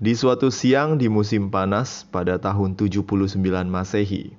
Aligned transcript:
Di 0.00 0.16
suatu 0.16 0.48
siang 0.48 0.96
di 0.96 1.12
musim 1.12 1.52
panas 1.52 2.08
pada 2.08 2.40
tahun 2.40 2.72
79 2.72 3.36
Masehi, 3.68 4.32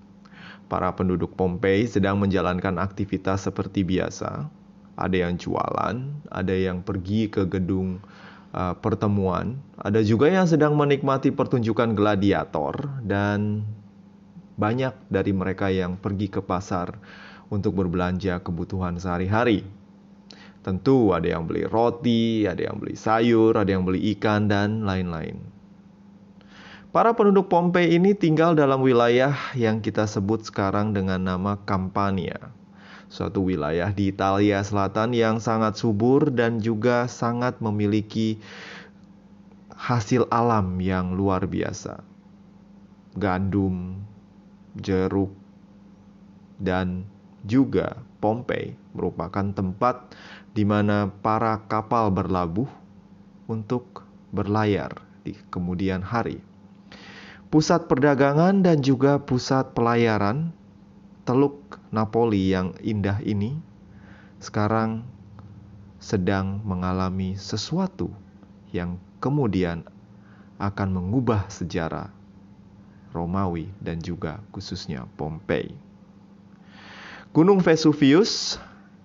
para 0.66 0.90
penduduk 0.98 1.38
Pompei 1.38 1.86
sedang 1.86 2.18
menjalankan 2.18 2.82
aktivitas 2.82 3.46
seperti 3.46 3.86
biasa. 3.86 4.50
Ada 4.98 5.30
yang 5.30 5.38
jualan, 5.38 6.02
ada 6.34 6.56
yang 6.58 6.82
pergi 6.82 7.30
ke 7.30 7.46
gedung 7.46 8.02
uh, 8.58 8.74
pertemuan, 8.82 9.62
ada 9.78 10.02
juga 10.02 10.34
yang 10.34 10.50
sedang 10.50 10.74
menikmati 10.74 11.30
pertunjukan 11.30 11.94
gladiator 11.94 12.98
dan 13.06 13.62
banyak 14.58 14.98
dari 15.14 15.30
mereka 15.30 15.70
yang 15.70 15.94
pergi 15.94 16.26
ke 16.34 16.42
pasar 16.42 16.98
untuk 17.54 17.78
berbelanja 17.78 18.42
kebutuhan 18.42 18.98
sehari-hari. 18.98 19.62
Tentu 20.62 21.10
ada 21.10 21.26
yang 21.26 21.50
beli 21.50 21.66
roti, 21.66 22.46
ada 22.46 22.62
yang 22.62 22.78
beli 22.78 22.94
sayur, 22.94 23.58
ada 23.58 23.70
yang 23.74 23.82
beli 23.82 24.14
ikan, 24.14 24.46
dan 24.46 24.86
lain-lain. 24.86 25.42
Para 26.92 27.16
penduduk 27.16 27.48
Pompei 27.48 27.96
ini 27.96 28.12
tinggal 28.12 28.54
dalam 28.54 28.84
wilayah 28.84 29.34
yang 29.58 29.80
kita 29.82 30.06
sebut 30.06 30.44
sekarang 30.44 30.92
dengan 30.92 31.24
nama 31.24 31.58
Campania. 31.64 32.52
Suatu 33.08 33.48
wilayah 33.48 33.90
di 33.96 34.12
Italia 34.12 34.60
Selatan 34.60 35.16
yang 35.16 35.40
sangat 35.40 35.80
subur 35.80 36.30
dan 36.30 36.60
juga 36.60 37.08
sangat 37.08 37.58
memiliki 37.64 38.44
hasil 39.72 40.30
alam 40.30 40.78
yang 40.84 41.18
luar 41.18 41.48
biasa. 41.48 42.04
Gandum, 43.18 44.04
jeruk, 44.78 45.32
dan 46.62 47.08
juga 47.48 47.98
Pompei 48.22 48.78
merupakan 48.94 49.50
tempat 49.56 50.14
di 50.52 50.68
mana 50.68 51.08
para 51.24 51.64
kapal 51.72 52.12
berlabuh 52.12 52.68
untuk 53.48 54.04
berlayar 54.36 55.00
di 55.24 55.36
kemudian 55.52 56.04
hari. 56.04 56.44
Pusat 57.52 57.92
perdagangan 57.92 58.64
dan 58.64 58.80
juga 58.80 59.20
pusat 59.20 59.76
pelayaran 59.76 60.56
Teluk 61.28 61.78
Napoli 61.94 62.50
yang 62.50 62.74
indah 62.82 63.20
ini 63.22 63.60
sekarang 64.42 65.06
sedang 66.02 66.64
mengalami 66.66 67.38
sesuatu 67.38 68.10
yang 68.74 68.98
kemudian 69.22 69.86
akan 70.58 70.90
mengubah 70.90 71.46
sejarah 71.52 72.10
Romawi 73.12 73.70
dan 73.84 74.00
juga 74.00 74.40
khususnya 74.56 75.06
Pompei. 75.20 75.76
Gunung 77.36 77.60
Vesuvius 77.60 78.58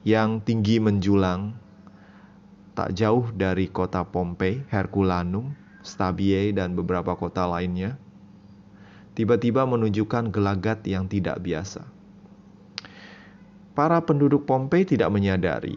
yang 0.07 0.39
tinggi 0.39 0.79
menjulang 0.79 1.59
tak 2.79 2.95
jauh 2.95 3.27
dari 3.35 3.67
kota 3.67 4.07
Pompei, 4.07 4.63
Herculanum, 4.71 5.51
Stabie, 5.83 6.55
dan 6.55 6.79
beberapa 6.79 7.19
kota 7.19 7.43
lainnya, 7.51 7.99
tiba-tiba 9.19 9.67
menunjukkan 9.67 10.31
gelagat 10.31 10.87
yang 10.87 11.11
tidak 11.11 11.43
biasa. 11.43 11.83
Para 13.75 13.99
penduduk 13.99 14.47
Pompei 14.47 14.87
tidak 14.87 15.11
menyadari 15.11 15.75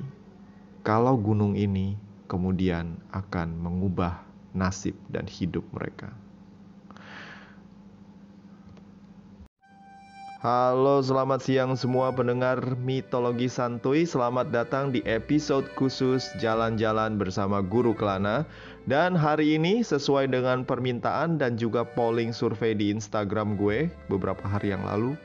kalau 0.86 1.18
gunung 1.18 1.58
ini 1.58 1.98
kemudian 2.30 3.02
akan 3.10 3.58
mengubah 3.58 4.22
nasib 4.54 4.94
dan 5.10 5.26
hidup 5.26 5.66
mereka. 5.74 6.14
Halo, 10.40 11.04
selamat 11.04 11.44
siang 11.44 11.76
semua 11.76 12.16
pendengar 12.16 12.64
mitologi 12.80 13.52
santuy. 13.52 14.08
Selamat 14.08 14.48
datang 14.56 14.88
di 14.88 15.04
episode 15.04 15.68
khusus 15.76 16.32
Jalan-jalan 16.40 17.20
bersama 17.20 17.60
Guru 17.60 17.92
Kelana. 17.92 18.48
Dan 18.88 19.20
hari 19.20 19.60
ini 19.60 19.84
sesuai 19.84 20.32
dengan 20.32 20.64
permintaan 20.64 21.36
dan 21.44 21.60
juga 21.60 21.84
polling 21.84 22.32
survei 22.32 22.72
di 22.72 22.88
Instagram 22.88 23.60
gue 23.60 23.92
beberapa 24.08 24.48
hari 24.48 24.72
yang 24.72 24.88
lalu, 24.88 25.20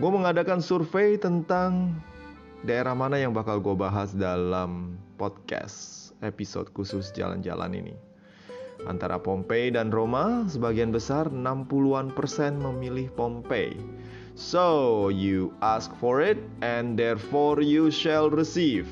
gue 0.00 0.10
mengadakan 0.16 0.64
survei 0.64 1.20
tentang 1.20 1.92
daerah 2.64 2.96
mana 2.96 3.20
yang 3.20 3.36
bakal 3.36 3.60
gue 3.60 3.76
bahas 3.76 4.16
dalam 4.16 4.96
podcast 5.20 6.08
episode 6.24 6.72
khusus 6.72 7.12
Jalan-jalan 7.12 7.76
ini. 7.76 8.13
Antara 8.84 9.16
Pompei 9.16 9.72
dan 9.72 9.88
Roma, 9.88 10.44
sebagian 10.44 10.92
besar 10.92 11.32
60-an 11.32 12.12
persen 12.12 12.60
memilih 12.60 13.08
Pompei. 13.16 13.72
So, 14.36 15.08
you 15.08 15.54
ask 15.64 15.94
for 15.96 16.20
it 16.20 16.36
and 16.60 16.98
therefore 16.98 17.64
you 17.64 17.88
shall 17.88 18.28
receive. 18.28 18.84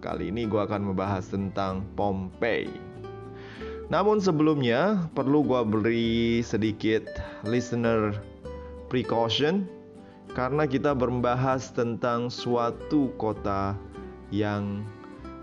Kali 0.00 0.32
ini 0.32 0.48
gue 0.48 0.62
akan 0.62 0.94
membahas 0.94 1.28
tentang 1.28 1.84
Pompei. 1.92 2.70
Namun 3.92 4.22
sebelumnya, 4.22 5.10
perlu 5.12 5.44
gue 5.44 5.62
beri 5.66 6.40
sedikit 6.40 7.04
listener 7.44 8.16
precaution 8.88 9.68
karena 10.32 10.64
kita 10.64 10.96
membahas 10.96 11.72
tentang 11.74 12.32
suatu 12.32 13.12
kota 13.20 13.76
yang 14.32 14.84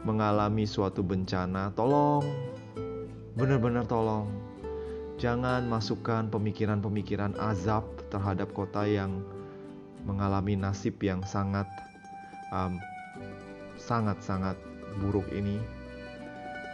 mengalami 0.06 0.64
suatu 0.64 1.02
bencana. 1.02 1.74
Tolong 1.74 2.55
benar-benar 3.36 3.84
tolong. 3.84 4.32
Jangan 5.20 5.68
masukkan 5.68 6.28
pemikiran-pemikiran 6.32 7.36
azab 7.40 7.84
terhadap 8.12 8.52
kota 8.56 8.88
yang 8.88 9.24
mengalami 10.08 10.56
nasib 10.56 11.00
yang 11.04 11.24
sangat 11.24 11.68
um, 12.52 12.80
sangat 13.76 14.20
sangat 14.24 14.56
buruk 15.04 15.28
ini. 15.36 15.60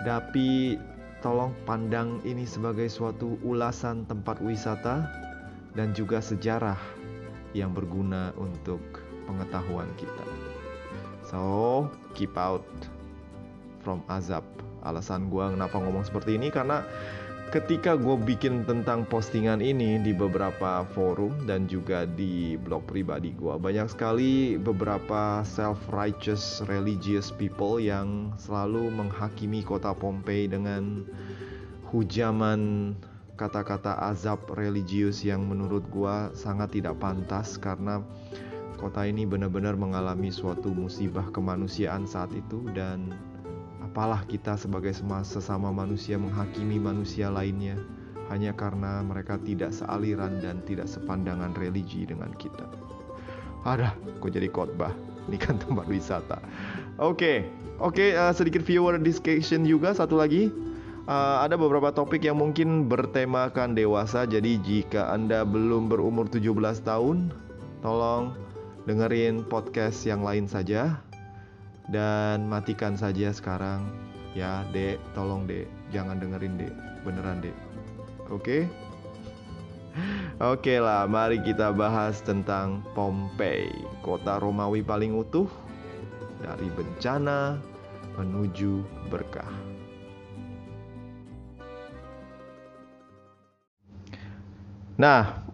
Tapi 0.06 0.78
tolong 1.22 1.54
pandang 1.66 2.22
ini 2.26 2.46
sebagai 2.46 2.90
suatu 2.90 3.38
ulasan 3.46 4.06
tempat 4.10 4.42
wisata 4.42 5.06
dan 5.74 5.94
juga 5.98 6.22
sejarah 6.22 6.78
yang 7.58 7.74
berguna 7.74 8.34
untuk 8.38 8.82
pengetahuan 9.26 9.90
kita. 9.98 10.26
So 11.26 11.90
keep 12.18 12.34
out 12.38 12.66
from 13.82 14.02
azab 14.10 14.46
Alasan 14.82 15.30
gue 15.30 15.46
kenapa 15.54 15.78
ngomong 15.78 16.06
seperti 16.06 16.38
ini 16.38 16.50
karena 16.50 16.86
ketika 17.52 18.00
gue 18.00 18.16
bikin 18.16 18.64
tentang 18.64 19.04
postingan 19.04 19.60
ini 19.60 20.00
di 20.00 20.16
beberapa 20.16 20.88
forum 20.96 21.44
dan 21.44 21.68
juga 21.68 22.08
di 22.08 22.56
blog 22.56 22.88
pribadi 22.88 23.36
gue 23.36 23.60
banyak 23.60 23.92
sekali 23.92 24.56
beberapa 24.56 25.44
self-righteous 25.44 26.64
religious 26.72 27.28
people 27.36 27.76
yang 27.78 28.32
selalu 28.40 28.88
menghakimi 28.88 29.60
kota 29.68 29.92
Pompei 29.92 30.48
dengan 30.48 31.04
hujaman 31.92 32.96
kata-kata 33.36 34.00
azab 34.14 34.48
religius 34.56 35.26
yang 35.28 35.44
menurut 35.44 35.84
gue 35.92 36.16
sangat 36.38 36.78
tidak 36.80 37.02
pantas 37.04 37.60
karena 37.60 38.00
kota 38.82 39.06
ini 39.06 39.30
benar-benar 39.30 39.78
mengalami 39.78 40.34
suatu 40.34 40.74
musibah 40.74 41.30
kemanusiaan 41.30 42.10
saat 42.10 42.34
itu. 42.34 42.66
Dan 42.74 43.14
apalah 43.92 44.24
kita 44.24 44.56
sebagai 44.56 44.96
sesama 45.28 45.68
manusia 45.68 46.16
menghakimi 46.16 46.80
manusia 46.80 47.28
lainnya 47.28 47.76
hanya 48.32 48.56
karena 48.56 49.04
mereka 49.04 49.36
tidak 49.44 49.76
sealiran 49.76 50.40
dan 50.40 50.64
tidak 50.64 50.88
sepandangan 50.88 51.52
religi 51.60 52.08
dengan 52.08 52.32
kita. 52.40 52.64
Ada, 53.68 53.92
kok 54.24 54.32
jadi 54.32 54.48
khotbah? 54.48 54.96
Ini 55.28 55.36
kan 55.36 55.60
tempat 55.60 55.92
wisata. 55.92 56.40
Oke, 57.04 57.04
okay. 57.04 57.38
oke 57.84 58.00
okay, 58.00 58.10
uh, 58.16 58.32
sedikit 58.32 58.64
viewer 58.64 58.96
discussion 58.96 59.68
juga 59.68 59.92
satu 59.92 60.16
lagi. 60.16 60.48
Uh, 61.12 61.44
ada 61.44 61.60
beberapa 61.60 61.92
topik 61.92 62.24
yang 62.24 62.40
mungkin 62.40 62.88
bertemakan 62.88 63.76
dewasa. 63.76 64.24
Jadi 64.24 64.56
jika 64.64 65.12
Anda 65.12 65.44
belum 65.44 65.92
berumur 65.92 66.32
17 66.32 66.48
tahun, 66.88 67.36
tolong 67.84 68.40
dengerin 68.88 69.44
podcast 69.52 70.08
yang 70.08 70.24
lain 70.24 70.48
saja 70.48 71.11
dan 71.90 72.46
matikan 72.46 72.94
saja 72.94 73.34
sekarang. 73.34 73.88
Ya 74.38 74.62
dek. 74.76 75.02
Tolong 75.18 75.50
dek. 75.50 75.66
Jangan 75.90 76.22
dengerin 76.22 76.62
dek. 76.62 76.74
Beneran 77.02 77.42
dek. 77.42 77.56
Oke? 78.28 78.36
Okay? 78.38 78.62
oke 80.40 80.64
okay 80.64 80.78
lah 80.80 81.04
mari 81.04 81.44
kita 81.44 81.76
bahas 81.76 82.24
tentang 82.24 82.80
Pompei 82.96 83.68
kota 84.00 84.40
Romawi 84.40 84.80
paling 84.80 85.12
utuh 85.20 85.52
dari 86.40 86.68
bencana 86.74 87.60
menuju 88.18 88.82
berkah. 89.08 89.52
Nah, 95.00 95.50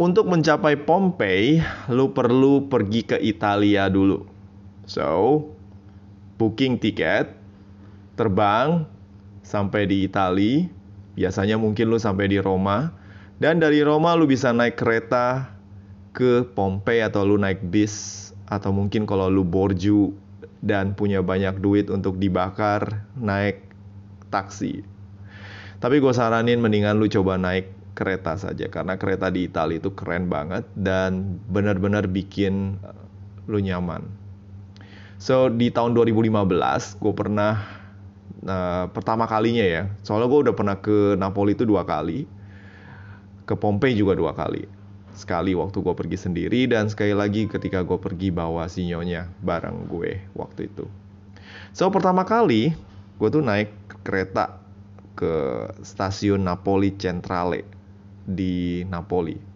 untuk 0.00 0.24
mencapai 0.24 0.76
Pompei, 0.80 1.60
lu 1.92 2.16
perlu 2.16 2.64
pergi 2.64 3.04
ke 3.04 3.16
Italia 3.20 3.92
dulu. 3.92 4.24
So, 4.88 5.52
booking 6.36 6.80
tiket, 6.80 7.32
terbang 8.16 8.84
sampai 9.44 9.88
di 9.88 10.06
Itali. 10.08 10.68
Biasanya 11.16 11.56
mungkin 11.56 11.88
lu 11.88 11.96
sampai 11.96 12.28
di 12.28 12.38
Roma. 12.40 12.92
Dan 13.36 13.60
dari 13.60 13.84
Roma 13.84 14.16
lu 14.16 14.24
bisa 14.24 14.52
naik 14.52 14.80
kereta 14.80 15.52
ke 16.16 16.48
Pompei 16.56 17.04
atau 17.04 17.28
lu 17.28 17.36
naik 17.36 17.60
bis 17.68 18.26
atau 18.48 18.72
mungkin 18.72 19.04
kalau 19.04 19.28
lu 19.28 19.44
borju 19.44 20.16
dan 20.64 20.96
punya 20.96 21.20
banyak 21.20 21.60
duit 21.60 21.92
untuk 21.92 22.16
dibakar 22.16 23.04
naik 23.20 23.60
taksi. 24.32 24.80
Tapi 25.76 26.00
gue 26.00 26.12
saranin 26.16 26.58
mendingan 26.58 26.96
lu 26.96 27.06
coba 27.12 27.36
naik 27.36 27.68
kereta 27.96 28.36
saja 28.36 28.68
karena 28.68 29.00
kereta 29.00 29.32
di 29.32 29.48
Italia 29.48 29.80
itu 29.80 29.92
keren 29.96 30.28
banget 30.28 30.68
dan 30.76 31.40
benar-benar 31.48 32.08
bikin 32.08 32.80
uh, 32.84 32.92
lu 33.48 33.60
nyaman. 33.60 34.04
So 35.16 35.48
di 35.48 35.72
tahun 35.72 35.96
2015 35.96 37.00
gue 37.00 37.14
pernah 37.16 37.64
uh, 38.44 38.84
pertama 38.92 39.24
kalinya 39.24 39.64
ya, 39.64 39.82
soalnya 40.04 40.28
gue 40.28 40.40
udah 40.48 40.54
pernah 40.54 40.76
ke 40.76 41.16
Napoli 41.16 41.56
itu 41.56 41.64
dua 41.64 41.88
kali, 41.88 42.28
ke 43.48 43.54
Pompei 43.56 43.96
juga 43.96 44.12
dua 44.12 44.36
kali. 44.36 44.68
Sekali 45.16 45.56
waktu 45.56 45.80
gue 45.80 45.94
pergi 45.96 46.18
sendiri 46.20 46.68
dan 46.68 46.92
sekali 46.92 47.16
lagi 47.16 47.48
ketika 47.48 47.80
gue 47.80 47.96
pergi 47.96 48.28
bawa 48.28 48.68
sinyonya 48.68 49.32
bareng 49.40 49.88
gue 49.88 50.20
waktu 50.36 50.68
itu. 50.68 50.84
So 51.72 51.88
pertama 51.88 52.28
kali 52.28 52.76
gue 53.16 53.28
tuh 53.32 53.40
naik 53.40 53.72
kereta 54.04 54.60
ke 55.16 55.66
stasiun 55.80 56.44
Napoli 56.44 56.92
Centrale 57.00 57.64
di 58.28 58.84
Napoli. 58.84 59.55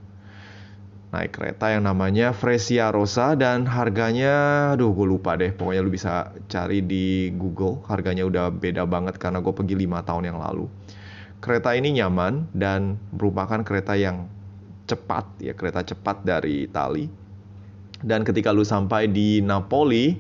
Naik 1.11 1.35
kereta 1.35 1.75
yang 1.75 1.91
namanya 1.91 2.31
Fresia 2.31 2.95
Rosa 2.95 3.35
dan 3.35 3.67
harganya, 3.67 4.71
aduh 4.79 4.95
gue 4.95 5.07
lupa 5.11 5.35
deh. 5.35 5.51
Pokoknya 5.51 5.83
lu 5.83 5.91
bisa 5.91 6.31
cari 6.47 6.87
di 6.87 7.35
Google. 7.35 7.83
Harganya 7.91 8.23
udah 8.23 8.55
beda 8.55 8.87
banget 8.87 9.19
karena 9.19 9.43
gue 9.43 9.51
pergi 9.51 9.75
lima 9.75 10.07
tahun 10.07 10.31
yang 10.31 10.39
lalu. 10.39 10.71
Kereta 11.43 11.75
ini 11.75 11.99
nyaman 11.99 12.55
dan 12.55 12.95
merupakan 13.11 13.59
kereta 13.67 13.99
yang 13.99 14.31
cepat, 14.87 15.43
ya 15.43 15.51
kereta 15.59 15.83
cepat 15.83 16.23
dari 16.23 16.71
Itali. 16.71 17.11
Dan 18.01 18.23
ketika 18.23 18.55
lu 18.55 18.62
sampai 18.62 19.11
di 19.11 19.43
Napoli, 19.43 20.15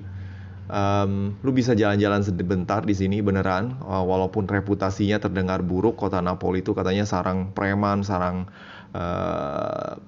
um, 0.70 1.34
lu 1.42 1.50
bisa 1.50 1.74
jalan-jalan 1.74 2.22
sebentar 2.22 2.82
di 2.86 2.94
sini 2.94 3.20
beneran 3.20 3.78
uh, 3.82 4.02
walaupun 4.06 4.46
reputasinya 4.46 5.18
terdengar 5.18 5.60
buruk 5.66 5.98
kota 5.98 6.22
Napoli 6.22 6.62
itu 6.62 6.72
katanya 6.72 7.04
sarang 7.04 7.50
preman 7.52 8.06
sarang 8.06 8.46
uh, 8.94 9.98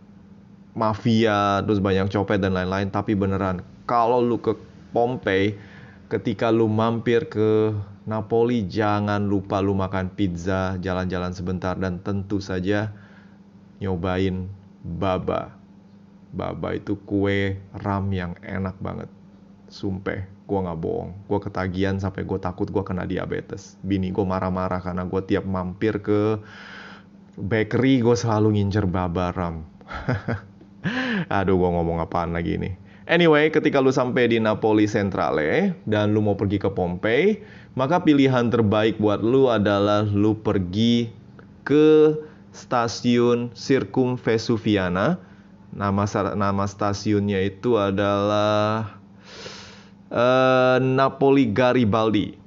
mafia 0.72 1.60
terus 1.64 1.80
banyak 1.80 2.08
copet 2.08 2.40
dan 2.40 2.56
lain-lain. 2.56 2.88
Tapi 2.88 3.16
beneran 3.16 3.60
kalau 3.84 4.20
lu 4.20 4.40
ke 4.40 4.56
Pompei 4.92 5.56
ketika 6.12 6.52
lu 6.52 6.68
mampir 6.68 7.24
ke 7.32 7.72
Napoli 8.04 8.66
jangan 8.68 9.24
lupa 9.24 9.64
lu 9.64 9.72
makan 9.72 10.12
pizza 10.12 10.76
jalan-jalan 10.80 11.32
sebentar. 11.32 11.76
Dan 11.78 12.00
tentu 12.04 12.42
saja 12.42 12.92
nyobain 13.80 14.48
baba. 14.84 15.56
Baba 16.32 16.68
itu 16.72 16.96
kue 17.04 17.60
ram 17.76 18.08
yang 18.12 18.36
enak 18.40 18.76
banget. 18.80 19.08
Sumpah 19.72 20.28
gue 20.28 20.58
nggak 20.58 20.80
bohong. 20.80 21.16
Gue 21.28 21.40
ketagihan 21.40 21.96
sampai 21.96 22.28
gue 22.28 22.36
takut 22.36 22.68
gue 22.68 22.84
kena 22.84 23.08
diabetes. 23.08 23.80
Bini 23.80 24.12
gue 24.12 24.24
marah-marah 24.24 24.84
karena 24.84 25.08
gue 25.08 25.20
tiap 25.24 25.48
mampir 25.48 26.04
ke 26.04 26.40
bakery 27.36 28.04
gue 28.04 28.16
selalu 28.16 28.60
ngincer 28.60 28.84
babaram 28.84 29.64
aduh 31.38 31.56
gue 31.56 31.70
ngomong 31.70 32.02
apaan 32.02 32.34
lagi 32.34 32.58
nih 32.58 32.74
Anyway, 33.02 33.50
ketika 33.50 33.82
lu 33.82 33.90
sampai 33.90 34.30
di 34.30 34.38
Napoli 34.38 34.86
Centrale 34.86 35.74
dan 35.90 36.14
lu 36.14 36.22
mau 36.22 36.38
pergi 36.38 36.62
ke 36.62 36.70
Pompei, 36.70 37.42
maka 37.74 37.98
pilihan 37.98 38.46
terbaik 38.46 39.02
buat 39.02 39.26
lu 39.26 39.50
adalah 39.50 40.06
lu 40.06 40.38
pergi 40.38 41.10
ke 41.66 42.14
stasiun 42.54 43.50
Circum 43.58 44.14
Vesuviana. 44.14 45.18
Nama 45.74 46.04
nama 46.38 46.64
stasiunnya 46.68 47.42
itu 47.42 47.74
adalah 47.74 48.94
uh, 50.12 50.78
Napoli 50.78 51.50
Garibaldi. 51.50 52.38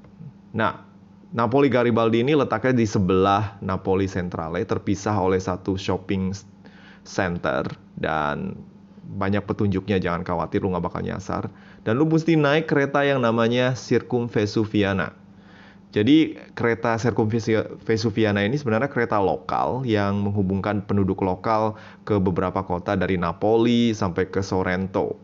Nah, 0.55 0.87
Napoli 1.35 1.67
Garibaldi 1.67 2.23
ini 2.23 2.31
letaknya 2.31 2.79
di 2.79 2.87
sebelah 2.87 3.59
Napoli 3.59 4.07
Centrale, 4.07 4.63
terpisah 4.63 5.19
oleh 5.19 5.41
satu 5.41 5.75
shopping 5.75 6.31
center 7.05 7.69
dan 7.95 8.59
banyak 9.05 9.45
petunjuknya 9.45 10.01
jangan 10.01 10.25
khawatir 10.25 10.65
lu 10.65 10.73
nggak 10.73 10.85
bakal 10.89 11.01
nyasar 11.05 11.47
dan 11.85 12.01
lu 12.01 12.09
mesti 12.09 12.33
naik 12.35 12.65
kereta 12.65 13.05
yang 13.05 13.21
namanya 13.21 13.77
Circum 13.77 14.25
Vesuviana. 14.27 15.13
Jadi 15.95 16.35
kereta 16.57 16.99
Circum 16.99 17.31
Vesuviana 17.87 18.43
ini 18.43 18.59
sebenarnya 18.59 18.91
kereta 18.91 19.15
lokal 19.21 19.87
yang 19.87 20.27
menghubungkan 20.27 20.83
penduduk 20.83 21.23
lokal 21.23 21.79
ke 22.03 22.19
beberapa 22.19 22.67
kota 22.67 22.99
dari 22.99 23.15
Napoli 23.15 23.95
sampai 23.95 24.27
ke 24.27 24.43
Sorrento 24.43 25.15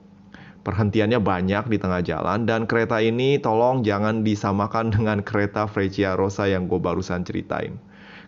perhentiannya 0.62 1.18
banyak 1.18 1.74
di 1.74 1.78
tengah 1.82 2.06
jalan 2.06 2.46
dan 2.46 2.70
kereta 2.70 3.02
ini 3.02 3.42
tolong 3.42 3.82
jangan 3.82 4.22
disamakan 4.22 4.94
dengan 4.94 5.26
kereta 5.26 5.66
Freccia 5.66 6.14
Rosa 6.14 6.46
yang 6.46 6.70
gue 6.70 6.78
barusan 6.78 7.26
ceritain. 7.26 7.82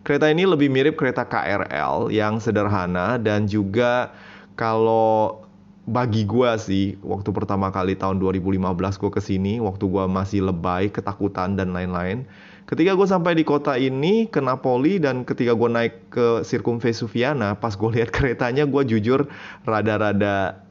Kereta 0.04 0.28
ini 0.28 0.44
lebih 0.44 0.68
mirip 0.68 1.00
kereta 1.00 1.24
KRL 1.24 2.12
yang 2.12 2.36
sederhana 2.36 3.16
dan 3.16 3.48
juga 3.48 4.12
kalau 4.54 5.40
bagi 5.84 6.24
gue 6.24 6.50
sih 6.60 6.96
waktu 7.04 7.28
pertama 7.32 7.68
kali 7.68 7.96
tahun 7.96 8.16
2015 8.20 9.00
gue 9.00 9.10
ke 9.12 9.20
sini 9.20 9.60
waktu 9.60 9.84
gue 9.84 10.04
masih 10.08 10.48
lebay 10.48 10.88
ketakutan 10.88 11.60
dan 11.60 11.76
lain-lain 11.76 12.24
ketika 12.64 12.96
gue 12.96 13.04
sampai 13.04 13.36
di 13.36 13.44
kota 13.44 13.76
ini 13.76 14.24
ke 14.24 14.40
Napoli 14.40 14.96
dan 14.96 15.28
ketika 15.28 15.52
gue 15.52 15.68
naik 15.68 15.94
ke 16.08 16.40
Circum 16.40 16.80
Vesuviana 16.80 17.52
pas 17.56 17.76
gue 17.76 17.90
lihat 18.00 18.08
keretanya 18.16 18.64
gue 18.64 18.82
jujur 18.88 19.28
rada-rada 19.68 20.64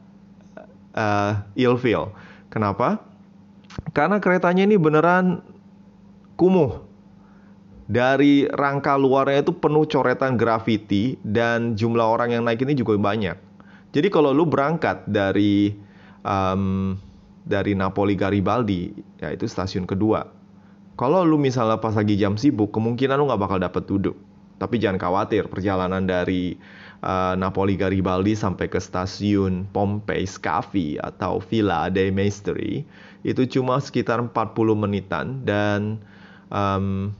uh, 0.94 1.42
ilfeel. 1.58 2.14
Kenapa? 2.48 3.02
Karena 3.90 4.22
keretanya 4.22 4.62
ini 4.64 4.78
beneran 4.78 5.42
kumuh. 6.38 6.86
Dari 7.84 8.48
rangka 8.48 8.96
luarnya 8.96 9.44
itu 9.44 9.52
penuh 9.52 9.84
coretan 9.84 10.40
grafiti 10.40 11.20
dan 11.20 11.76
jumlah 11.76 12.04
orang 12.04 12.32
yang 12.32 12.42
naik 12.48 12.64
ini 12.64 12.72
juga 12.72 12.96
banyak. 12.96 13.36
Jadi 13.92 14.08
kalau 14.08 14.32
lu 14.32 14.48
berangkat 14.48 15.04
dari 15.04 15.76
um, 16.24 16.96
dari 17.44 17.76
Napoli 17.76 18.16
Garibaldi, 18.16 18.90
yaitu 19.20 19.44
stasiun 19.44 19.84
kedua. 19.84 20.24
Kalau 20.96 21.22
lu 21.26 21.36
misalnya 21.36 21.76
pas 21.76 21.92
lagi 21.92 22.16
jam 22.16 22.40
sibuk, 22.40 22.72
kemungkinan 22.72 23.20
lu 23.20 23.28
nggak 23.28 23.42
bakal 23.42 23.58
dapat 23.60 23.84
duduk. 23.84 24.16
Tapi 24.56 24.80
jangan 24.80 24.96
khawatir, 24.96 25.50
perjalanan 25.50 26.08
dari 26.08 26.56
uh, 27.04 27.36
Napoli 27.36 27.76
Garibaldi 27.76 28.32
sampai 28.32 28.70
ke 28.70 28.80
stasiun 28.80 29.68
Pompei 29.74 30.24
Scavi 30.24 30.96
atau 31.02 31.42
Villa 31.42 31.92
dei 31.92 32.08
Maestri 32.08 32.86
itu 33.26 33.42
cuma 33.48 33.80
sekitar 33.80 34.20
40 34.20 34.32
menitan 34.76 35.42
dan 35.42 36.00
um, 36.52 37.10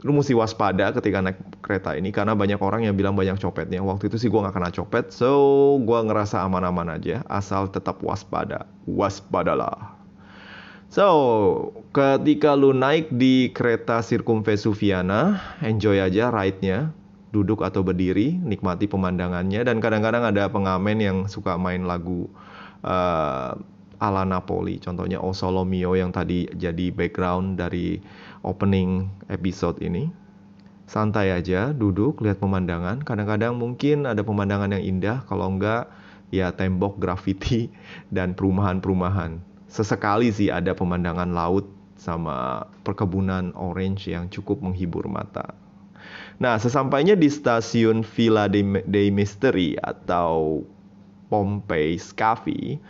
lu 0.00 0.16
mesti 0.16 0.32
waspada 0.32 0.96
ketika 0.96 1.20
naik 1.20 1.38
kereta 1.60 1.92
ini 1.92 2.08
karena 2.08 2.32
banyak 2.32 2.56
orang 2.60 2.88
yang 2.88 2.96
bilang 2.96 3.12
banyak 3.16 3.36
copetnya. 3.36 3.84
Waktu 3.84 4.08
itu 4.08 4.16
sih 4.16 4.28
gue 4.32 4.40
nggak 4.40 4.56
kena 4.56 4.72
copet, 4.72 5.12
so 5.12 5.76
gue 5.84 5.98
ngerasa 6.00 6.40
aman-aman 6.40 6.96
aja 6.96 7.20
asal 7.28 7.68
tetap 7.68 8.00
waspada. 8.00 8.64
Waspadalah. 8.88 10.00
So, 10.90 11.06
ketika 11.94 12.58
lu 12.58 12.74
naik 12.74 13.14
di 13.14 13.54
kereta 13.54 14.02
Circum 14.02 14.42
Vesuviana, 14.42 15.38
enjoy 15.62 16.02
aja 16.02 16.34
ride-nya 16.34 16.90
duduk 17.30 17.62
atau 17.62 17.86
berdiri, 17.86 18.34
nikmati 18.42 18.90
pemandangannya 18.90 19.62
dan 19.62 19.78
kadang-kadang 19.78 20.26
ada 20.26 20.50
pengamen 20.50 20.98
yang 20.98 21.18
suka 21.30 21.54
main 21.54 21.86
lagu 21.86 22.26
uh, 22.82 23.54
ala 24.00 24.24
Napoli, 24.26 24.82
contohnya 24.82 25.22
O 25.22 25.30
Solo 25.30 25.62
Mio 25.62 25.94
yang 25.94 26.10
tadi 26.10 26.48
jadi 26.56 26.90
background 26.90 27.60
dari 27.60 28.00
opening 28.42 29.08
episode 29.28 29.80
ini. 29.80 30.08
Santai 30.90 31.30
aja, 31.30 31.70
duduk, 31.70 32.18
lihat 32.18 32.42
pemandangan. 32.42 33.06
Kadang-kadang 33.06 33.54
mungkin 33.54 34.10
ada 34.10 34.26
pemandangan 34.26 34.74
yang 34.74 34.98
indah, 34.98 35.22
kalau 35.30 35.46
enggak 35.46 35.86
ya 36.34 36.50
tembok 36.50 36.98
graffiti 36.98 37.70
dan 38.16 38.34
perumahan-perumahan. 38.34 39.38
Sesekali 39.70 40.34
sih 40.34 40.50
ada 40.50 40.74
pemandangan 40.74 41.30
laut 41.30 41.70
sama 41.94 42.66
perkebunan 42.82 43.54
orange 43.54 44.10
yang 44.10 44.26
cukup 44.32 44.64
menghibur 44.64 45.06
mata. 45.06 45.54
Nah, 46.40 46.56
sesampainya 46.56 47.14
di 47.14 47.28
stasiun 47.28 48.02
Villa 48.02 48.48
dei 48.50 49.12
Misteri 49.12 49.76
atau 49.76 50.64
Pompei 51.30 52.00
Scavi, 52.00 52.80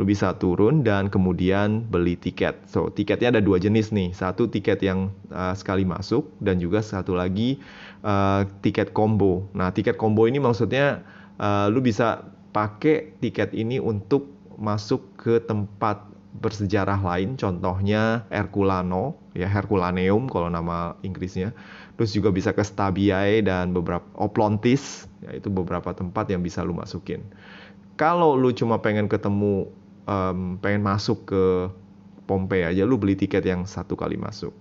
lu 0.00 0.08
bisa 0.08 0.32
turun 0.40 0.80
dan 0.80 1.12
kemudian 1.12 1.84
beli 1.84 2.16
tiket. 2.16 2.56
So, 2.64 2.88
tiketnya 2.88 3.36
ada 3.36 3.44
dua 3.44 3.60
jenis 3.60 3.92
nih. 3.92 4.16
Satu 4.16 4.48
tiket 4.48 4.80
yang 4.80 5.12
uh, 5.28 5.52
sekali 5.52 5.84
masuk 5.84 6.32
dan 6.40 6.56
juga 6.56 6.80
satu 6.80 7.12
lagi 7.12 7.60
uh, 8.00 8.48
tiket 8.64 8.96
combo. 8.96 9.44
Nah, 9.52 9.68
tiket 9.76 10.00
combo 10.00 10.24
ini 10.24 10.40
maksudnya 10.40 11.04
uh, 11.36 11.68
lu 11.68 11.84
bisa 11.84 12.24
pakai 12.56 13.12
tiket 13.20 13.52
ini 13.52 13.76
untuk 13.76 14.32
masuk 14.56 15.20
ke 15.20 15.44
tempat 15.44 16.08
bersejarah 16.40 16.96
lain, 17.02 17.36
contohnya 17.36 18.24
Herculano, 18.32 19.18
ya 19.36 19.50
Herculaneum 19.50 20.30
kalau 20.30 20.48
nama 20.48 20.96
Inggrisnya. 21.04 21.52
Terus 22.00 22.16
juga 22.16 22.32
bisa 22.32 22.56
ke 22.56 22.64
Stabiae 22.64 23.44
dan 23.44 23.76
beberapa 23.76 24.06
Oplontis, 24.16 25.04
yaitu 25.20 25.52
beberapa 25.52 25.92
tempat 25.92 26.32
yang 26.32 26.40
bisa 26.40 26.64
lu 26.64 26.72
masukin. 26.72 27.20
Kalau 28.00 28.32
lu 28.32 28.48
cuma 28.56 28.80
pengen 28.80 29.10
ketemu, 29.12 29.68
um, 30.06 30.56
pengen 30.60 30.84
masuk 30.84 31.28
ke 31.28 31.44
Pompei 32.30 32.62
aja, 32.62 32.86
lu 32.86 32.94
beli 32.94 33.18
tiket 33.18 33.42
yang 33.42 33.66
satu 33.66 33.98
kali 33.98 34.14
masuk. 34.14 34.54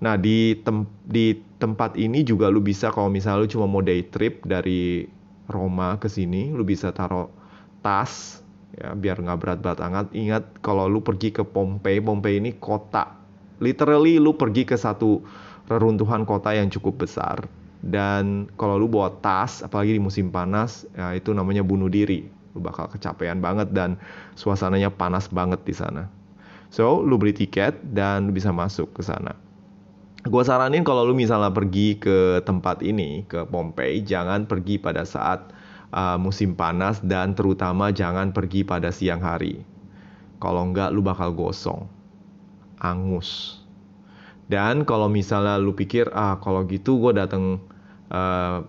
Nah 0.00 0.16
di 0.16 0.56
tem 0.64 0.88
di 1.04 1.36
tempat 1.60 2.00
ini 2.00 2.24
juga 2.24 2.48
lu 2.48 2.64
bisa 2.64 2.88
kalau 2.88 3.12
misalnya 3.12 3.44
lu 3.44 3.48
cuma 3.48 3.68
mau 3.68 3.84
day 3.84 4.00
trip 4.08 4.40
dari 4.48 5.04
Roma 5.44 6.00
ke 6.00 6.08
sini, 6.08 6.48
lu 6.48 6.64
bisa 6.64 6.90
taruh 6.96 7.28
tas 7.84 8.40
ya 8.74 8.96
biar 8.96 9.20
nggak 9.20 9.38
berat-berat 9.38 9.78
anget. 9.84 10.06
Ingat 10.16 10.64
kalau 10.64 10.88
lu 10.88 11.04
pergi 11.04 11.30
ke 11.30 11.44
Pompei, 11.44 12.00
Pompei 12.00 12.40
ini 12.40 12.56
kota. 12.56 13.20
Literally 13.62 14.18
lu 14.18 14.34
pergi 14.34 14.66
ke 14.66 14.74
satu 14.74 15.22
reruntuhan 15.70 16.26
kota 16.26 16.56
yang 16.56 16.72
cukup 16.72 17.06
besar. 17.06 17.46
Dan 17.84 18.48
kalau 18.56 18.80
lu 18.80 18.88
bawa 18.88 19.12
tas, 19.20 19.60
apalagi 19.60 19.92
di 19.92 20.00
musim 20.00 20.32
panas, 20.32 20.88
ya 20.96 21.12
itu 21.12 21.36
namanya 21.36 21.60
bunuh 21.60 21.92
diri. 21.92 22.24
Lu 22.54 22.62
bakal 22.62 22.86
kecapean 22.88 23.42
banget 23.42 23.74
dan 23.74 23.98
suasananya 24.38 24.94
panas 24.94 25.26
banget 25.28 25.60
di 25.66 25.74
sana. 25.74 26.06
So, 26.70 27.02
lu 27.02 27.18
beli 27.18 27.34
tiket 27.34 27.82
dan 27.94 28.30
lu 28.30 28.32
bisa 28.34 28.50
masuk 28.50 28.94
ke 28.94 29.02
sana. 29.02 29.34
Gue 30.24 30.40
saranin 30.40 30.80
kalau 30.88 31.04
lu 31.04 31.12
misalnya 31.12 31.52
pergi 31.52 32.00
ke 32.00 32.40
tempat 32.48 32.80
ini, 32.80 33.28
ke 33.28 33.44
Pompei, 33.44 34.00
jangan 34.00 34.48
pergi 34.48 34.80
pada 34.80 35.04
saat 35.04 35.52
uh, 35.92 36.16
musim 36.16 36.56
panas 36.56 37.04
dan 37.04 37.36
terutama 37.36 37.92
jangan 37.92 38.32
pergi 38.32 38.64
pada 38.64 38.88
siang 38.88 39.20
hari. 39.20 39.60
Kalau 40.40 40.64
enggak 40.64 40.96
lu 40.96 41.04
bakal 41.04 41.36
gosong, 41.36 41.86
angus. 42.80 43.60
Dan 44.48 44.88
kalau 44.88 45.12
misalnya 45.12 45.60
lu 45.60 45.72
pikir 45.72 46.08
ah 46.12 46.36
kalau 46.40 46.64
gitu 46.68 47.00
gue 47.00 47.16
datang 47.16 47.60
uh, 48.08 48.64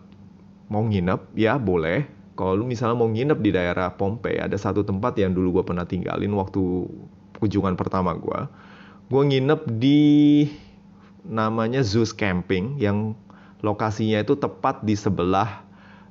mau 0.67 0.83
nginep, 0.83 1.35
ya 1.39 1.55
boleh. 1.55 2.07
Kalau 2.35 2.59
lu 2.59 2.67
misalnya 2.67 2.99
mau 2.99 3.07
nginep 3.07 3.39
di 3.39 3.51
daerah 3.55 3.95
Pompei, 3.95 4.35
ada 4.35 4.59
satu 4.59 4.83
tempat 4.83 5.15
yang 5.15 5.31
dulu 5.31 5.59
gue 5.59 5.63
pernah 5.71 5.87
tinggalin 5.87 6.35
waktu 6.35 6.59
kunjungan 7.39 7.79
pertama 7.79 8.11
gue. 8.15 8.39
Gue 9.07 9.23
nginep 9.23 9.61
di 9.79 10.03
namanya 11.25 11.81
Zeus 11.81 12.11
Camping 12.11 12.75
yang 12.75 13.15
lokasinya 13.63 14.21
itu 14.21 14.37
tepat 14.37 14.83
di 14.83 14.93
sebelah 14.93 15.63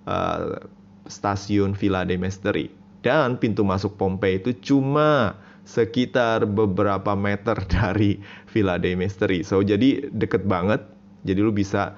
uh, 0.09 0.64
stasiun 1.07 1.76
Villa 1.76 2.02
de 2.09 2.16
Mesteri. 2.16 2.66
Dan 3.04 3.37
pintu 3.37 3.61
masuk 3.62 4.00
Pompei 4.00 4.40
itu 4.40 4.57
cuma 4.64 5.37
sekitar 5.69 6.49
beberapa 6.49 7.12
meter 7.12 7.61
dari 7.75 8.21
Villa 8.49 8.81
de 8.81 8.97
Mesteri. 8.97 9.45
So 9.45 9.61
jadi 9.61 10.09
deket 10.09 10.49
banget. 10.49 10.81
Jadi 11.25 11.40
lu 11.40 11.52
bisa 11.52 11.97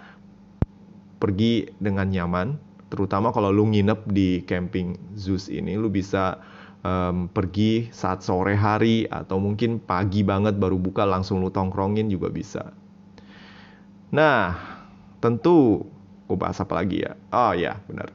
pergi 1.18 1.70
dengan 1.78 2.10
nyaman. 2.10 2.65
Terutama 2.86 3.34
kalau 3.34 3.50
lu 3.50 3.66
nginep 3.66 4.06
di 4.10 4.42
camping 4.46 4.94
Zeus 5.18 5.50
ini, 5.50 5.74
lu 5.74 5.90
bisa 5.90 6.38
um, 6.86 7.26
pergi 7.26 7.90
saat 7.90 8.22
sore 8.22 8.54
hari 8.54 9.10
atau 9.10 9.42
mungkin 9.42 9.82
pagi 9.82 10.22
banget 10.22 10.54
baru 10.54 10.78
buka 10.78 11.02
langsung 11.02 11.42
lu 11.42 11.50
tongkrongin 11.50 12.06
juga 12.06 12.30
bisa. 12.30 12.70
Nah, 14.14 14.54
tentu 15.18 15.82
gue 16.26 16.38
bahas 16.38 16.58
apa 16.62 16.82
lagi 16.82 17.02
ya? 17.02 17.18
Oh 17.34 17.54
ya, 17.54 17.78
benar. 17.90 18.10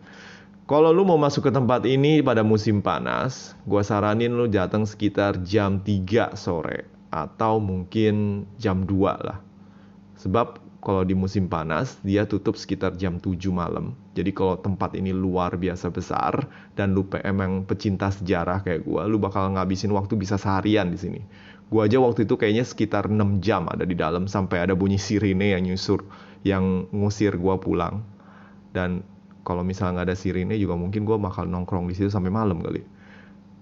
Kalau 0.71 0.95
lu 0.95 1.03
mau 1.03 1.19
masuk 1.19 1.47
ke 1.47 1.51
tempat 1.51 1.83
ini 1.83 2.23
pada 2.23 2.47
musim 2.47 2.79
panas, 2.79 3.59
gue 3.67 3.83
saranin 3.83 4.31
lu 4.31 4.47
datang 4.47 4.87
sekitar 4.87 5.43
jam 5.43 5.83
3 5.83 6.31
sore 6.39 6.87
atau 7.11 7.59
mungkin 7.59 8.47
jam 8.55 8.87
2 8.87 9.27
lah. 9.27 9.43
Sebab 10.15 10.63
kalau 10.79 11.03
di 11.03 11.11
musim 11.11 11.51
panas 11.51 11.99
dia 12.07 12.23
tutup 12.23 12.55
sekitar 12.55 12.95
jam 12.95 13.19
7 13.19 13.35
malam. 13.51 13.91
Jadi 14.12 14.36
kalau 14.36 14.60
tempat 14.60 14.91
ini 15.00 15.15
luar 15.15 15.56
biasa 15.56 15.88
besar 15.88 16.44
dan 16.75 16.91
lu 16.91 17.08
PM 17.08 17.38
yang 17.39 17.53
pecinta 17.63 18.12
sejarah 18.12 18.60
kayak 18.60 18.84
gue, 18.84 19.01
lu 19.08 19.15
bakal 19.24 19.56
ngabisin 19.56 19.96
waktu 19.96 20.20
bisa 20.20 20.36
seharian 20.36 20.91
di 20.91 21.00
sini. 21.00 21.22
Gue 21.72 21.88
aja 21.88 22.03
waktu 22.03 22.27
itu 22.27 22.36
kayaknya 22.36 22.68
sekitar 22.68 23.08
6 23.08 23.39
jam 23.39 23.72
ada 23.72 23.88
di 23.88 23.96
dalam 23.96 24.27
sampai 24.27 24.68
ada 24.68 24.75
bunyi 24.75 25.00
sirine 25.00 25.56
yang 25.56 25.63
nyusur 25.63 26.03
yang 26.44 26.91
ngusir 26.91 27.39
gue 27.39 27.56
pulang. 27.63 28.03
Dan 28.75 29.08
kalau 29.48 29.63
misalnya 29.63 30.03
nggak 30.03 30.08
ada 30.12 30.18
sirine 30.20 30.60
juga 30.60 30.75
mungkin 30.75 31.08
gue 31.08 31.15
bakal 31.15 31.48
nongkrong 31.48 31.88
di 31.88 31.96
situ 31.96 32.12
sampai 32.12 32.27
malam 32.27 32.60
kali. 32.60 32.84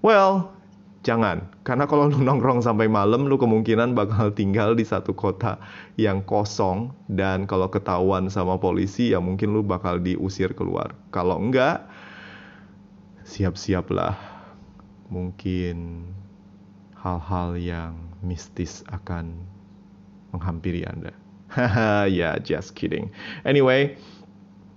Well, 0.02 0.59
jangan. 1.04 1.48
Karena 1.64 1.88
kalau 1.88 2.12
lu 2.12 2.20
nongkrong 2.20 2.64
sampai 2.64 2.92
malam, 2.92 3.28
lu 3.28 3.40
kemungkinan 3.40 3.96
bakal 3.96 4.32
tinggal 4.34 4.76
di 4.76 4.84
satu 4.84 5.16
kota 5.16 5.60
yang 5.96 6.24
kosong. 6.24 6.92
Dan 7.08 7.48
kalau 7.48 7.72
ketahuan 7.72 8.28
sama 8.28 8.60
polisi, 8.60 9.16
ya 9.16 9.20
mungkin 9.24 9.56
lu 9.56 9.62
bakal 9.64 10.00
diusir 10.00 10.52
keluar. 10.56 10.96
Kalau 11.14 11.40
enggak, 11.40 11.88
siap-siaplah. 13.24 14.16
Mungkin 15.10 16.06
hal-hal 17.00 17.58
yang 17.58 17.94
mistis 18.22 18.86
akan 18.92 19.34
menghampiri 20.36 20.86
Anda. 20.86 21.16
Haha, 21.50 22.06
ya, 22.20 22.38
just 22.38 22.78
kidding. 22.78 23.10
Anyway, 23.42 23.98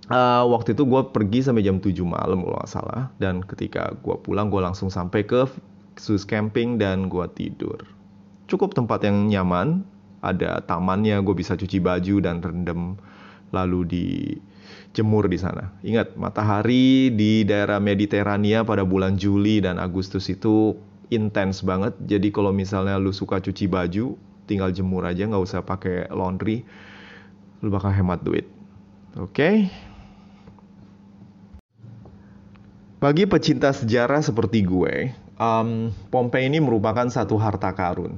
uh, 0.09 0.41
waktu 0.49 0.73
itu 0.73 0.89
gue 0.89 1.01
pergi 1.13 1.45
sampai 1.45 1.61
jam 1.61 1.77
7 1.77 1.93
malam 2.01 2.41
kalau 2.41 2.57
nggak 2.57 2.71
salah. 2.71 3.13
Dan 3.21 3.45
ketika 3.45 3.93
gue 4.01 4.15
pulang, 4.25 4.49
gue 4.49 4.57
langsung 4.63 4.89
sampai 4.89 5.21
ke 5.27 5.45
sus 5.97 6.25
camping 6.25 6.77
dan 6.81 7.09
gue 7.09 7.25
tidur. 7.33 7.85
Cukup 8.49 8.75
tempat 8.77 9.05
yang 9.05 9.29
nyaman, 9.29 9.85
ada 10.23 10.63
tamannya, 10.63 11.19
gue 11.19 11.35
bisa 11.35 11.59
cuci 11.59 11.83
baju 11.83 12.23
dan 12.23 12.39
rendam 12.39 12.95
lalu 13.51 13.79
di 13.85 14.07
jemur 14.93 15.25
di 15.25 15.37
sana. 15.41 15.73
Ingat, 15.81 16.15
matahari 16.15 17.09
di 17.13 17.43
daerah 17.43 17.81
Mediterania 17.81 18.61
pada 18.61 18.85
bulan 18.85 19.17
Juli 19.17 19.59
dan 19.59 19.81
Agustus 19.81 20.29
itu 20.29 20.77
intens 21.09 21.65
banget. 21.65 21.97
Jadi 22.05 22.29
kalau 22.29 22.53
misalnya 22.53 22.97
lu 23.01 23.13
suka 23.13 23.41
cuci 23.41 23.65
baju, 23.69 24.17
tinggal 24.45 24.69
jemur 24.69 25.05
aja, 25.05 25.25
nggak 25.25 25.43
usah 25.43 25.61
pakai 25.65 26.09
laundry, 26.13 26.65
lu 27.61 27.73
bakal 27.73 27.93
hemat 27.93 28.21
duit. 28.21 28.45
Oke? 29.17 29.33
Okay? 29.33 29.55
Bagi 33.03 33.27
pecinta 33.27 33.75
sejarah 33.75 34.23
seperti 34.23 34.63
gue, 34.63 35.11
um, 35.43 35.91
Pompei 36.07 36.47
ini 36.47 36.63
merupakan 36.63 37.05
satu 37.11 37.35
harta 37.35 37.75
karun. 37.75 38.15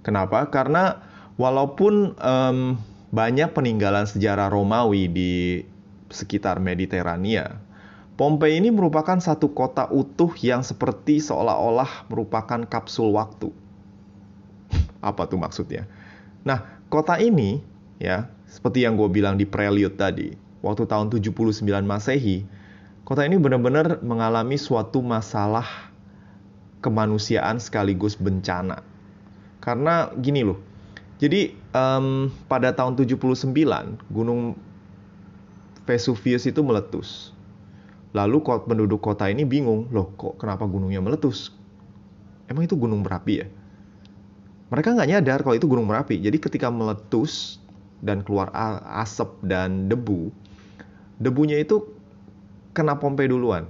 Kenapa? 0.00 0.48
Karena 0.48 1.04
walaupun 1.36 2.16
um, 2.16 2.80
banyak 3.12 3.52
peninggalan 3.52 4.08
sejarah 4.08 4.48
Romawi 4.48 5.06
di 5.12 5.32
sekitar 6.08 6.58
Mediterania, 6.58 7.60
Pompei 8.16 8.56
ini 8.56 8.72
merupakan 8.72 9.16
satu 9.20 9.52
kota 9.52 9.88
utuh 9.92 10.32
yang 10.40 10.64
seperti 10.64 11.20
seolah-olah 11.20 12.08
merupakan 12.08 12.64
kapsul 12.64 13.12
waktu. 13.12 13.52
Apa 15.04 15.28
tuh 15.28 15.40
maksudnya? 15.40 15.88
Nah, 16.42 16.82
kota 16.88 17.20
ini 17.20 17.62
ya, 18.02 18.28
seperti 18.50 18.84
yang 18.84 18.98
gue 18.98 19.08
bilang 19.08 19.38
di 19.38 19.46
prelude 19.46 19.96
tadi, 19.96 20.34
waktu 20.60 20.84
tahun 20.84 21.08
79 21.08 21.62
Masehi, 21.86 22.44
kota 23.06 23.24
ini 23.24 23.38
benar-benar 23.40 24.02
mengalami 24.04 24.60
suatu 24.60 25.00
masalah 25.00 25.91
kemanusiaan 26.82 27.62
sekaligus 27.62 28.18
bencana. 28.18 28.82
Karena 29.62 30.10
gini 30.18 30.42
loh, 30.42 30.58
jadi 31.22 31.54
um, 31.70 32.28
pada 32.50 32.74
tahun 32.74 32.98
79 32.98 33.54
Gunung 34.10 34.58
Vesuvius 35.86 36.50
itu 36.50 36.60
meletus 36.66 37.32
Lalu 38.12 38.44
penduduk 38.44 39.00
kota 39.00 39.32
ini 39.32 39.48
bingung, 39.48 39.88
loh 39.88 40.12
kok 40.20 40.36
kenapa 40.36 40.68
gunungnya 40.68 41.00
meletus? 41.00 41.48
Emang 42.44 42.68
itu 42.68 42.76
gunung 42.76 43.00
berapi 43.00 43.40
ya? 43.40 43.46
Mereka 44.68 44.92
nggak 44.92 45.08
nyadar 45.08 45.38
kalau 45.40 45.56
itu 45.56 45.64
gunung 45.64 45.88
berapi. 45.88 46.20
Jadi 46.20 46.36
ketika 46.36 46.68
meletus 46.68 47.56
dan 48.04 48.20
keluar 48.20 48.52
asap 49.00 49.32
dan 49.48 49.88
debu, 49.88 50.28
debunya 51.16 51.56
itu 51.64 51.88
kena 52.76 53.00
pompe 53.00 53.24
duluan. 53.24 53.68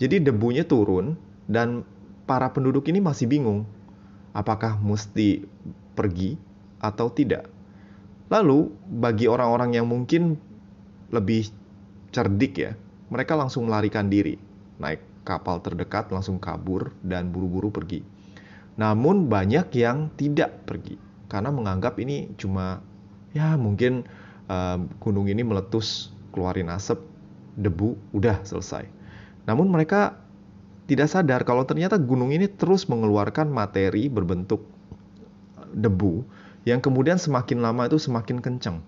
Jadi 0.00 0.24
debunya 0.24 0.64
turun 0.64 1.20
dan 1.44 1.84
para 2.30 2.46
penduduk 2.54 2.86
ini 2.86 3.02
masih 3.02 3.26
bingung 3.26 3.66
apakah 4.30 4.78
mesti 4.78 5.42
pergi 5.98 6.38
atau 6.78 7.10
tidak. 7.10 7.50
Lalu 8.30 8.70
bagi 8.86 9.26
orang-orang 9.26 9.74
yang 9.74 9.90
mungkin 9.90 10.38
lebih 11.10 11.50
cerdik 12.14 12.54
ya, 12.54 12.78
mereka 13.10 13.34
langsung 13.34 13.66
melarikan 13.66 14.06
diri, 14.06 14.38
naik 14.78 15.02
kapal 15.26 15.58
terdekat, 15.58 16.14
langsung 16.14 16.38
kabur, 16.38 16.94
dan 17.02 17.34
buru-buru 17.34 17.74
pergi. 17.74 18.06
Namun, 18.78 19.26
banyak 19.26 19.74
yang 19.74 20.14
tidak 20.14 20.62
pergi 20.62 20.94
karena 21.26 21.50
menganggap 21.50 21.98
ini 21.98 22.30
cuma, 22.38 22.78
ya, 23.34 23.58
mungkin 23.58 24.06
uh, 24.46 24.78
gunung 25.02 25.26
ini 25.26 25.42
meletus, 25.42 26.14
keluarin 26.30 26.70
asap, 26.70 27.02
debu, 27.58 27.98
udah 28.14 28.38
selesai. 28.46 28.86
Namun, 29.50 29.66
mereka 29.66 30.22
tidak 30.90 31.06
sadar 31.06 31.46
kalau 31.46 31.62
ternyata 31.62 31.94
gunung 32.02 32.34
ini 32.34 32.50
terus 32.50 32.90
mengeluarkan 32.90 33.46
materi 33.46 34.10
berbentuk 34.10 34.66
debu 35.70 36.26
yang 36.66 36.82
kemudian 36.82 37.14
semakin 37.14 37.62
lama 37.62 37.86
itu 37.86 38.02
semakin 38.02 38.42
kencang. 38.42 38.82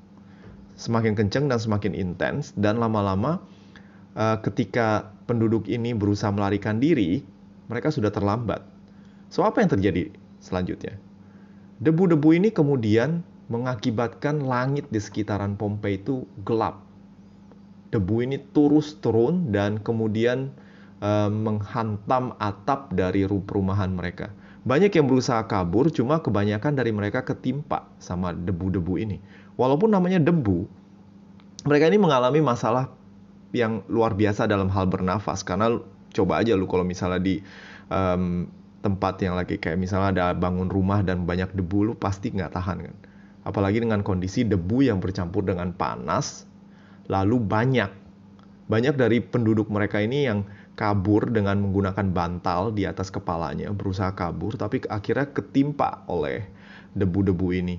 Semakin 0.75 1.14
kencang 1.14 1.47
dan 1.47 1.62
semakin 1.62 1.94
intens 1.94 2.50
dan 2.59 2.82
lama-lama 2.82 3.38
uh, 4.18 4.35
ketika 4.42 5.14
penduduk 5.30 5.71
ini 5.71 5.94
berusaha 5.94 6.35
melarikan 6.35 6.82
diri, 6.82 7.23
mereka 7.71 7.94
sudah 7.94 8.11
terlambat. 8.11 8.66
So 9.30 9.47
apa 9.47 9.62
yang 9.62 9.71
terjadi 9.71 10.11
selanjutnya? 10.42 10.99
Debu-debu 11.78 12.35
ini 12.35 12.50
kemudian 12.50 13.23
mengakibatkan 13.47 14.42
langit 14.42 14.90
di 14.90 14.99
sekitaran 14.99 15.54
Pompei 15.54 16.02
itu 16.02 16.26
gelap. 16.42 16.82
Debu 17.94 18.26
ini 18.26 18.42
terus 18.42 18.99
turun 18.99 19.54
dan 19.54 19.78
kemudian 19.78 20.50
uh, 21.02 21.28
menghantam 21.28 22.38
atap 22.38 22.94
dari 22.94 23.26
perumahan 23.26 23.90
mereka. 23.90 24.30
Banyak 24.62 24.94
yang 24.94 25.11
berusaha 25.11 25.42
kabur, 25.50 25.90
cuma 25.90 26.23
kebanyakan 26.23 26.78
dari 26.78 26.94
mereka 26.94 27.26
ketimpa 27.26 27.90
sama 27.99 28.30
debu-debu 28.30 28.94
ini. 28.94 29.18
Walaupun 29.59 29.90
namanya 29.90 30.23
debu, 30.23 30.71
mereka 31.66 31.90
ini 31.90 31.99
mengalami 31.99 32.38
masalah 32.38 32.87
yang 33.50 33.82
luar 33.90 34.14
biasa 34.14 34.47
dalam 34.47 34.71
hal 34.71 34.87
bernafas 34.87 35.42
karena 35.44 35.82
coba 36.14 36.40
aja 36.40 36.56
lu 36.56 36.64
kalau 36.64 36.87
misalnya 36.87 37.21
di 37.21 37.44
um, 37.92 38.49
tempat 38.80 39.21
yang 39.21 39.37
lagi 39.37 39.61
kayak 39.61 39.76
misalnya 39.76 40.09
ada 40.09 40.26
bangun 40.32 40.73
rumah 40.73 41.04
dan 41.04 41.28
banyak 41.28 41.52
debu 41.52 41.92
lu 41.92 41.94
pasti 41.94 42.32
nggak 42.32 42.49
tahan 42.56 42.78
kan 42.80 42.97
apalagi 43.42 43.82
dengan 43.82 44.00
kondisi 44.06 44.47
debu 44.47 44.87
yang 44.87 45.02
bercampur 45.02 45.42
dengan 45.42 45.75
panas, 45.75 46.47
lalu 47.11 47.42
banyak. 47.42 47.90
Banyak 48.71 48.94
dari 48.94 49.18
penduduk 49.21 49.68
mereka 49.68 50.00
ini 50.00 50.25
yang 50.25 50.47
kabur 50.74 51.28
dengan 51.28 51.60
menggunakan 51.60 52.08
bantal 52.10 52.72
di 52.72 52.88
atas 52.88 53.12
kepalanya, 53.12 53.68
berusaha 53.70 54.12
kabur, 54.16 54.56
tapi 54.56 54.80
akhirnya 54.88 55.28
ketimpa 55.30 56.04
oleh 56.08 56.48
debu-debu 56.96 57.48
ini. 57.52 57.76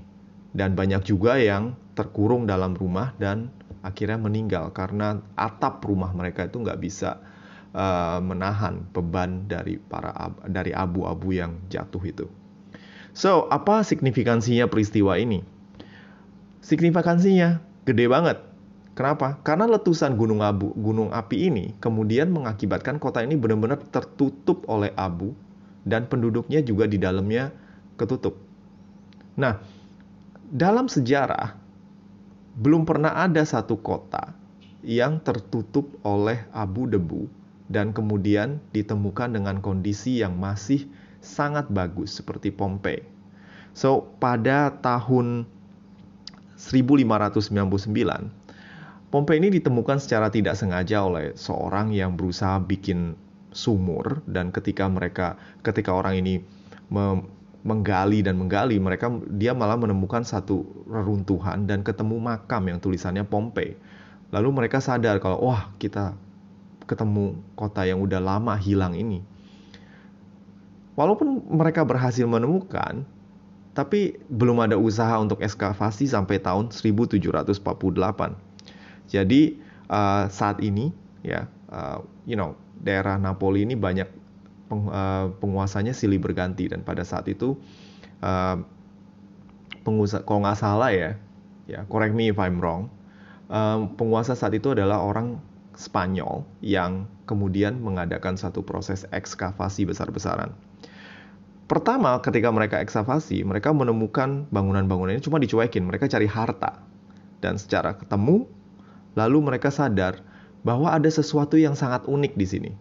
Dan 0.54 0.78
banyak 0.78 1.02
juga 1.02 1.42
yang 1.42 1.74
terkurung 1.98 2.46
dalam 2.46 2.78
rumah 2.78 3.18
dan 3.18 3.50
akhirnya 3.82 4.22
meninggal 4.22 4.70
karena 4.70 5.18
atap 5.34 5.82
rumah 5.82 6.14
mereka 6.14 6.46
itu 6.46 6.62
nggak 6.62 6.78
bisa 6.78 7.18
uh, 7.74 8.22
menahan 8.22 8.86
beban 8.94 9.50
dari 9.50 9.82
para 9.82 10.14
dari 10.46 10.70
abu-abu 10.70 11.34
yang 11.34 11.58
jatuh 11.74 12.04
itu. 12.06 12.26
So, 13.18 13.50
apa 13.50 13.82
signifikansinya 13.82 14.70
peristiwa 14.70 15.18
ini? 15.18 15.42
signifikansinya 16.64 17.60
gede 17.84 18.08
banget. 18.08 18.40
Kenapa? 18.94 19.42
Karena 19.42 19.66
letusan 19.66 20.14
gunung 20.14 20.46
abu, 20.46 20.70
gunung 20.78 21.10
api 21.10 21.50
ini 21.50 21.66
kemudian 21.82 22.30
mengakibatkan 22.30 23.02
kota 23.02 23.26
ini 23.26 23.34
benar-benar 23.34 23.82
tertutup 23.90 24.70
oleh 24.70 24.94
abu 24.94 25.34
dan 25.82 26.06
penduduknya 26.06 26.62
juga 26.62 26.86
di 26.86 27.02
dalamnya 27.02 27.50
ketutup. 27.98 28.38
Nah, 29.34 29.58
dalam 30.46 30.86
sejarah 30.86 31.58
belum 32.54 32.86
pernah 32.86 33.18
ada 33.18 33.42
satu 33.42 33.82
kota 33.82 34.38
yang 34.86 35.18
tertutup 35.26 35.90
oleh 36.06 36.46
abu 36.54 36.86
debu 36.86 37.26
dan 37.74 37.98
kemudian 37.98 38.62
ditemukan 38.78 39.34
dengan 39.34 39.58
kondisi 39.58 40.22
yang 40.22 40.38
masih 40.38 40.86
sangat 41.18 41.66
bagus 41.74 42.14
seperti 42.22 42.54
Pompei. 42.54 43.02
So, 43.74 44.14
pada 44.22 44.70
tahun 44.86 45.50
1599, 46.62 48.43
Pompei 49.14 49.38
ini 49.38 49.54
ditemukan 49.54 50.02
secara 50.02 50.34
tidak 50.34 50.58
sengaja 50.58 51.06
oleh 51.06 51.38
seorang 51.38 51.94
yang 51.94 52.18
berusaha 52.18 52.58
bikin 52.58 53.14
sumur 53.54 54.26
dan 54.26 54.50
ketika 54.50 54.90
mereka 54.90 55.38
ketika 55.62 55.94
orang 55.94 56.18
ini 56.18 56.42
menggali 57.62 58.26
dan 58.26 58.42
menggali 58.42 58.82
mereka 58.82 59.14
dia 59.30 59.54
malah 59.54 59.78
menemukan 59.78 60.26
satu 60.26 60.66
reruntuhan 60.90 61.70
dan 61.70 61.86
ketemu 61.86 62.18
makam 62.18 62.66
yang 62.66 62.82
tulisannya 62.82 63.22
Pompei. 63.22 63.78
Lalu 64.34 64.50
mereka 64.50 64.82
sadar 64.82 65.22
kalau 65.22 65.46
wah 65.46 65.70
kita 65.78 66.18
ketemu 66.90 67.38
kota 67.54 67.86
yang 67.86 68.02
udah 68.02 68.18
lama 68.18 68.58
hilang 68.58 68.98
ini. 68.98 69.22
Walaupun 70.98 71.54
mereka 71.54 71.86
berhasil 71.86 72.26
menemukan, 72.26 73.06
tapi 73.78 74.18
belum 74.26 74.58
ada 74.66 74.74
usaha 74.74 75.22
untuk 75.22 75.38
ekskavasi 75.46 76.10
sampai 76.10 76.42
tahun 76.42 76.74
1748. 76.74 78.43
Jadi 79.08 79.60
uh, 79.92 80.28
saat 80.30 80.60
ini 80.64 80.92
ya, 81.22 81.48
uh, 81.72 82.04
you 82.28 82.36
know, 82.36 82.56
daerah 82.80 83.20
Napoli 83.20 83.68
ini 83.68 83.76
banyak 83.78 84.08
peng, 84.68 84.90
uh, 84.90 85.32
penguasanya 85.38 85.96
silih 85.96 86.20
berganti 86.20 86.72
dan 86.72 86.84
pada 86.84 87.04
saat 87.08 87.28
itu 87.32 87.56
uh, 88.24 88.58
pengusaha 89.84 90.24
kalau 90.24 90.44
nggak 90.48 90.60
salah 90.60 90.92
ya, 90.92 91.12
ya 91.68 91.84
correct 91.88 92.16
me 92.16 92.32
if 92.32 92.40
I'm 92.40 92.60
wrong, 92.60 92.88
uh, 93.52 93.88
penguasa 94.00 94.36
saat 94.36 94.56
itu 94.56 94.72
adalah 94.76 95.04
orang 95.04 95.40
Spanyol 95.74 96.46
yang 96.62 97.10
kemudian 97.26 97.82
mengadakan 97.82 98.38
satu 98.38 98.62
proses 98.62 99.10
ekskavasi 99.10 99.90
besar-besaran 99.90 100.54
Pertama, 101.64 102.20
ketika 102.20 102.52
mereka 102.52 102.84
eksavasi, 102.84 103.42
mereka 103.48 103.72
menemukan 103.72 104.46
bangunan-bangunan 104.52 105.16
ini 105.16 105.24
cuma 105.24 105.40
dicuekin. 105.40 105.88
Mereka 105.88 106.12
cari 106.12 106.28
harta. 106.28 106.84
Dan 107.40 107.56
secara 107.56 107.96
ketemu, 107.96 108.46
lalu 109.14 109.42
mereka 109.42 109.70
sadar 109.74 110.22
bahwa 110.64 110.92
ada 110.92 111.10
sesuatu 111.10 111.60
yang 111.60 111.78
sangat 111.78 112.06
unik 112.06 112.34
di 112.38 112.46
sini. 112.48 112.72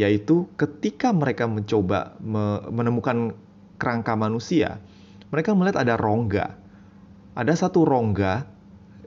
Yaitu 0.00 0.48
ketika 0.56 1.12
mereka 1.12 1.44
mencoba 1.44 2.16
menemukan 2.72 3.36
kerangka 3.76 4.16
manusia, 4.16 4.80
mereka 5.28 5.52
melihat 5.52 5.84
ada 5.84 6.00
rongga. 6.00 6.56
Ada 7.36 7.68
satu 7.68 7.84
rongga 7.84 8.48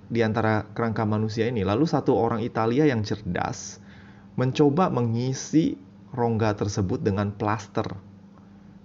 di 0.08 0.22
antara 0.22 0.70
kerangka 0.78 1.04
manusia 1.08 1.50
ini. 1.50 1.66
Lalu 1.66 1.90
satu 1.90 2.14
orang 2.14 2.46
Italia 2.46 2.86
yang 2.86 3.02
cerdas 3.02 3.82
mencoba 4.38 4.94
mengisi 4.94 5.78
rongga 6.14 6.54
tersebut 6.58 7.02
dengan 7.02 7.34
plaster 7.34 8.14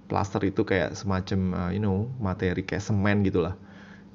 plaster 0.08 0.40
itu 0.48 0.64
kayak 0.64 0.96
semacam 0.96 1.40
uh, 1.52 1.70
you 1.70 1.78
know 1.78 2.08
materi 2.18 2.64
kayak 2.64 2.82
semen 2.82 3.20
gitulah. 3.22 3.54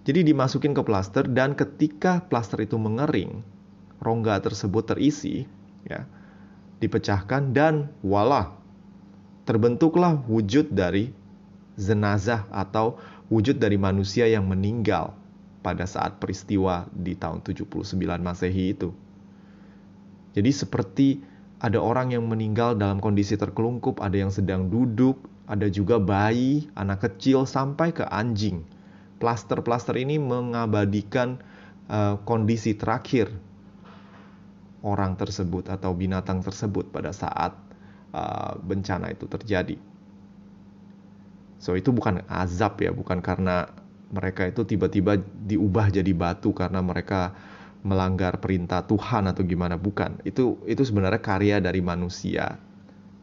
Jadi 0.04 0.28
dimasukin 0.28 0.76
ke 0.76 0.84
plaster 0.84 1.24
dan 1.32 1.56
ketika 1.56 2.20
plaster 2.28 2.60
itu 2.60 2.76
mengering, 2.76 3.40
rongga 4.04 4.44
tersebut 4.44 4.84
terisi, 4.84 5.48
ya, 5.88 6.04
dipecahkan 6.84 7.56
dan 7.56 7.88
wala 8.04 8.60
terbentuklah 9.48 10.20
wujud 10.28 10.72
dari 10.72 11.12
jenazah 11.80 12.48
atau 12.52 13.00
wujud 13.32 13.60
dari 13.60 13.80
manusia 13.80 14.28
yang 14.28 14.48
meninggal 14.48 15.16
pada 15.64 15.88
saat 15.88 16.20
peristiwa 16.20 16.92
di 16.92 17.16
tahun 17.16 17.40
79 17.40 17.96
Masehi 18.20 18.76
itu. 18.76 18.92
Jadi 20.36 20.52
seperti 20.52 21.08
ada 21.64 21.80
orang 21.80 22.12
yang 22.12 22.28
meninggal 22.28 22.76
dalam 22.76 23.00
kondisi 23.00 23.40
terkelungkup, 23.40 24.04
ada 24.04 24.20
yang 24.20 24.32
sedang 24.34 24.68
duduk, 24.68 25.16
ada 25.48 25.72
juga 25.72 25.96
bayi, 25.96 26.68
anak 26.76 27.08
kecil, 27.08 27.48
sampai 27.48 27.96
ke 27.96 28.04
anjing. 28.12 28.68
Plaster-plaster 29.24 29.96
ini 29.96 30.20
mengabadikan 30.20 31.40
uh, 31.88 32.20
kondisi 32.28 32.76
terakhir 32.76 33.32
orang 34.84 35.16
tersebut 35.16 35.72
atau 35.72 35.96
binatang 35.96 36.44
tersebut 36.44 36.92
pada 36.92 37.16
saat 37.16 37.56
uh, 38.12 38.60
bencana 38.60 39.16
itu 39.16 39.24
terjadi. 39.32 39.80
So 41.64 41.80
itu 41.80 41.96
bukan 41.96 42.28
azab 42.28 42.84
ya, 42.84 42.92
bukan 42.92 43.24
karena 43.24 43.72
mereka 44.12 44.52
itu 44.52 44.68
tiba-tiba 44.68 45.16
diubah 45.48 45.88
jadi 45.88 46.12
batu 46.12 46.52
karena 46.52 46.84
mereka 46.84 47.32
melanggar 47.88 48.44
perintah 48.44 48.84
Tuhan 48.84 49.32
atau 49.32 49.48
gimana 49.48 49.80
bukan. 49.80 50.20
Itu 50.28 50.60
itu 50.68 50.84
sebenarnya 50.84 51.24
karya 51.24 51.64
dari 51.64 51.80
manusia. 51.80 52.60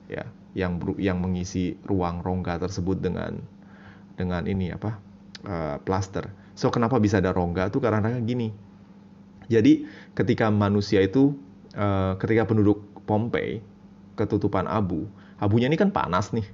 Ya 0.08 0.24
yang 0.54 0.82
yang 0.98 1.22
mengisi 1.22 1.78
ruang 1.86 2.24
rongga 2.24 2.58
tersebut 2.58 2.98
dengan 2.98 3.38
dengan 4.18 4.48
ini 4.50 4.74
apa 4.74 5.09
uh, 5.46 5.76
plaster. 5.82 6.28
So 6.56 6.68
kenapa 6.68 7.00
bisa 7.00 7.18
ada 7.18 7.32
rongga 7.32 7.72
tuh 7.72 7.80
karena 7.80 8.20
gini. 8.20 8.52
Jadi 9.50 9.86
ketika 10.14 10.48
manusia 10.52 11.02
itu 11.02 11.34
uh, 11.74 12.14
ketika 12.20 12.46
penduduk 12.46 12.86
Pompei 13.08 13.58
ketutupan 14.14 14.70
abu, 14.70 15.10
abunya 15.42 15.66
ini 15.66 15.74
kan 15.80 15.90
panas 15.90 16.30
nih. 16.30 16.46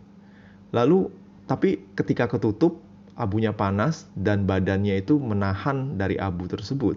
Lalu 0.72 1.12
tapi 1.44 1.84
ketika 1.98 2.26
ketutup 2.30 2.80
abunya 3.16 3.52
panas 3.52 4.08
dan 4.16 4.48
badannya 4.48 5.00
itu 5.00 5.20
menahan 5.20 6.00
dari 6.00 6.16
abu 6.16 6.48
tersebut. 6.48 6.96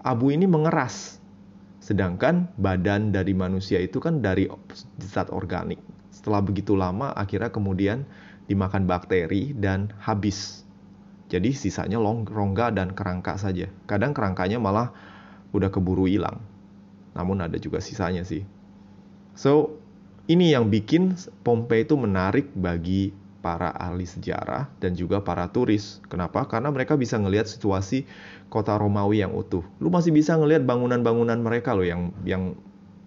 Abu 0.00 0.32
ini 0.32 0.48
mengeras 0.48 1.20
Sedangkan 1.80 2.52
badan 2.60 3.08
dari 3.10 3.32
manusia 3.32 3.80
itu 3.80 3.98
kan 4.04 4.20
dari 4.20 4.46
zat 5.00 5.32
organik. 5.32 5.80
Setelah 6.12 6.44
begitu 6.44 6.76
lama 6.76 7.10
akhirnya 7.16 7.48
kemudian 7.48 8.04
dimakan 8.50 8.90
bakteri 8.90 9.54
dan 9.54 9.94
habis. 10.02 10.66
Jadi 11.30 11.54
sisanya 11.54 12.02
long, 12.02 12.26
rongga 12.26 12.74
dan 12.74 12.90
kerangka 12.90 13.38
saja. 13.38 13.70
Kadang 13.86 14.10
kerangkanya 14.10 14.58
malah 14.58 14.90
udah 15.54 15.70
keburu 15.70 16.10
hilang. 16.10 16.42
Namun 17.14 17.38
ada 17.46 17.54
juga 17.62 17.78
sisanya 17.78 18.26
sih. 18.26 18.42
So, 19.38 19.78
ini 20.26 20.50
yang 20.50 20.66
bikin 20.66 21.14
Pompei 21.46 21.86
itu 21.86 21.94
menarik 21.94 22.50
bagi 22.58 23.14
para 23.40 23.72
ahli 23.72 24.04
sejarah 24.04 24.68
dan 24.82 24.98
juga 24.98 25.22
para 25.22 25.46
turis. 25.48 26.02
Kenapa? 26.10 26.44
Karena 26.50 26.68
mereka 26.74 26.98
bisa 26.98 27.16
ngelihat 27.16 27.46
situasi 27.46 28.04
kota 28.52 28.74
Romawi 28.76 29.22
yang 29.22 29.32
utuh. 29.32 29.64
Lu 29.78 29.88
masih 29.88 30.10
bisa 30.10 30.36
ngelihat 30.36 30.66
bangunan-bangunan 30.66 31.40
mereka 31.40 31.72
loh 31.72 31.86
yang 31.86 32.10
yang 32.26 32.58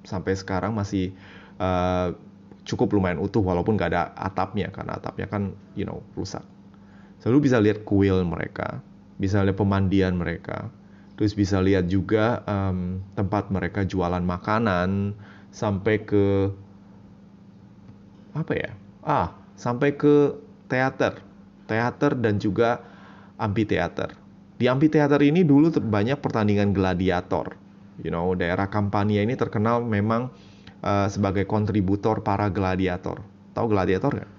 sampai 0.08 0.34
sekarang 0.36 0.74
masih 0.74 1.14
uh, 1.62 2.18
cukup 2.64 2.96
lumayan 2.96 3.20
utuh 3.20 3.44
walaupun 3.44 3.76
gak 3.76 3.92
ada 3.92 4.16
atapnya 4.16 4.72
karena 4.72 4.96
atapnya 4.96 5.28
kan 5.28 5.52
you 5.76 5.84
know 5.84 6.00
rusak. 6.16 6.44
So 7.20 7.32
lu 7.32 7.40
bisa 7.40 7.60
lihat 7.60 7.88
kuil 7.88 8.24
mereka, 8.28 8.84
bisa 9.16 9.40
lihat 9.44 9.56
pemandian 9.56 10.20
mereka, 10.20 10.68
terus 11.16 11.32
bisa 11.32 11.64
lihat 11.64 11.88
juga 11.88 12.44
um, 12.44 13.00
tempat 13.16 13.48
mereka 13.48 13.88
jualan 13.88 14.24
makanan 14.24 15.16
sampai 15.52 16.04
ke 16.04 16.52
apa 18.36 18.54
ya? 18.58 18.72
Ah, 19.06 19.28
sampai 19.56 19.96
ke 19.96 20.36
teater, 20.68 21.22
teater 21.70 22.12
dan 22.18 22.42
juga 22.42 22.84
amphitheater. 23.40 24.20
Di 24.58 24.68
amphitheater 24.68 25.20
ini 25.24 25.44
dulu 25.44 25.72
banyak 25.80 26.20
pertandingan 26.20 26.72
gladiator. 26.72 27.56
You 28.02 28.10
know, 28.10 28.34
daerah 28.34 28.68
Campania 28.68 29.22
ini 29.22 29.38
terkenal 29.38 29.86
memang 29.86 30.34
uh, 30.84 31.08
sebagai 31.08 31.48
kontributor 31.48 32.22
para 32.22 32.52
gladiator. 32.52 33.24
Tahu 33.56 33.66
gladiator 33.72 34.12
nggak? 34.14 34.32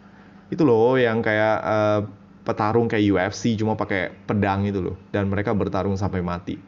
Itu 0.52 0.62
loh 0.68 1.00
yang 1.00 1.24
kayak 1.24 1.56
uh, 1.64 2.00
petarung 2.44 2.86
kayak 2.86 3.02
UFC 3.08 3.56
cuma 3.56 3.74
pakai 3.74 4.12
pedang 4.28 4.68
itu 4.68 4.84
loh 4.84 4.96
dan 5.10 5.26
mereka 5.32 5.56
bertarung 5.56 5.96
sampai 5.96 6.20
mati. 6.20 6.60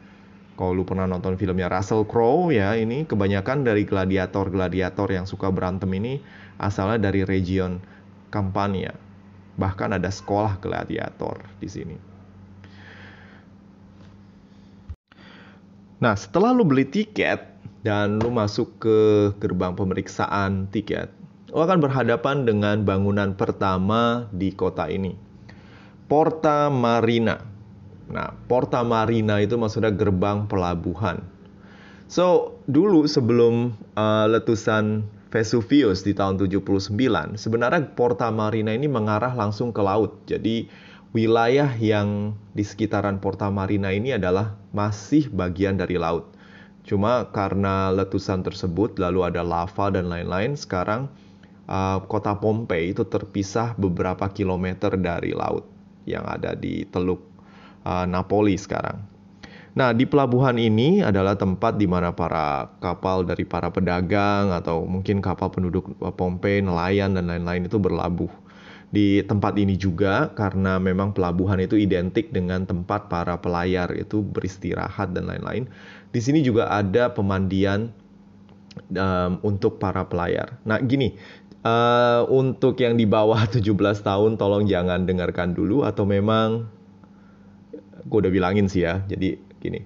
Kalau 0.57 0.73
lu 0.73 0.81
pernah 0.81 1.05
nonton 1.05 1.37
filmnya 1.37 1.69
Russell 1.69 2.09
Crowe 2.09 2.49
ya 2.49 2.73
ini 2.73 3.05
kebanyakan 3.05 3.61
dari 3.61 3.85
gladiator-gladiator 3.85 5.05
yang 5.13 5.29
suka 5.29 5.53
berantem 5.53 5.93
ini 5.93 6.17
asalnya 6.57 6.97
dari 6.97 7.21
region 7.21 7.77
Campania. 8.33 8.97
Bahkan 9.53 10.01
ada 10.01 10.09
sekolah 10.09 10.57
gladiator 10.57 11.45
di 11.61 11.69
sini. 11.69 11.97
Nah, 15.97 16.13
setelah 16.13 16.53
lu 16.53 16.65
beli 16.65 16.85
tiket 16.85 17.56
dan 17.85 18.17
lu 18.21 18.33
masuk 18.33 18.81
ke 18.81 18.97
gerbang 19.37 19.77
pemeriksaan 19.77 20.69
tiket, 20.73 21.13
lu 21.51 21.61
akan 21.61 21.81
berhadapan 21.81 22.45
dengan 22.45 22.81
bangunan 22.85 23.33
pertama 23.37 24.29
di 24.33 24.53
kota 24.53 24.89
ini. 24.89 25.17
Porta 26.07 26.71
Marina. 26.71 27.43
Nah, 28.07 28.31
Porta 28.47 28.79
Marina 28.87 29.43
itu 29.43 29.59
maksudnya 29.59 29.91
gerbang 29.91 30.47
pelabuhan. 30.47 31.19
So, 32.07 32.55
dulu 32.71 33.03
sebelum 33.03 33.75
uh, 33.99 34.31
letusan 34.31 35.03
Vesuvius 35.27 36.07
di 36.07 36.15
tahun 36.15 36.39
79, 36.39 36.95
sebenarnya 37.35 37.91
Porta 37.99 38.31
Marina 38.31 38.71
ini 38.71 38.87
mengarah 38.87 39.35
langsung 39.35 39.75
ke 39.75 39.83
laut. 39.83 40.23
Jadi, 40.23 40.71
wilayah 41.11 41.67
yang 41.75 42.39
di 42.55 42.63
sekitaran 42.63 43.19
Porta 43.19 43.51
Marina 43.51 43.91
ini 43.91 44.15
adalah 44.15 44.55
masih 44.71 45.27
bagian 45.27 45.75
dari 45.75 45.99
laut. 45.99 46.36
Cuma 46.87 47.27
karena 47.35 47.91
letusan 47.91 48.47
tersebut 48.47 48.95
lalu 48.95 49.27
ada 49.27 49.43
lava 49.43 49.91
dan 49.91 50.07
lain-lain, 50.07 50.55
sekarang 50.55 51.11
uh, 51.67 51.99
kota 52.07 52.31
Pompei 52.39 52.95
itu 52.95 53.03
terpisah 53.03 53.75
beberapa 53.75 54.23
kilometer 54.31 54.95
dari 54.95 55.35
laut 55.35 55.67
yang 56.07 56.23
ada 56.23 56.55
di 56.55 56.87
Teluk 56.87 57.19
uh, 57.83 58.07
Napoli 58.07 58.55
sekarang. 58.55 59.03
Nah, 59.77 59.93
di 59.93 60.09
pelabuhan 60.09 60.57
ini 60.57 61.05
adalah 61.05 61.37
tempat 61.37 61.77
di 61.77 61.85
mana 61.85 62.09
para 62.09 62.65
kapal 62.81 63.21
dari 63.21 63.45
para 63.45 63.69
pedagang 63.69 64.49
atau 64.49 64.87
mungkin 64.89 65.21
kapal 65.21 65.53
penduduk 65.53 65.93
Pompei, 66.17 66.65
nelayan 66.65 67.13
dan 67.13 67.29
lain-lain 67.29 67.69
itu 67.69 67.77
berlabuh. 67.77 68.31
Di 68.87 69.21
tempat 69.27 69.59
ini 69.59 69.75
juga 69.75 70.31
karena 70.33 70.79
memang 70.79 71.11
pelabuhan 71.11 71.59
itu 71.59 71.75
identik 71.75 72.31
dengan 72.31 72.63
tempat 72.63 73.05
para 73.11 73.35
pelayar 73.37 73.91
itu 73.93 74.23
beristirahat 74.23 75.11
dan 75.13 75.27
lain-lain. 75.29 75.69
Di 76.11 76.19
sini 76.23 76.39
juga 76.41 76.71
ada 76.71 77.11
pemandian 77.11 77.91
um, 78.95 79.31
untuk 79.43 79.77
para 79.77 80.05
pelayar. 80.07 80.57
Nah, 80.63 80.79
gini, 80.81 81.15
Uh, 81.67 82.23
untuk 82.31 82.79
yang 82.79 82.95
di 82.95 83.03
bawah 83.03 83.43
17 83.51 83.75
tahun 83.99 84.39
tolong 84.39 84.69
jangan 84.69 85.03
dengarkan 85.03 85.51
dulu 85.51 85.83
atau 85.83 86.07
memang 86.07 86.69
gue 88.07 88.17
udah 88.23 88.31
bilangin 88.31 88.71
sih 88.71 88.87
ya. 88.87 89.03
Jadi 89.09 89.35
gini. 89.59 89.83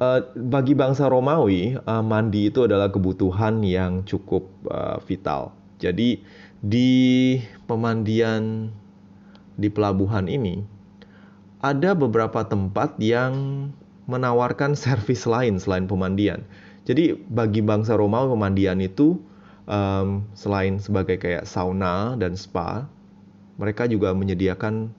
Uh, 0.00 0.24
bagi 0.36 0.72
bangsa 0.72 1.08
Romawi, 1.08 1.76
uh, 1.76 2.00
mandi 2.00 2.48
itu 2.48 2.64
adalah 2.64 2.88
kebutuhan 2.88 3.60
yang 3.60 4.08
cukup 4.08 4.48
uh, 4.72 4.96
vital. 5.04 5.52
Jadi 5.84 6.24
di 6.64 7.36
pemandian 7.68 8.72
di 9.56 9.68
pelabuhan 9.68 10.28
ini 10.28 10.64
ada 11.60 11.92
beberapa 11.92 12.44
tempat 12.44 12.96
yang 13.00 13.68
menawarkan 14.06 14.74
servis 14.78 15.26
lain 15.26 15.58
selain 15.60 15.86
pemandian. 15.86 16.46
Jadi 16.86 17.18
bagi 17.26 17.60
bangsa 17.60 17.98
Romawi 17.98 18.30
pemandian 18.30 18.78
itu 18.78 19.18
um, 19.66 20.22
selain 20.38 20.78
sebagai 20.78 21.18
kayak 21.18 21.44
sauna 21.44 22.14
dan 22.14 22.38
spa, 22.38 22.86
mereka 23.58 23.90
juga 23.90 24.14
menyediakan 24.14 24.94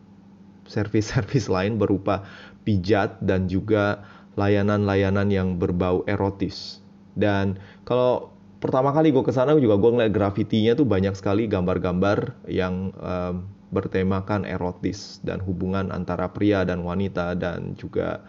servis-servis 0.67 1.47
lain 1.55 1.79
berupa 1.79 2.27
pijat 2.67 3.23
dan 3.23 3.47
juga 3.47 4.03
layanan-layanan 4.35 5.31
yang 5.31 5.49
berbau 5.57 6.03
erotis. 6.05 6.83
Dan 7.17 7.57
kalau 7.87 8.29
pertama 8.61 8.93
kali 8.93 9.09
gue 9.09 9.23
ke 9.25 9.33
sana 9.33 9.57
juga 9.57 9.79
gue 9.79 9.91
ngeliat 9.97 10.13
grafitinya 10.13 10.77
tuh 10.77 10.85
banyak 10.85 11.15
sekali 11.17 11.49
gambar-gambar 11.49 12.45
yang 12.45 12.93
um, 12.99 13.47
bertemakan 13.71 14.47
erotis 14.47 15.19
dan 15.25 15.43
hubungan 15.43 15.91
antara 15.91 16.31
pria 16.31 16.63
dan 16.63 16.85
wanita 16.85 17.35
dan 17.35 17.75
juga 17.75 18.23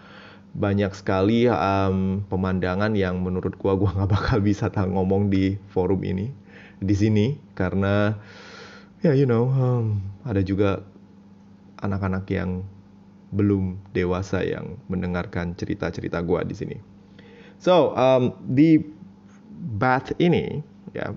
banyak 0.57 0.91
sekali 0.97 1.47
um, 1.49 2.25
pemandangan 2.27 2.97
yang 2.97 3.21
menurut 3.21 3.55
gua 3.61 3.77
gua 3.77 3.93
nggak 3.95 4.11
bakal 4.11 4.39
bisa 4.41 4.73
ngomong 4.73 5.29
di 5.29 5.61
forum 5.71 6.01
ini 6.05 6.33
di 6.79 6.95
sini 6.95 7.27
karena 7.59 8.15
ya 9.03 9.13
yeah, 9.13 9.15
you 9.15 9.27
know 9.27 9.51
um, 9.51 10.01
ada 10.25 10.41
juga 10.43 10.83
anak-anak 11.79 12.27
yang 12.31 12.67
belum 13.29 13.77
dewasa 13.93 14.41
yang 14.41 14.81
mendengarkan 14.89 15.53
cerita-cerita 15.53 16.25
gua 16.25 16.43
di 16.43 16.57
sini. 16.57 16.77
So 17.61 17.93
um, 17.93 18.33
di 18.49 18.81
bath 19.77 20.15
ini 20.17 20.65
ya 20.97 21.13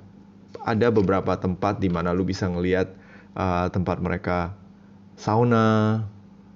ada 0.66 0.92
beberapa 0.92 1.38
tempat 1.40 1.80
di 1.80 1.88
mana 1.88 2.12
lu 2.12 2.28
bisa 2.28 2.46
ngelihat 2.46 2.92
uh, 3.34 3.72
tempat 3.72 4.04
mereka 4.04 4.54
sauna, 5.16 6.04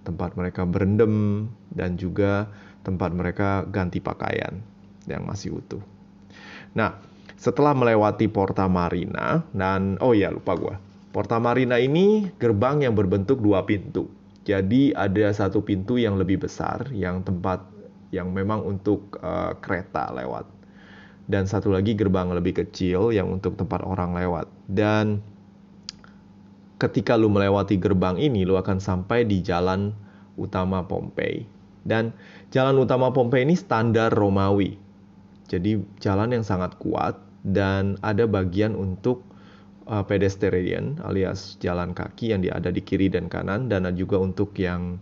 tempat 0.05 0.37
mereka 0.37 0.65
berendam 0.67 1.47
dan 1.73 1.97
juga 1.97 2.49
tempat 2.85 3.09
mereka 3.11 3.65
ganti 3.65 3.97
pakaian 3.97 4.61
yang 5.09 5.25
masih 5.25 5.57
utuh. 5.57 5.81
Nah, 6.77 7.01
setelah 7.35 7.73
melewati 7.73 8.29
Porta 8.29 8.69
Marina 8.69 9.41
dan 9.51 9.97
oh 9.99 10.13
ya 10.13 10.29
lupa 10.29 10.53
gue. 10.53 10.75
Porta 11.09 11.41
Marina 11.41 11.79
ini 11.79 12.29
gerbang 12.37 12.85
yang 12.85 12.93
berbentuk 12.93 13.41
dua 13.41 13.65
pintu. 13.65 14.11
Jadi 14.45 14.93
ada 14.93 15.33
satu 15.33 15.65
pintu 15.65 15.97
yang 15.97 16.21
lebih 16.21 16.45
besar 16.45 16.93
yang 16.93 17.25
tempat 17.25 17.65
yang 18.13 18.29
memang 18.29 18.61
untuk 18.61 19.17
uh, 19.23 19.57
kereta 19.57 20.13
lewat. 20.13 20.45
Dan 21.25 21.49
satu 21.49 21.73
lagi 21.73 21.97
gerbang 21.97 22.29
lebih 22.29 22.61
kecil 22.61 23.09
yang 23.09 23.33
untuk 23.33 23.57
tempat 23.57 23.81
orang 23.81 24.13
lewat. 24.13 24.45
Dan 24.69 25.25
ketika 26.77 27.17
lu 27.17 27.33
melewati 27.33 27.81
gerbang 27.81 28.21
ini, 28.21 28.45
lu 28.45 28.61
akan 28.61 28.77
sampai 28.77 29.25
di 29.25 29.41
jalan 29.41 29.89
utama 30.37 30.85
Pompei. 30.85 31.49
Dan 31.81 32.13
jalan 32.55 32.79
utama 32.79 33.11
Pompei 33.11 33.43
ini 33.43 33.59
standar 33.59 34.15
Romawi. 34.15 34.79
Jadi 35.51 35.75
jalan 35.99 36.31
yang 36.31 36.47
sangat 36.47 36.79
kuat 36.79 37.19
dan 37.43 37.99
ada 37.99 38.23
bagian 38.23 38.79
untuk 38.79 39.27
uh, 39.91 40.07
pedestrian 40.07 40.95
alias 41.03 41.59
jalan 41.59 41.91
kaki 41.91 42.31
yang 42.31 42.47
ada 42.47 42.71
di 42.71 42.79
kiri 42.79 43.11
dan 43.11 43.27
kanan 43.27 43.67
dan 43.67 43.83
juga 43.99 44.23
untuk 44.23 44.55
yang 44.55 44.95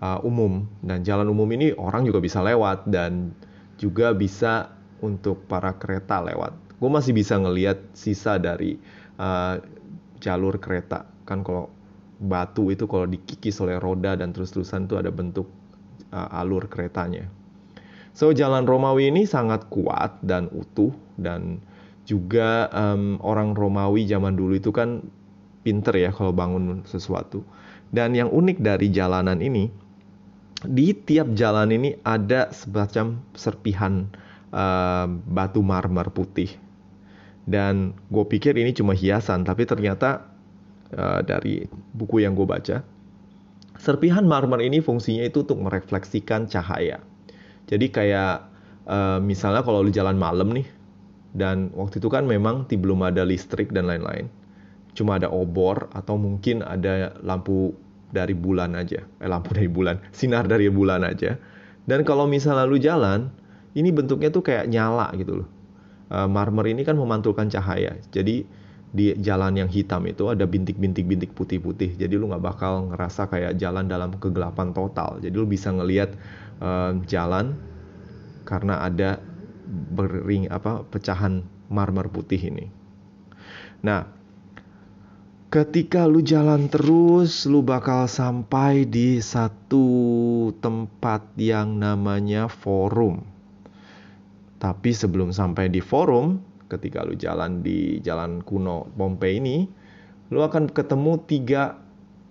uh, 0.00 0.24
umum. 0.24 0.64
Dan 0.80 1.04
jalan 1.04 1.28
umum 1.28 1.46
ini 1.52 1.76
orang 1.76 2.08
juga 2.08 2.24
bisa 2.24 2.40
lewat 2.40 2.88
dan 2.88 3.36
juga 3.76 4.16
bisa 4.16 4.72
untuk 5.04 5.44
para 5.44 5.76
kereta 5.76 6.24
lewat. 6.24 6.56
Gue 6.80 6.88
masih 6.88 7.12
bisa 7.12 7.36
ngelihat 7.36 7.76
sisa 7.92 8.40
dari 8.40 8.80
uh, 9.20 9.60
jalur 10.24 10.56
kereta. 10.56 11.04
Kan 11.28 11.44
kalau 11.44 11.68
batu 12.16 12.72
itu 12.72 12.88
kalau 12.88 13.04
dikikis 13.04 13.60
oleh 13.60 13.76
roda 13.76 14.16
dan 14.16 14.32
terus-terusan 14.32 14.88
itu 14.88 14.96
ada 14.96 15.12
bentuk 15.12 15.44
uh, 16.10 16.38
alur 16.40 16.66
keretanya. 16.70 17.26
So 18.16 18.32
jalan 18.32 18.64
Romawi 18.64 19.12
ini 19.12 19.28
sangat 19.28 19.68
kuat 19.68 20.24
dan 20.24 20.48
utuh 20.48 20.92
dan 21.20 21.60
juga 22.08 22.70
um, 22.72 23.20
orang 23.20 23.52
Romawi 23.52 24.08
zaman 24.08 24.38
dulu 24.38 24.56
itu 24.56 24.72
kan 24.72 25.04
pinter 25.66 25.98
ya 25.98 26.14
kalau 26.14 26.30
bangun 26.30 26.86
sesuatu. 26.86 27.42
Dan 27.90 28.14
yang 28.14 28.30
unik 28.30 28.62
dari 28.62 28.88
jalanan 28.94 29.42
ini, 29.42 29.66
di 30.62 30.94
tiap 30.94 31.34
jalan 31.34 31.74
ini 31.74 31.98
ada 32.06 32.50
semacam 32.54 33.18
serpihan 33.34 34.06
uh, 34.54 35.10
batu 35.10 35.60
marmer 35.60 36.06
putih. 36.14 36.54
Dan 37.46 37.94
gue 38.10 38.24
pikir 38.26 38.58
ini 38.58 38.74
cuma 38.74 38.94
hiasan, 38.94 39.46
tapi 39.46 39.66
ternyata 39.66 40.26
uh, 40.94 41.22
dari 41.22 41.66
buku 41.94 42.22
yang 42.26 42.34
gue 42.34 42.46
baca, 42.46 42.82
Serpihan 43.86 44.26
marmer 44.26 44.66
ini 44.66 44.82
fungsinya 44.82 45.22
itu 45.22 45.46
untuk 45.46 45.62
merefleksikan 45.62 46.50
cahaya. 46.50 46.98
Jadi 47.70 47.86
kayak 47.94 48.50
uh, 48.82 49.22
misalnya 49.22 49.62
kalau 49.62 49.86
lu 49.86 49.94
jalan 49.94 50.18
malam 50.18 50.50
nih, 50.50 50.66
dan 51.30 51.70
waktu 51.70 52.02
itu 52.02 52.10
kan 52.10 52.26
memang 52.26 52.66
belum 52.66 53.06
ada 53.06 53.22
listrik 53.22 53.70
dan 53.70 53.86
lain-lain. 53.86 54.26
Cuma 54.98 55.22
ada 55.22 55.30
obor 55.30 55.86
atau 55.94 56.18
mungkin 56.18 56.66
ada 56.66 57.14
lampu 57.22 57.78
dari 58.10 58.34
bulan 58.34 58.74
aja. 58.74 59.06
Eh 59.22 59.30
lampu 59.30 59.54
dari 59.54 59.70
bulan, 59.70 60.02
sinar 60.18 60.50
dari 60.50 60.66
bulan 60.66 61.06
aja. 61.06 61.38
Dan 61.86 62.02
kalau 62.02 62.26
misalnya 62.26 62.66
lu 62.66 62.82
jalan, 62.82 63.30
ini 63.78 63.94
bentuknya 63.94 64.34
tuh 64.34 64.42
kayak 64.42 64.66
nyala 64.66 65.14
gitu 65.14 65.46
loh. 65.46 65.48
Uh, 66.10 66.26
marmer 66.26 66.74
ini 66.74 66.82
kan 66.82 66.98
memantulkan 66.98 67.46
cahaya. 67.46 67.94
Jadi 68.10 68.65
di 68.94 69.12
jalan 69.18 69.58
yang 69.58 69.70
hitam 69.70 70.06
itu 70.06 70.30
ada 70.30 70.46
bintik-bintik-bintik 70.46 71.34
putih-putih. 71.34 71.98
Jadi 71.98 72.14
lu 72.16 72.30
nggak 72.30 72.44
bakal 72.44 72.94
ngerasa 72.94 73.28
kayak 73.28 73.58
jalan 73.58 73.90
dalam 73.90 74.14
kegelapan 74.16 74.70
total. 74.72 75.18
Jadi 75.20 75.34
lu 75.34 75.46
bisa 75.46 75.74
ngelihat 75.74 76.14
uh, 76.62 76.96
jalan 77.04 77.58
karena 78.46 78.86
ada 78.86 79.18
bering 79.66 80.46
apa 80.48 80.86
pecahan 80.86 81.42
marmer 81.66 82.06
putih 82.06 82.38
ini. 82.38 82.70
Nah, 83.82 84.06
ketika 85.50 86.06
lu 86.06 86.22
jalan 86.22 86.70
terus, 86.70 87.44
lu 87.50 87.66
bakal 87.66 88.06
sampai 88.06 88.86
di 88.86 89.18
satu 89.18 89.86
tempat 90.62 91.34
yang 91.36 91.76
namanya 91.76 92.46
forum. 92.46 93.26
Tapi 94.56 94.90
sebelum 94.94 95.36
sampai 95.36 95.68
di 95.68 95.84
forum, 95.84 96.40
ketika 96.66 97.02
lu 97.06 97.14
jalan 97.14 97.62
di 97.62 97.98
jalan 98.02 98.42
kuno 98.42 98.90
Pompei 98.94 99.38
ini, 99.38 99.66
lu 100.30 100.42
akan 100.42 100.70
ketemu 100.70 101.22
tiga 101.26 101.78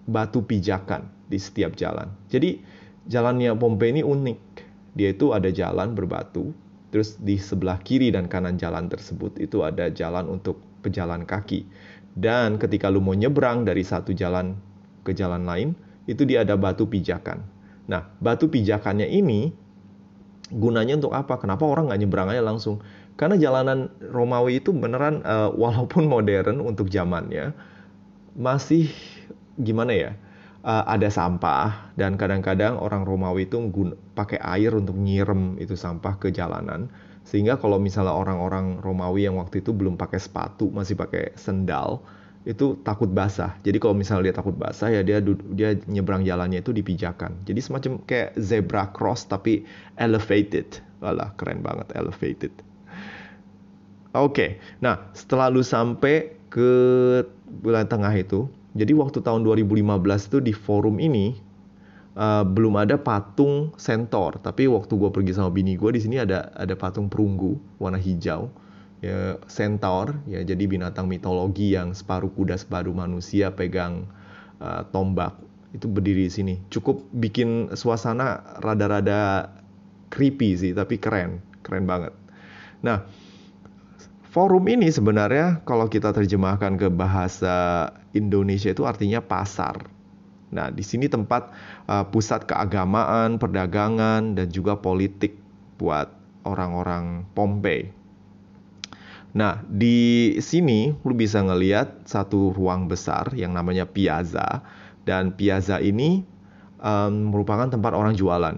batu 0.06 0.44
pijakan 0.44 1.08
di 1.32 1.40
setiap 1.42 1.74
jalan. 1.74 2.12
Jadi 2.30 2.62
jalannya 3.10 3.56
Pompei 3.58 3.96
ini 3.96 4.02
unik. 4.06 4.40
Dia 4.96 5.12
itu 5.12 5.36
ada 5.36 5.52
jalan 5.52 5.92
berbatu, 5.92 6.56
terus 6.92 7.20
di 7.20 7.36
sebelah 7.36 7.84
kiri 7.84 8.16
dan 8.16 8.32
kanan 8.32 8.56
jalan 8.56 8.88
tersebut 8.88 9.36
itu 9.44 9.60
ada 9.64 9.92
jalan 9.92 10.32
untuk 10.32 10.60
pejalan 10.80 11.28
kaki. 11.28 11.68
Dan 12.16 12.56
ketika 12.56 12.88
lu 12.88 13.04
mau 13.04 13.12
nyebrang 13.12 13.68
dari 13.68 13.84
satu 13.84 14.16
jalan 14.16 14.56
ke 15.04 15.12
jalan 15.12 15.44
lain, 15.44 15.76
itu 16.08 16.24
dia 16.24 16.48
ada 16.48 16.56
batu 16.56 16.88
pijakan. 16.88 17.44
Nah, 17.92 18.08
batu 18.24 18.48
pijakannya 18.48 19.06
ini 19.12 19.52
gunanya 20.48 20.96
untuk 20.96 21.12
apa? 21.12 21.36
Kenapa 21.42 21.68
orang 21.68 21.92
nggak 21.92 22.00
nyebrang 22.06 22.28
aja 22.32 22.40
langsung? 22.40 22.80
Karena 23.16 23.40
jalanan 23.40 23.88
Romawi 24.00 24.60
itu 24.60 24.76
beneran 24.76 25.24
uh, 25.24 25.52
walaupun 25.62 26.08
modern 26.08 26.60
untuk 26.64 26.92
zamannya 26.92 27.56
masih 28.36 28.92
gimana 29.60 29.94
ya? 29.96 30.12
Uh, 30.66 30.82
ada 30.90 31.14
sampah 31.14 31.94
dan 31.94 32.18
kadang-kadang 32.18 32.82
orang 32.82 33.06
Romawi 33.06 33.46
itu 33.46 33.62
pakai 34.18 34.42
air 34.42 34.74
untuk 34.74 34.98
nyirem 34.98 35.62
itu 35.62 35.78
sampah 35.78 36.18
ke 36.18 36.34
jalanan 36.34 36.90
sehingga 37.22 37.62
kalau 37.62 37.78
misalnya 37.78 38.18
orang-orang 38.18 38.82
Romawi 38.82 39.30
yang 39.30 39.38
waktu 39.38 39.62
itu 39.62 39.74
belum 39.74 39.94
pakai 39.94 40.18
sepatu 40.18 40.74
masih 40.74 40.98
pakai 40.98 41.38
sendal 41.38 42.02
itu 42.46 42.78
takut 42.86 43.10
basah. 43.10 43.58
Jadi 43.66 43.82
kalau 43.82 43.98
misalnya 43.98 44.30
dia 44.30 44.36
takut 44.38 44.54
basah 44.54 44.94
ya 44.94 45.02
dia 45.02 45.18
dia 45.54 45.74
nyebrang 45.90 46.22
jalannya 46.22 46.62
itu 46.62 46.70
dipijakan. 46.70 47.42
Jadi 47.46 47.60
semacam 47.62 47.92
kayak 48.06 48.38
zebra 48.38 48.90
cross 48.94 49.26
tapi 49.26 49.66
elevated. 49.98 50.82
Walah 51.02 51.34
keren 51.38 51.66
banget 51.66 51.94
elevated. 51.98 52.54
Oke, 54.16 54.64
nah 54.80 55.12
setelah 55.12 55.52
lu 55.52 55.60
sampai 55.60 56.32
ke 56.48 56.72
bulan 57.60 57.84
tengah 57.84 58.16
itu, 58.16 58.48
jadi 58.72 58.96
waktu 58.96 59.20
tahun 59.20 59.44
2015 59.44 59.84
itu 60.32 60.38
di 60.40 60.56
forum 60.56 61.04
ini 61.04 61.36
uh, 62.16 62.48
belum 62.48 62.80
ada 62.80 62.96
patung 62.96 63.76
sentor, 63.76 64.40
tapi 64.40 64.72
waktu 64.72 64.96
gue 64.96 65.12
pergi 65.12 65.36
sama 65.36 65.52
bini 65.52 65.76
gue 65.76 65.92
di 65.92 66.00
sini 66.00 66.16
ada 66.16 66.48
ada 66.56 66.80
patung 66.80 67.12
perunggu 67.12 67.60
warna 67.76 68.00
hijau 68.00 68.48
ya 69.04 69.38
centaur 69.46 70.18
ya 70.26 70.42
jadi 70.42 70.64
binatang 70.66 71.06
mitologi 71.06 71.76
yang 71.76 71.94
separuh 71.94 72.32
kuda 72.32 72.58
separuh 72.58 72.96
manusia 72.96 73.52
pegang 73.52 74.08
uh, 74.64 74.88
tombak. 74.90 75.36
Itu 75.76 75.92
berdiri 75.92 76.32
di 76.32 76.32
sini. 76.32 76.56
Cukup 76.72 77.04
bikin 77.12 77.76
suasana 77.76 78.60
rada-rada 78.64 79.52
creepy 80.08 80.56
sih 80.56 80.72
tapi 80.72 80.96
keren. 80.96 81.44
Keren 81.68 81.84
banget. 81.84 82.16
Nah 82.80 83.04
forum 84.36 84.68
ini 84.68 84.92
sebenarnya 84.92 85.64
kalau 85.64 85.88
kita 85.88 86.12
terjemahkan 86.12 86.76
ke 86.76 86.92
bahasa 86.92 87.88
Indonesia 88.12 88.68
itu 88.68 88.84
artinya 88.84 89.24
pasar 89.24 89.88
nah 90.52 90.68
di 90.68 90.84
sini 90.84 91.08
tempat 91.08 91.56
uh, 91.88 92.04
pusat 92.12 92.44
keagamaan 92.44 93.40
perdagangan 93.40 94.36
dan 94.36 94.52
juga 94.52 94.76
politik 94.76 95.40
buat 95.80 96.12
orang-orang 96.44 97.24
Pompei 97.32 97.96
Nah, 99.36 99.60
di 99.68 100.32
sini 100.40 100.96
lu 101.04 101.12
bisa 101.12 101.44
ngeliat 101.44 102.08
satu 102.08 102.56
ruang 102.56 102.88
besar 102.88 103.36
yang 103.36 103.52
namanya 103.52 103.84
piazza 103.84 104.64
dan 105.04 105.36
piazza 105.36 105.84
ini 105.84 106.24
um, 106.80 107.36
merupakan 107.36 107.68
tempat 107.68 107.92
orang 107.92 108.16
jualan. 108.16 108.56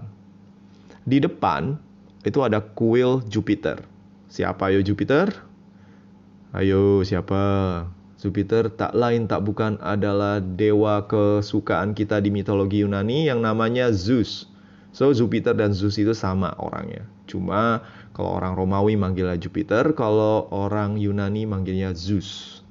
Di 1.02 1.18
depan 1.18 1.74
itu 2.22 2.38
ada 2.46 2.62
kuil 2.62 3.26
Jupiter. 3.26 3.82
Siapa 4.30 4.70
yo 4.70 4.78
Jupiter? 4.78 5.47
Ayo 6.56 7.04
siapa? 7.04 7.42
Jupiter 8.18 8.72
tak 8.72 8.96
lain 8.96 9.28
tak 9.28 9.44
bukan 9.44 9.76
adalah 9.84 10.40
dewa 10.40 11.04
kesukaan 11.04 11.92
kita 11.92 12.18
di 12.24 12.32
mitologi 12.32 12.80
Yunani 12.82 13.28
yang 13.28 13.44
namanya 13.44 13.92
Zeus. 13.92 14.48
So 14.96 15.12
Jupiter 15.12 15.52
dan 15.52 15.76
Zeus 15.76 16.00
itu 16.00 16.16
sama 16.16 16.56
orangnya. 16.56 17.04
Cuma 17.28 17.84
kalau 18.16 18.40
orang 18.40 18.56
Romawi 18.56 18.96
manggilnya 18.96 19.36
Jupiter, 19.36 19.92
kalau 19.92 20.48
orang 20.48 20.96
Yunani 20.96 21.44
manggilnya 21.44 21.92
Zeus. 21.92 22.64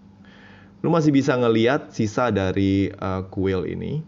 Lu 0.82 0.90
masih 0.90 1.13
bisa 1.13 1.38
ngeliat 1.38 1.94
sisa 1.94 2.34
dari 2.34 2.90
uh, 2.98 3.24
kuil 3.30 3.63
ini. 3.70 4.02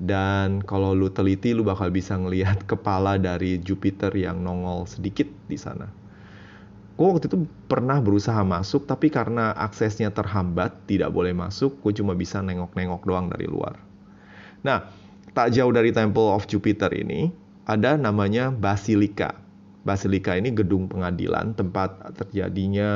Dan 0.00 0.64
kalau 0.64 0.96
lu 0.96 1.12
teliti, 1.12 1.52
lu 1.52 1.60
bakal 1.60 1.92
bisa 1.92 2.16
ngeliat 2.16 2.64
kepala 2.70 3.20
dari 3.20 3.60
Jupiter 3.60 4.14
yang 4.16 4.40
nongol 4.40 4.88
sedikit 4.88 5.28
di 5.44 5.60
sana. 5.60 5.99
Gue 7.00 7.16
waktu 7.16 7.32
itu 7.32 7.48
pernah 7.64 7.96
berusaha 7.96 8.44
masuk, 8.44 8.84
tapi 8.84 9.08
karena 9.08 9.56
aksesnya 9.56 10.12
terhambat, 10.12 10.84
tidak 10.84 11.08
boleh 11.16 11.32
masuk, 11.32 11.80
gue 11.80 11.96
cuma 11.96 12.12
bisa 12.12 12.44
nengok-nengok 12.44 13.08
doang 13.08 13.32
dari 13.32 13.48
luar. 13.48 13.80
Nah, 14.60 14.84
tak 15.32 15.56
jauh 15.56 15.72
dari 15.72 15.96
Temple 15.96 16.28
of 16.28 16.44
Jupiter 16.44 16.92
ini, 16.92 17.32
ada 17.64 17.96
namanya 17.96 18.52
Basilika 18.52 19.32
Basilika 19.80 20.36
ini 20.36 20.52
gedung 20.52 20.92
pengadilan 20.92 21.56
tempat 21.56 22.12
terjadinya 22.20 22.90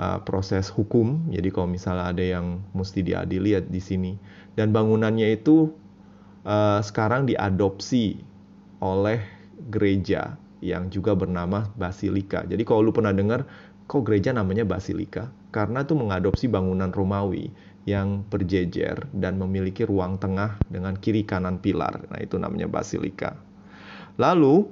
uh, 0.00 0.18
proses 0.24 0.72
hukum. 0.72 1.28
Jadi 1.28 1.52
kalau 1.52 1.68
misalnya 1.68 2.08
ada 2.08 2.24
yang 2.24 2.64
mesti 2.72 3.04
diadili 3.04 3.52
ya 3.52 3.60
di 3.60 3.80
sini. 3.80 4.16
Dan 4.56 4.72
bangunannya 4.72 5.36
itu 5.36 5.68
uh, 6.48 6.80
sekarang 6.80 7.28
diadopsi 7.28 8.24
oleh 8.80 9.20
gereja 9.68 10.40
yang 10.62 10.88
juga 10.88 11.18
bernama 11.18 11.68
Basilika. 11.74 12.46
Jadi 12.46 12.62
kalau 12.62 12.86
lu 12.86 12.92
pernah 12.94 13.10
dengar 13.10 13.44
kok 13.90 14.06
gereja 14.06 14.30
namanya 14.30 14.62
Basilika? 14.62 15.28
Karena 15.50 15.82
itu 15.82 15.92
mengadopsi 15.98 16.48
bangunan 16.48 16.88
Romawi 16.94 17.50
yang 17.82 18.22
berjejer 18.30 19.10
dan 19.10 19.42
memiliki 19.42 19.82
ruang 19.82 20.16
tengah 20.22 20.62
dengan 20.70 20.94
kiri 20.94 21.26
kanan 21.26 21.58
pilar. 21.58 22.06
Nah, 22.08 22.22
itu 22.22 22.38
namanya 22.38 22.70
Basilika. 22.70 23.34
Lalu 24.22 24.70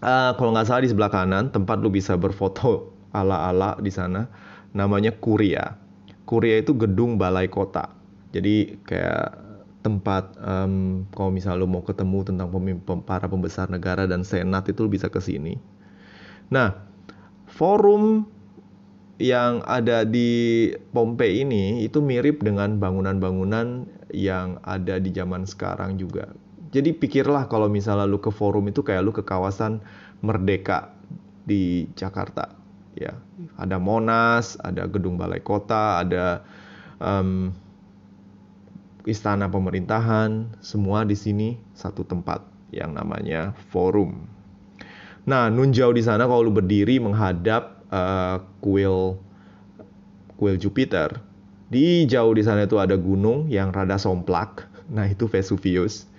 uh, 0.00 0.32
kalau 0.38 0.54
nggak 0.54 0.66
salah 0.70 0.86
di 0.86 0.90
sebelah 0.94 1.10
kanan 1.10 1.50
tempat 1.50 1.82
lu 1.82 1.90
bisa 1.90 2.14
berfoto 2.14 2.94
ala-ala 3.18 3.74
di 3.82 3.90
sana 3.90 4.30
namanya 4.70 5.10
Kuria. 5.10 5.74
Kuria 6.22 6.62
itu 6.62 6.78
gedung 6.78 7.18
balai 7.18 7.50
kota. 7.50 7.90
Jadi 8.30 8.78
kayak 8.86 9.49
tempat 9.80 10.36
um, 10.40 11.08
kalau 11.16 11.32
misal 11.32 11.56
lu 11.56 11.64
mau 11.64 11.80
ketemu 11.80 12.28
tentang 12.28 12.52
pemimpin, 12.52 13.00
para 13.00 13.26
pembesar 13.26 13.72
negara 13.72 14.04
dan 14.04 14.24
senat 14.24 14.68
itu 14.68 14.84
lu 14.84 14.90
bisa 14.92 15.08
ke 15.08 15.20
sini. 15.20 15.56
Nah, 16.52 16.76
forum 17.48 18.28
yang 19.20 19.60
ada 19.68 20.04
di 20.08 20.72
Pompei 20.92 21.44
ini 21.44 21.84
itu 21.84 22.00
mirip 22.00 22.40
dengan 22.40 22.80
bangunan-bangunan 22.80 23.84
yang 24.12 24.60
ada 24.64 24.96
di 24.96 25.12
zaman 25.12 25.44
sekarang 25.44 26.00
juga. 26.00 26.32
Jadi 26.70 26.94
pikirlah 26.94 27.50
kalau 27.50 27.66
misalnya 27.68 28.08
lu 28.08 28.20
ke 28.22 28.32
forum 28.32 28.70
itu 28.70 28.80
kayak 28.80 29.02
lu 29.04 29.12
ke 29.12 29.24
kawasan 29.24 29.84
Merdeka 30.20 30.92
di 31.44 31.88
Jakarta. 31.96 32.56
Ya, 32.98 33.16
ada 33.56 33.78
Monas, 33.78 34.58
ada 34.60 34.84
gedung 34.90 35.16
balai 35.16 35.40
kota, 35.40 36.02
ada 36.02 36.42
um, 36.98 37.54
istana 39.08 39.48
pemerintahan, 39.48 40.60
semua 40.60 41.04
di 41.04 41.16
sini 41.16 41.56
satu 41.72 42.04
tempat 42.04 42.44
yang 42.72 42.96
namanya 42.96 43.52
forum. 43.70 44.26
Nah, 45.28 45.52
nun 45.52 45.70
jauh 45.70 45.92
di 45.92 46.00
sana 46.00 46.24
kalau 46.24 46.48
lu 46.48 46.52
berdiri 46.52 46.96
menghadap 46.96 47.84
uh, 47.92 48.40
kuil 48.64 49.20
kuil 50.40 50.56
Jupiter, 50.56 51.20
di 51.68 52.08
jauh 52.08 52.32
di 52.32 52.40
sana 52.40 52.64
itu 52.64 52.80
ada 52.80 52.96
gunung 52.96 53.46
yang 53.48 53.70
rada 53.70 54.00
somplak. 54.00 54.66
Nah, 54.90 55.06
itu 55.06 55.30
Vesuvius 55.30 56.10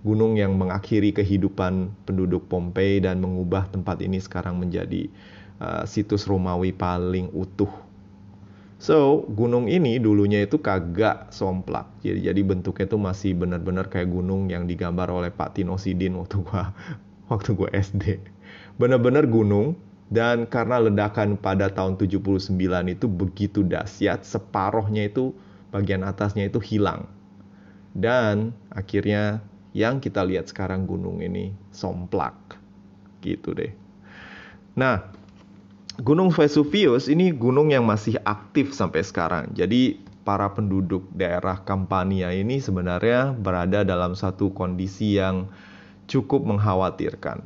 gunung 0.00 0.38
yang 0.38 0.56
mengakhiri 0.56 1.12
kehidupan 1.12 1.92
penduduk 2.08 2.48
Pompei 2.48 3.02
dan 3.04 3.20
mengubah 3.20 3.68
tempat 3.68 4.00
ini 4.00 4.16
sekarang 4.16 4.56
menjadi 4.56 5.12
uh, 5.60 5.84
situs 5.84 6.24
Romawi 6.24 6.72
paling 6.72 7.28
utuh. 7.36 7.68
So, 8.80 9.28
gunung 9.28 9.68
ini 9.68 10.00
dulunya 10.00 10.40
itu 10.40 10.56
kagak 10.56 11.28
somplak. 11.36 11.84
Jadi, 12.00 12.32
jadi 12.32 12.40
bentuknya 12.40 12.88
itu 12.88 12.96
masih 12.96 13.36
benar-benar 13.36 13.92
kayak 13.92 14.08
gunung 14.08 14.48
yang 14.48 14.64
digambar 14.64 15.12
oleh 15.12 15.28
Pak 15.28 15.60
Tino 15.60 15.76
Sidin 15.76 16.16
waktu 16.16 16.40
gua 16.40 16.72
waktu 17.30 17.52
gua 17.52 17.68
SD. 17.76 18.24
Benar-benar 18.80 19.28
gunung 19.28 19.76
dan 20.08 20.48
karena 20.48 20.80
ledakan 20.80 21.36
pada 21.36 21.68
tahun 21.68 22.00
79 22.00 22.56
itu 22.88 23.06
begitu 23.06 23.60
dahsyat, 23.60 24.24
separohnya 24.24 25.12
itu 25.12 25.36
bagian 25.76 26.00
atasnya 26.00 26.48
itu 26.48 26.56
hilang. 26.64 27.04
Dan 27.92 28.56
akhirnya 28.72 29.44
yang 29.76 30.00
kita 30.00 30.24
lihat 30.24 30.48
sekarang 30.48 30.88
gunung 30.88 31.20
ini 31.20 31.52
somplak. 31.68 32.56
Gitu 33.20 33.52
deh. 33.52 33.76
Nah, 34.72 35.19
Gunung 36.00 36.32
Vesuvius 36.32 37.12
ini 37.12 37.28
gunung 37.28 37.76
yang 37.76 37.84
masih 37.84 38.16
aktif 38.24 38.72
sampai 38.72 39.04
sekarang. 39.04 39.52
Jadi 39.52 40.00
para 40.24 40.48
penduduk 40.48 41.04
daerah 41.12 41.60
Campania 41.60 42.32
ini 42.32 42.56
sebenarnya 42.56 43.36
berada 43.36 43.84
dalam 43.84 44.16
satu 44.16 44.48
kondisi 44.48 45.20
yang 45.20 45.44
cukup 46.08 46.48
mengkhawatirkan. 46.48 47.44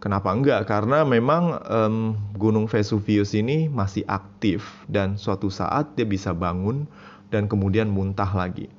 Kenapa 0.00 0.32
enggak? 0.32 0.64
Karena 0.72 1.04
memang 1.04 1.60
um, 1.68 2.16
Gunung 2.32 2.64
Vesuvius 2.64 3.36
ini 3.36 3.68
masih 3.68 4.08
aktif 4.08 4.64
dan 4.88 5.20
suatu 5.20 5.52
saat 5.52 6.00
dia 6.00 6.08
bisa 6.08 6.32
bangun 6.32 6.88
dan 7.28 7.44
kemudian 7.44 7.92
muntah 7.92 8.32
lagi. 8.32 8.72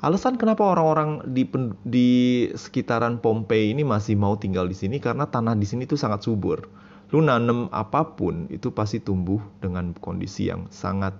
Alasan 0.00 0.40
kenapa 0.40 0.64
orang-orang 0.64 1.28
di, 1.28 1.44
di 1.84 2.08
sekitaran 2.56 3.20
Pompei 3.20 3.68
ini 3.68 3.84
masih 3.84 4.16
mau 4.16 4.32
tinggal 4.40 4.64
di 4.64 4.76
sini 4.78 4.96
karena 4.96 5.28
tanah 5.28 5.52
di 5.52 5.68
sini 5.68 5.84
itu 5.84 6.00
sangat 6.00 6.24
subur 6.24 6.85
lu 7.14 7.22
nanam 7.22 7.70
apa 7.70 8.02
pun 8.18 8.50
itu 8.50 8.74
pasti 8.74 8.98
tumbuh 8.98 9.38
dengan 9.62 9.94
kondisi 10.02 10.50
yang 10.50 10.66
sangat 10.74 11.14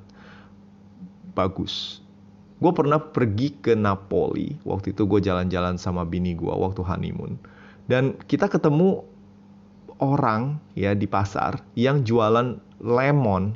bagus. 1.36 2.02
Gue 2.56 2.72
pernah 2.72 2.96
pergi 2.96 3.52
ke 3.60 3.76
Napoli, 3.76 4.56
waktu 4.64 4.96
itu 4.96 5.04
gue 5.04 5.20
jalan-jalan 5.20 5.76
sama 5.76 6.08
bini 6.08 6.32
gue 6.32 6.48
waktu 6.48 6.80
honeymoon. 6.80 7.36
Dan 7.84 8.16
kita 8.26 8.48
ketemu 8.48 9.04
orang 10.00 10.56
ya 10.72 10.96
di 10.96 11.04
pasar 11.04 11.60
yang 11.76 12.02
jualan 12.02 12.56
lemon, 12.80 13.52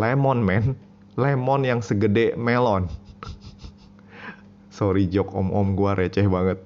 lemon 0.00 0.38
man, 0.40 0.72
lemon 1.20 1.60
yang 1.62 1.84
segede 1.84 2.32
melon. 2.34 2.88
Sorry 4.76 5.06
jok 5.12 5.28
om-om 5.36 5.76
gue 5.76 5.92
receh 5.92 6.24
banget. 6.24 6.58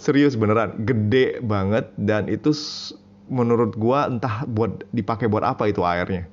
Serius 0.00 0.34
beneran, 0.34 0.82
gede 0.82 1.44
banget 1.44 1.92
dan 2.00 2.26
itu 2.26 2.50
menurut 3.30 3.78
gua 3.78 4.10
entah 4.10 4.46
buat 4.48 4.86
dipakai 4.90 5.30
buat 5.30 5.46
apa 5.46 5.70
itu 5.70 5.82
airnya. 5.86 6.26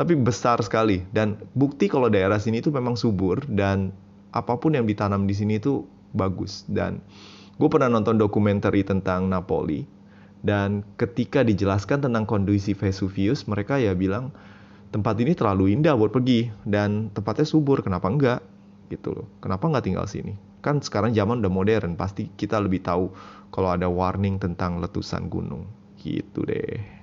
Tapi 0.00 0.16
besar 0.16 0.56
sekali. 0.64 1.04
Dan 1.12 1.36
bukti 1.52 1.90
kalau 1.90 2.08
daerah 2.08 2.40
sini 2.40 2.64
itu 2.64 2.72
memang 2.72 2.96
subur 2.96 3.42
dan 3.44 3.92
apa 4.30 4.56
pun 4.56 4.72
yang 4.72 4.86
ditanam 4.86 5.26
di 5.26 5.34
sini 5.36 5.58
itu 5.60 5.84
bagus. 6.16 6.64
Dan 6.70 7.02
gue 7.60 7.68
pernah 7.68 7.90
nonton 7.90 8.16
dokumenter 8.16 8.72
tentang 8.86 9.28
Napoli. 9.28 9.84
Dan 10.40 10.88
ketika 10.96 11.44
dijelaskan 11.44 12.00
tentang 12.00 12.24
kondisi 12.24 12.72
Vesuvius 12.72 13.44
mereka 13.44 13.76
ya 13.76 13.92
bilang 13.92 14.32
tempat 14.88 15.20
ini 15.20 15.36
terlalu 15.36 15.76
indah 15.76 15.92
buat 15.92 16.16
pergi 16.16 16.48
dan 16.64 17.12
tempatnya 17.12 17.44
subur. 17.44 17.84
Kenapa 17.84 18.08
enggak? 18.08 18.40
Gitu 18.88 19.12
loh. 19.12 19.28
Kenapa 19.44 19.68
nggak 19.68 19.84
tinggal 19.84 20.08
sini? 20.08 20.32
Kan 20.64 20.80
sekarang 20.80 21.12
zaman 21.12 21.44
udah 21.44 21.52
modern. 21.52 21.92
Pasti 22.00 22.32
kita 22.40 22.56
lebih 22.56 22.80
tahu 22.80 23.12
kalau 23.52 23.68
ada 23.76 23.92
warning 23.92 24.40
tentang 24.40 24.80
letusan 24.80 25.28
gunung 25.28 25.79
Gitu 26.00 26.40
deh. 26.48 27.00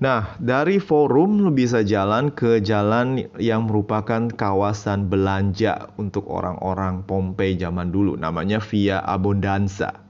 Nah, 0.00 0.32
dari 0.40 0.80
forum 0.80 1.52
bisa 1.52 1.84
jalan 1.84 2.32
ke 2.32 2.64
jalan 2.64 3.28
yang 3.36 3.68
merupakan 3.68 4.32
kawasan 4.32 5.12
belanja 5.12 5.92
untuk 6.00 6.24
orang-orang 6.24 7.04
Pompei 7.04 7.60
zaman 7.60 7.92
dulu, 7.92 8.16
namanya 8.16 8.64
Via 8.64 9.04
Abundanza. 9.04 10.00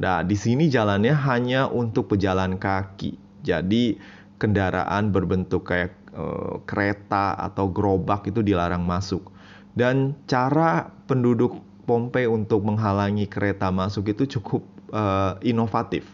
Nah, 0.00 0.24
di 0.24 0.32
sini 0.32 0.72
jalannya 0.72 1.12
hanya 1.12 1.68
untuk 1.68 2.16
pejalan 2.16 2.56
kaki. 2.56 3.44
Jadi, 3.44 4.00
kendaraan 4.40 5.12
berbentuk 5.12 5.68
kayak 5.68 5.92
e, 6.16 6.24
kereta 6.64 7.36
atau 7.36 7.68
gerobak 7.68 8.24
itu 8.32 8.40
dilarang 8.40 8.80
masuk. 8.80 9.28
Dan 9.76 10.16
cara 10.24 10.88
penduduk 11.04 11.60
Pompei 11.84 12.24
untuk 12.24 12.64
menghalangi 12.64 13.28
kereta 13.28 13.68
masuk 13.68 14.08
itu 14.08 14.40
cukup 14.40 14.75
uh, 14.92 15.38
inovatif. 15.42 16.06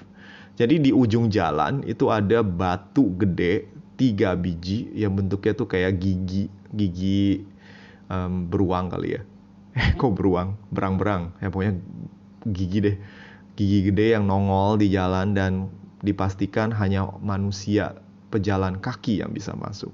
Jadi 0.56 0.78
di 0.78 0.90
ujung 0.92 1.32
jalan 1.32 1.80
itu 1.88 2.12
ada 2.12 2.44
batu 2.44 3.08
gede 3.16 3.66
tiga 3.96 4.36
biji 4.36 4.92
yang 4.92 5.16
bentuknya 5.16 5.52
tuh 5.56 5.68
kayak 5.68 5.96
gigi 5.96 6.52
gigi 6.72 7.44
um, 8.12 8.48
beruang 8.48 8.92
kali 8.92 9.16
ya. 9.16 9.22
Eh 9.72 9.94
kok 10.00 10.12
beruang? 10.12 10.60
Berang-berang 10.68 11.32
ya 11.40 11.48
pokoknya 11.48 11.74
gigi 12.52 12.78
deh. 12.84 12.96
Gigi 13.56 13.92
gede 13.92 14.16
yang 14.16 14.28
nongol 14.28 14.80
di 14.80 14.92
jalan 14.92 15.36
dan 15.36 15.68
dipastikan 16.04 16.72
hanya 16.72 17.08
manusia 17.20 17.96
pejalan 18.32 18.80
kaki 18.80 19.20
yang 19.20 19.32
bisa 19.32 19.52
masuk. 19.56 19.92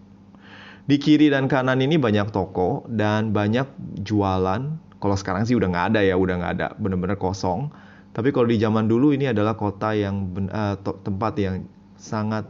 Di 0.89 0.97
kiri 0.97 1.29
dan 1.29 1.53
kanan 1.53 1.85
ini 1.85 2.01
banyak 2.01 2.33
toko 2.33 2.87
dan 2.89 3.37
banyak 3.37 3.69
jualan. 4.01 4.63
Kalau 4.99 5.17
sekarang 5.21 5.45
sih 5.45 5.53
udah 5.53 5.69
nggak 5.69 5.87
ada 5.95 6.01
ya, 6.01 6.17
udah 6.17 6.35
nggak 6.41 6.53
ada, 6.59 6.69
bener-bener 6.81 7.21
kosong 7.21 7.69
tapi 8.13 8.35
kalau 8.35 8.49
di 8.49 8.59
zaman 8.59 8.89
dulu 8.89 9.13
ini 9.13 9.31
adalah 9.31 9.55
kota 9.55 9.93
yang 9.93 10.33
uh, 10.49 10.75
tempat 10.81 11.33
yang 11.39 11.69
sangat 11.95 12.49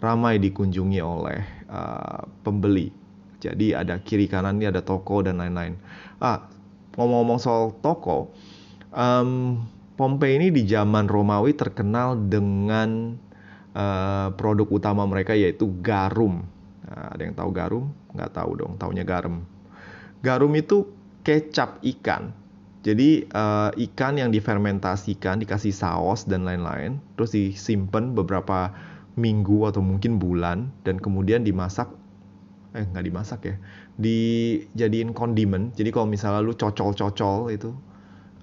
ramai 0.00 0.40
dikunjungi 0.40 1.00
oleh 1.00 1.40
uh, 1.68 2.24
pembeli. 2.42 2.92
Jadi 3.36 3.76
ada 3.76 4.00
kiri 4.00 4.26
kanan 4.26 4.56
ini 4.58 4.72
ada 4.72 4.80
toko 4.80 5.20
dan 5.20 5.38
lain-lain. 5.38 5.76
Ah, 6.18 6.48
ngomong-ngomong 6.96 7.38
soal 7.38 7.76
toko, 7.84 8.32
um, 8.90 9.60
Pompei 9.96 10.36
ini 10.36 10.52
di 10.52 10.68
zaman 10.68 11.08
Romawi 11.08 11.56
terkenal 11.56 12.20
dengan 12.28 13.16
uh, 13.72 14.28
produk 14.36 14.68
utama 14.68 15.08
mereka 15.08 15.32
yaitu 15.32 15.72
garum. 15.80 16.44
Nah, 16.84 17.16
ada 17.16 17.22
yang 17.24 17.32
tahu 17.32 17.50
garum? 17.52 17.84
Nggak 18.12 18.32
tahu 18.36 18.50
dong, 18.60 18.72
taunya 18.76 19.08
garam. 19.08 19.40
Garum 20.20 20.52
itu 20.52 20.84
kecap 21.24 21.80
ikan 21.80 22.36
jadi 22.86 23.26
uh, 23.34 23.74
ikan 23.74 24.14
yang 24.14 24.30
difermentasikan 24.30 25.42
dikasih 25.42 25.74
saus 25.74 26.22
dan 26.22 26.46
lain-lain, 26.46 27.02
terus 27.18 27.34
disimpan 27.34 28.14
beberapa 28.14 28.70
minggu 29.18 29.66
atau 29.66 29.82
mungkin 29.82 30.22
bulan 30.22 30.70
dan 30.86 31.02
kemudian 31.02 31.42
dimasak 31.42 31.90
eh 32.78 32.86
nggak 32.86 33.04
dimasak 33.10 33.40
ya, 33.42 33.56
dijadiin 33.98 35.10
kondimen. 35.18 35.74
Jadi 35.74 35.90
kalau 35.90 36.06
misalnya 36.06 36.46
lu 36.46 36.54
cocol-cocol 36.54 37.50
itu 37.50 37.74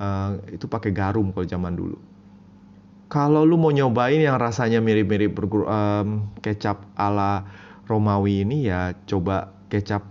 uh, 0.03 0.35
itu 0.51 0.67
pakai 0.67 0.91
garum 0.91 1.31
kalau 1.31 1.47
zaman 1.47 1.79
dulu. 1.79 1.95
Kalau 3.07 3.47
lu 3.47 3.55
mau 3.55 3.71
nyobain 3.71 4.19
yang 4.19 4.35
rasanya 4.41 4.83
mirip-mirip 4.83 5.39
um, 5.39 6.27
kecap 6.43 6.83
ala 6.99 7.47
Romawi 7.87 8.43
ini 8.43 8.67
ya 8.67 8.91
coba 9.07 9.55
kecap 9.71 10.03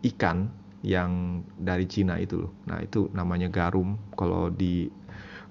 ikan 0.00 0.48
yang 0.84 1.40
dari 1.56 1.88
Cina 1.88 2.20
itu 2.20 2.44
loh. 2.44 2.52
Nah, 2.68 2.84
itu 2.84 3.08
namanya 3.16 3.48
garum 3.48 3.96
kalau 4.12 4.52
di 4.52 4.92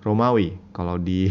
Romawi. 0.06 0.54
Kalau 0.70 1.02
di 1.02 1.26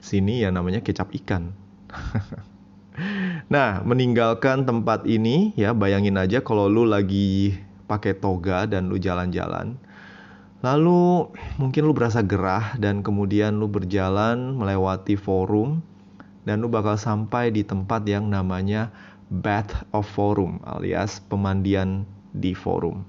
sini 0.00 0.40
ya 0.40 0.48
namanya 0.48 0.80
kecap 0.80 1.12
ikan. 1.12 1.52
nah, 3.52 3.84
meninggalkan 3.84 4.64
tempat 4.64 5.04
ini 5.04 5.52
ya 5.60 5.76
bayangin 5.76 6.16
aja 6.16 6.40
kalau 6.40 6.72
lu 6.72 6.88
lagi 6.88 7.52
pakai 7.84 8.16
toga 8.16 8.64
dan 8.64 8.88
lu 8.88 8.96
jalan-jalan. 8.96 9.76
Lalu 10.64 11.30
mungkin 11.60 11.82
lu 11.84 11.92
berasa 11.92 12.24
gerah 12.24 12.80
dan 12.80 13.04
kemudian 13.04 13.60
lu 13.60 13.68
berjalan 13.68 14.56
melewati 14.56 15.14
forum 15.14 15.84
dan 16.48 16.64
lu 16.64 16.72
bakal 16.72 16.96
sampai 16.96 17.52
di 17.52 17.60
tempat 17.60 18.08
yang 18.08 18.32
namanya 18.32 18.88
Bath 19.26 19.82
of 19.90 20.06
Forum 20.06 20.62
alias 20.62 21.18
pemandian 21.26 22.06
di 22.36 22.52
forum. 22.52 23.02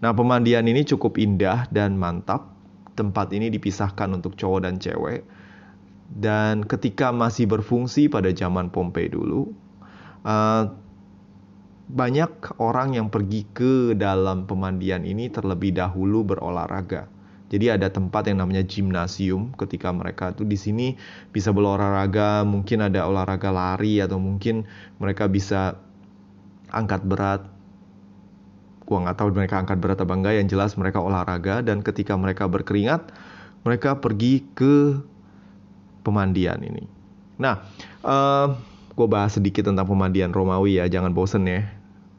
Nah, 0.00 0.16
pemandian 0.16 0.64
ini 0.64 0.82
cukup 0.82 1.20
indah 1.20 1.68
dan 1.68 2.00
mantap. 2.00 2.56
Tempat 2.96 3.32
ini 3.36 3.52
dipisahkan 3.52 4.12
untuk 4.16 4.34
cowok 4.36 4.60
dan 4.64 4.80
cewek. 4.80 5.24
Dan 6.10 6.66
ketika 6.66 7.14
masih 7.14 7.46
berfungsi 7.46 8.10
pada 8.10 8.34
zaman 8.34 8.72
Pompei 8.72 9.06
dulu, 9.06 9.54
uh, 10.26 10.64
banyak 11.90 12.32
orang 12.58 12.98
yang 12.98 13.08
pergi 13.12 13.46
ke 13.50 13.94
dalam 13.94 14.46
pemandian 14.46 15.06
ini 15.06 15.30
terlebih 15.30 15.76
dahulu 15.76 16.34
berolahraga. 16.34 17.06
Jadi 17.50 17.66
ada 17.66 17.90
tempat 17.90 18.30
yang 18.30 18.38
namanya 18.38 18.62
gymnasium 18.62 19.50
ketika 19.58 19.90
mereka 19.90 20.30
tuh 20.30 20.46
di 20.46 20.54
sini 20.54 20.94
bisa 21.34 21.50
berolahraga, 21.50 22.46
mungkin 22.46 22.86
ada 22.86 23.10
olahraga 23.10 23.50
lari 23.50 23.98
atau 23.98 24.22
mungkin 24.22 24.70
mereka 25.02 25.26
bisa 25.26 25.74
angkat 26.70 27.02
berat. 27.02 27.42
Gua 28.86 29.02
nggak 29.02 29.18
tahu 29.18 29.34
mereka 29.34 29.58
angkat 29.58 29.82
berat 29.82 29.98
apa 29.98 30.14
enggak, 30.14 30.34
yang 30.38 30.46
jelas 30.46 30.78
mereka 30.78 31.02
olahraga 31.02 31.58
dan 31.66 31.82
ketika 31.82 32.14
mereka 32.14 32.46
berkeringat, 32.46 33.10
mereka 33.66 33.98
pergi 33.98 34.46
ke 34.54 35.02
pemandian 36.06 36.62
ini. 36.62 36.86
Nah, 37.40 37.66
uh, 38.06 38.54
gue 38.94 39.06
bahas 39.08 39.32
sedikit 39.34 39.64
tentang 39.64 39.88
pemandian 39.88 40.30
Romawi 40.30 40.76
ya, 40.76 40.86
jangan 40.86 41.16
bosen 41.16 41.48
ya. 41.48 41.66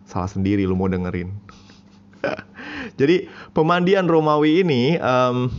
Salah 0.09 0.27
sendiri 0.27 0.65
lu 0.65 0.73
mau 0.73 0.89
dengerin. 0.89 1.29
Jadi 2.95 3.27
pemandian 3.55 4.07
Romawi 4.07 4.63
ini 4.63 4.95
um, 4.99 5.51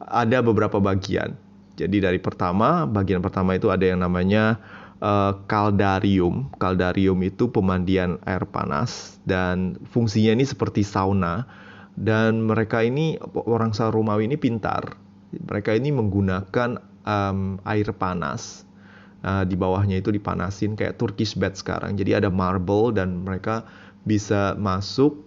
ada 0.00 0.38
beberapa 0.44 0.78
bagian. 0.78 1.34
Jadi 1.74 1.98
dari 1.98 2.22
pertama, 2.22 2.86
bagian 2.86 3.18
pertama 3.18 3.58
itu 3.58 3.66
ada 3.72 3.82
yang 3.82 4.02
namanya 4.02 4.62
uh, 5.02 5.34
kaldarium. 5.50 7.18
Itu 7.26 7.50
pemandian 7.50 8.22
air 8.22 8.46
panas 8.46 9.18
dan 9.26 9.78
fungsinya 9.90 10.38
ini 10.38 10.46
seperti 10.46 10.86
sauna. 10.86 11.46
Dan 11.94 12.50
mereka 12.50 12.82
ini 12.82 13.14
orang 13.46 13.70
Romawi 13.70 14.26
ini 14.26 14.34
pintar. 14.34 14.98
Mereka 15.30 15.78
ini 15.78 15.94
menggunakan 15.94 16.82
um, 17.06 17.58
air 17.62 17.90
panas. 17.94 18.66
Uh, 19.24 19.40
di 19.40 19.56
bawahnya 19.56 20.04
itu 20.04 20.12
dipanasin 20.12 20.76
kayak 20.76 21.00
Turkish 21.00 21.32
bed 21.32 21.56
sekarang. 21.56 21.96
Jadi 21.96 22.12
ada 22.12 22.28
marble 22.28 22.92
dan 22.92 23.24
mereka 23.24 23.64
bisa 24.04 24.52
masuk 24.60 25.24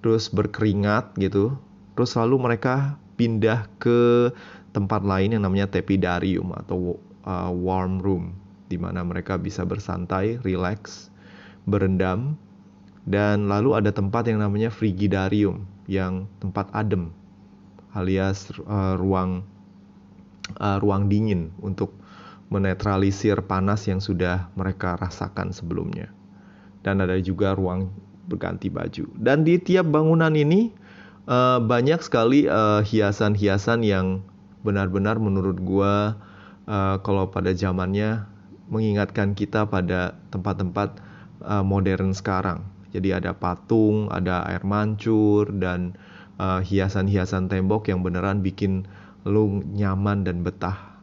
terus 0.00 0.30
berkeringat 0.30 1.16
gitu. 1.18 1.56
Terus 1.98 2.14
lalu 2.14 2.38
mereka 2.38 2.98
pindah 3.18 3.66
ke 3.82 4.30
tempat 4.70 5.02
lain 5.02 5.34
yang 5.34 5.42
namanya 5.42 5.66
tepidarium 5.66 6.54
atau 6.54 7.02
uh, 7.26 7.50
warm 7.50 7.98
room 7.98 8.38
di 8.68 8.76
mana 8.76 9.02
mereka 9.02 9.40
bisa 9.40 9.64
bersantai, 9.64 10.38
relax, 10.44 11.08
berendam 11.66 12.36
dan 13.08 13.48
lalu 13.48 13.74
ada 13.74 13.90
tempat 13.90 14.28
yang 14.28 14.44
namanya 14.44 14.68
frigidarium 14.68 15.64
yang 15.88 16.28
tempat 16.38 16.68
adem 16.76 17.08
alias 17.96 18.52
uh, 18.68 19.00
ruang 19.00 19.42
uh, 20.60 20.78
ruang 20.78 21.08
dingin 21.08 21.50
untuk 21.64 21.96
menetralisir 22.48 23.44
panas 23.44 23.84
yang 23.88 24.00
sudah 24.00 24.48
mereka 24.56 24.96
rasakan 24.96 25.52
sebelumnya. 25.52 26.08
Dan 26.80 27.04
ada 27.04 27.20
juga 27.20 27.52
ruang 27.52 27.92
berganti 28.28 28.68
baju. 28.68 29.08
Dan 29.16 29.42
di 29.42 29.56
tiap 29.56 29.88
bangunan 29.88 30.30
ini 30.36 30.70
uh, 31.26 31.58
banyak 31.58 32.04
sekali 32.04 32.44
hiasan 32.46 32.84
hiasan-hiasan 32.84 33.80
yang 33.82 34.22
benar-benar 34.62 35.16
menurut 35.16 35.56
gua 35.64 36.20
uh, 36.68 37.00
kalau 37.00 37.32
pada 37.32 37.56
zamannya 37.56 38.28
mengingatkan 38.68 39.32
kita 39.32 39.64
pada 39.64 40.20
tempat-tempat 40.28 41.00
uh, 41.40 41.64
modern 41.64 42.12
sekarang. 42.12 42.68
Jadi 42.92 43.16
ada 43.16 43.32
patung, 43.32 44.08
ada 44.12 44.44
air 44.48 44.64
mancur 44.64 45.48
dan 45.52 45.92
hiasan-hiasan 46.38 47.48
uh, 47.48 47.50
tembok 47.50 47.92
yang 47.92 48.00
beneran 48.00 48.40
bikin 48.40 48.88
lu 49.28 49.60
nyaman 49.76 50.24
dan 50.24 50.40
betah. 50.40 50.96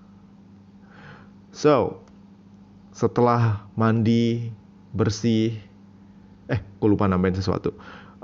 So, 1.54 2.02
setelah 2.90 3.70
mandi, 3.78 4.50
bersih, 4.96 5.62
eh 6.52 6.60
gue 6.62 6.90
lupa 6.90 7.10
nambahin 7.10 7.38
sesuatu. 7.38 7.74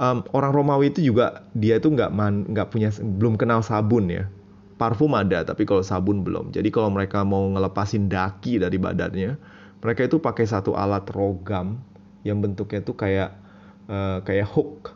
Um, 0.02 0.26
orang 0.34 0.56
Romawi 0.56 0.90
itu 0.90 1.06
juga 1.06 1.46
dia 1.54 1.78
itu 1.78 1.92
nggak 1.92 2.10
nggak 2.50 2.68
punya 2.74 2.90
belum 2.98 3.38
kenal 3.38 3.62
sabun 3.62 4.10
ya. 4.10 4.26
Parfum 4.82 5.14
ada 5.14 5.46
tapi 5.46 5.66
kalau 5.70 5.86
sabun 5.86 6.26
belum. 6.26 6.50
Jadi 6.50 6.74
kalau 6.74 6.90
mereka 6.90 7.22
mau 7.22 7.46
ngelepasin 7.54 8.10
daki 8.10 8.58
dari 8.58 8.82
badannya 8.82 9.38
mereka 9.82 10.06
itu 10.06 10.18
pakai 10.22 10.46
satu 10.46 10.78
alat 10.78 11.06
rogam 11.10 11.82
yang 12.22 12.38
bentuknya 12.42 12.82
itu 12.82 12.94
kayak 12.94 13.34
uh, 13.90 14.22
kayak 14.26 14.50
hook. 14.50 14.94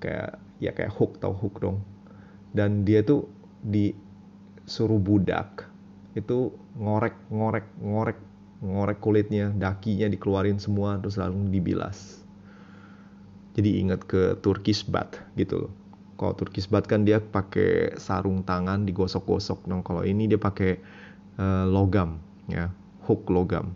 Kayak 0.00 0.40
ya 0.60 0.72
kayak 0.72 0.92
hook 0.92 1.20
tau 1.20 1.32
hook 1.32 1.60
dong. 1.60 1.80
Dan 2.52 2.84
dia 2.84 3.00
tuh 3.04 3.28
disuruh 3.64 5.00
budak. 5.00 5.68
Itu 6.16 6.56
ngorek 6.76 7.16
ngorek 7.32 7.66
ngorek 7.80 8.18
ngorek 8.60 8.98
kulitnya 9.04 9.52
dakinya 9.52 10.08
dikeluarin 10.08 10.56
semua 10.56 10.96
terus 10.96 11.20
lalu 11.20 11.52
dibilas 11.52 12.25
jadi 13.56 13.80
ingat 13.80 14.04
ke 14.04 14.36
Turkish 14.44 14.84
bath 14.84 15.16
gitu 15.40 15.66
loh. 15.66 15.72
Kalau 16.20 16.36
Turkish 16.36 16.68
bath 16.68 16.84
kan 16.84 17.08
dia 17.08 17.24
pakai 17.24 17.96
sarung 17.96 18.44
tangan 18.44 18.84
digosok-gosok. 18.84 19.64
Nah 19.64 19.80
kalau 19.80 20.04
ini 20.04 20.28
dia 20.28 20.36
pakai 20.36 20.76
uh, 21.40 21.64
logam 21.64 22.20
ya 22.52 22.68
hook 23.08 23.32
logam. 23.32 23.72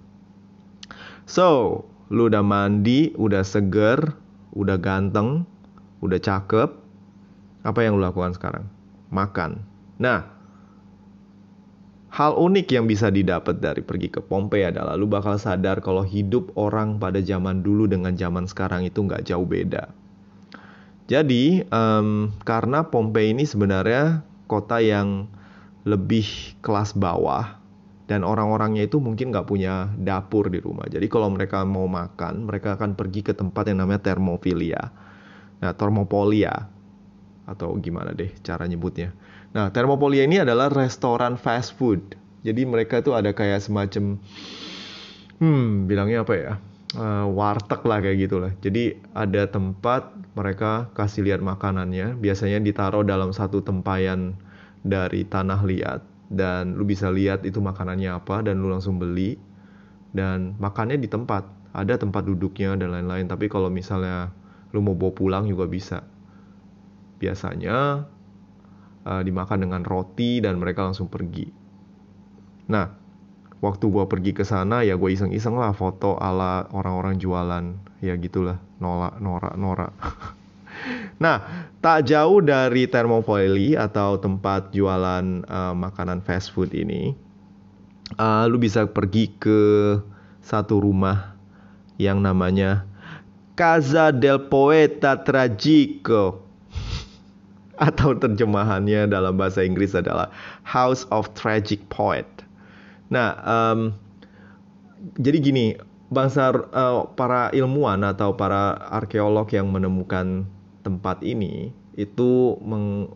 So 1.25 1.81
lu 2.13 2.29
udah 2.29 2.45
mandi 2.45 3.17
udah 3.17 3.41
seger 3.41 4.13
udah 4.53 4.77
ganteng 4.77 5.49
udah 6.05 6.21
cakep 6.21 6.71
apa 7.65 7.81
yang 7.81 7.97
lu 7.97 8.05
lakukan 8.05 8.37
sekarang? 8.37 8.69
Makan. 9.09 9.65
Nah 9.97 10.40
Hal 12.21 12.37
unik 12.37 12.77
yang 12.77 12.85
bisa 12.85 13.09
didapat 13.09 13.65
dari 13.65 13.81
pergi 13.81 14.13
ke 14.13 14.21
Pompei 14.21 14.69
adalah 14.69 14.93
lu 14.93 15.09
bakal 15.09 15.41
sadar 15.41 15.81
kalau 15.81 16.05
hidup 16.05 16.53
orang 16.53 17.01
pada 17.01 17.17
zaman 17.25 17.65
dulu 17.65 17.89
dengan 17.89 18.13
zaman 18.13 18.45
sekarang 18.45 18.85
itu 18.85 19.01
nggak 19.01 19.25
jauh 19.25 19.49
beda. 19.49 19.89
Jadi 21.09 21.65
um, 21.73 22.29
karena 22.45 22.85
Pompei 22.85 23.33
ini 23.33 23.49
sebenarnya 23.49 24.21
kota 24.53 24.85
yang 24.85 25.33
lebih 25.89 26.29
kelas 26.61 26.93
bawah 26.93 27.57
dan 28.05 28.21
orang-orangnya 28.21 28.85
itu 28.85 29.01
mungkin 29.01 29.33
nggak 29.33 29.49
punya 29.49 29.89
dapur 29.97 30.53
di 30.53 30.61
rumah. 30.61 30.93
Jadi 30.93 31.09
kalau 31.09 31.33
mereka 31.33 31.65
mau 31.65 31.89
makan, 31.89 32.45
mereka 32.53 32.77
akan 32.77 33.01
pergi 33.01 33.25
ke 33.25 33.33
tempat 33.33 33.73
yang 33.73 33.81
namanya 33.81 34.13
termofilia. 34.13 34.93
Nah, 35.65 35.73
termopolia 35.73 36.69
atau 37.49 37.81
gimana 37.81 38.13
deh 38.13 38.29
cara 38.45 38.69
nyebutnya. 38.69 39.09
Nah, 39.51 39.75
Thermopolia 39.75 40.23
ini 40.23 40.39
adalah 40.39 40.71
restoran 40.71 41.35
fast 41.35 41.75
food. 41.75 42.15
Jadi 42.47 42.63
mereka 42.65 43.03
tuh 43.03 43.19
ada 43.19 43.35
kayak 43.35 43.61
semacam 43.61 44.17
hmm, 45.43 45.91
bilangnya 45.91 46.23
apa 46.23 46.35
ya? 46.39 46.53
Uh, 46.91 47.27
warteg 47.31 47.83
lah 47.87 47.99
kayak 48.03 48.19
gitulah. 48.31 48.53
Jadi 48.63 48.99
ada 49.15 49.47
tempat 49.51 50.11
mereka 50.35 50.91
kasih 50.95 51.27
lihat 51.27 51.43
makanannya, 51.43 52.19
biasanya 52.19 52.63
ditaruh 52.63 53.03
dalam 53.03 53.31
satu 53.35 53.63
tempayan 53.63 54.39
dari 54.87 55.27
tanah 55.27 55.61
liat 55.67 56.01
dan 56.31 56.79
lu 56.79 56.87
bisa 56.87 57.11
lihat 57.11 57.43
itu 57.43 57.59
makanannya 57.59 58.15
apa 58.15 58.47
dan 58.47 58.63
lu 58.63 58.71
langsung 58.71 59.03
beli 59.03 59.35
dan 60.15 60.55
makannya 60.63 60.99
di 60.99 61.11
tempat. 61.11 61.47
Ada 61.71 62.03
tempat 62.03 62.27
duduknya 62.27 62.75
dan 62.75 62.91
lain-lain, 62.91 63.31
tapi 63.31 63.47
kalau 63.47 63.71
misalnya 63.71 64.35
lu 64.75 64.83
mau 64.83 64.99
bawa 64.99 65.15
pulang 65.15 65.45
juga 65.47 65.71
bisa. 65.71 66.03
Biasanya 67.23 68.07
uh, 69.05 69.23
dimakan 69.25 69.69
dengan 69.69 69.83
roti 69.85 70.41
dan 70.43 70.61
mereka 70.61 70.85
langsung 70.85 71.09
pergi. 71.09 71.49
Nah, 72.71 72.93
waktu 73.61 73.85
gue 73.89 74.05
pergi 74.09 74.33
ke 74.33 74.45
sana 74.45 74.81
ya 74.81 74.97
gue 74.97 75.11
iseng-iseng 75.13 75.57
lah 75.57 75.77
foto 75.77 76.17
ala 76.17 76.65
orang-orang 76.73 77.21
jualan 77.21 77.65
ya 78.01 78.17
gitulah 78.17 78.57
norak 78.81 79.21
norak 79.21 79.55
norak. 79.61 79.93
nah, 81.25 81.69
tak 81.85 82.09
jauh 82.09 82.41
dari 82.41 82.89
Thermopylae 82.89 83.77
atau 83.77 84.17
tempat 84.17 84.73
jualan 84.73 85.45
uh, 85.45 85.75
makanan 85.77 86.25
fast 86.25 86.53
food 86.57 86.73
ini, 86.73 87.13
uh, 88.17 88.49
lu 88.49 88.57
bisa 88.57 88.89
pergi 88.89 89.29
ke 89.37 89.61
satu 90.41 90.81
rumah 90.81 91.37
yang 92.01 92.25
namanya 92.25 92.89
Casa 93.53 94.09
del 94.09 94.49
Poeta 94.49 95.21
Tragico 95.21 96.50
atau 97.81 98.13
terjemahannya 98.13 99.09
dalam 99.09 99.41
bahasa 99.41 99.65
Inggris 99.65 99.97
adalah 99.97 100.29
House 100.69 101.09
of 101.09 101.33
Tragic 101.33 101.81
Poet. 101.89 102.29
Nah, 103.09 103.41
um, 103.43 103.97
jadi 105.17 105.41
gini, 105.41 105.67
bangsa 106.13 106.53
uh, 106.53 107.09
para 107.17 107.49
ilmuwan 107.57 108.05
atau 108.05 108.37
para 108.37 108.77
arkeolog 108.93 109.49
yang 109.51 109.73
menemukan 109.73 110.45
tempat 110.85 111.25
ini 111.25 111.73
itu 111.99 112.57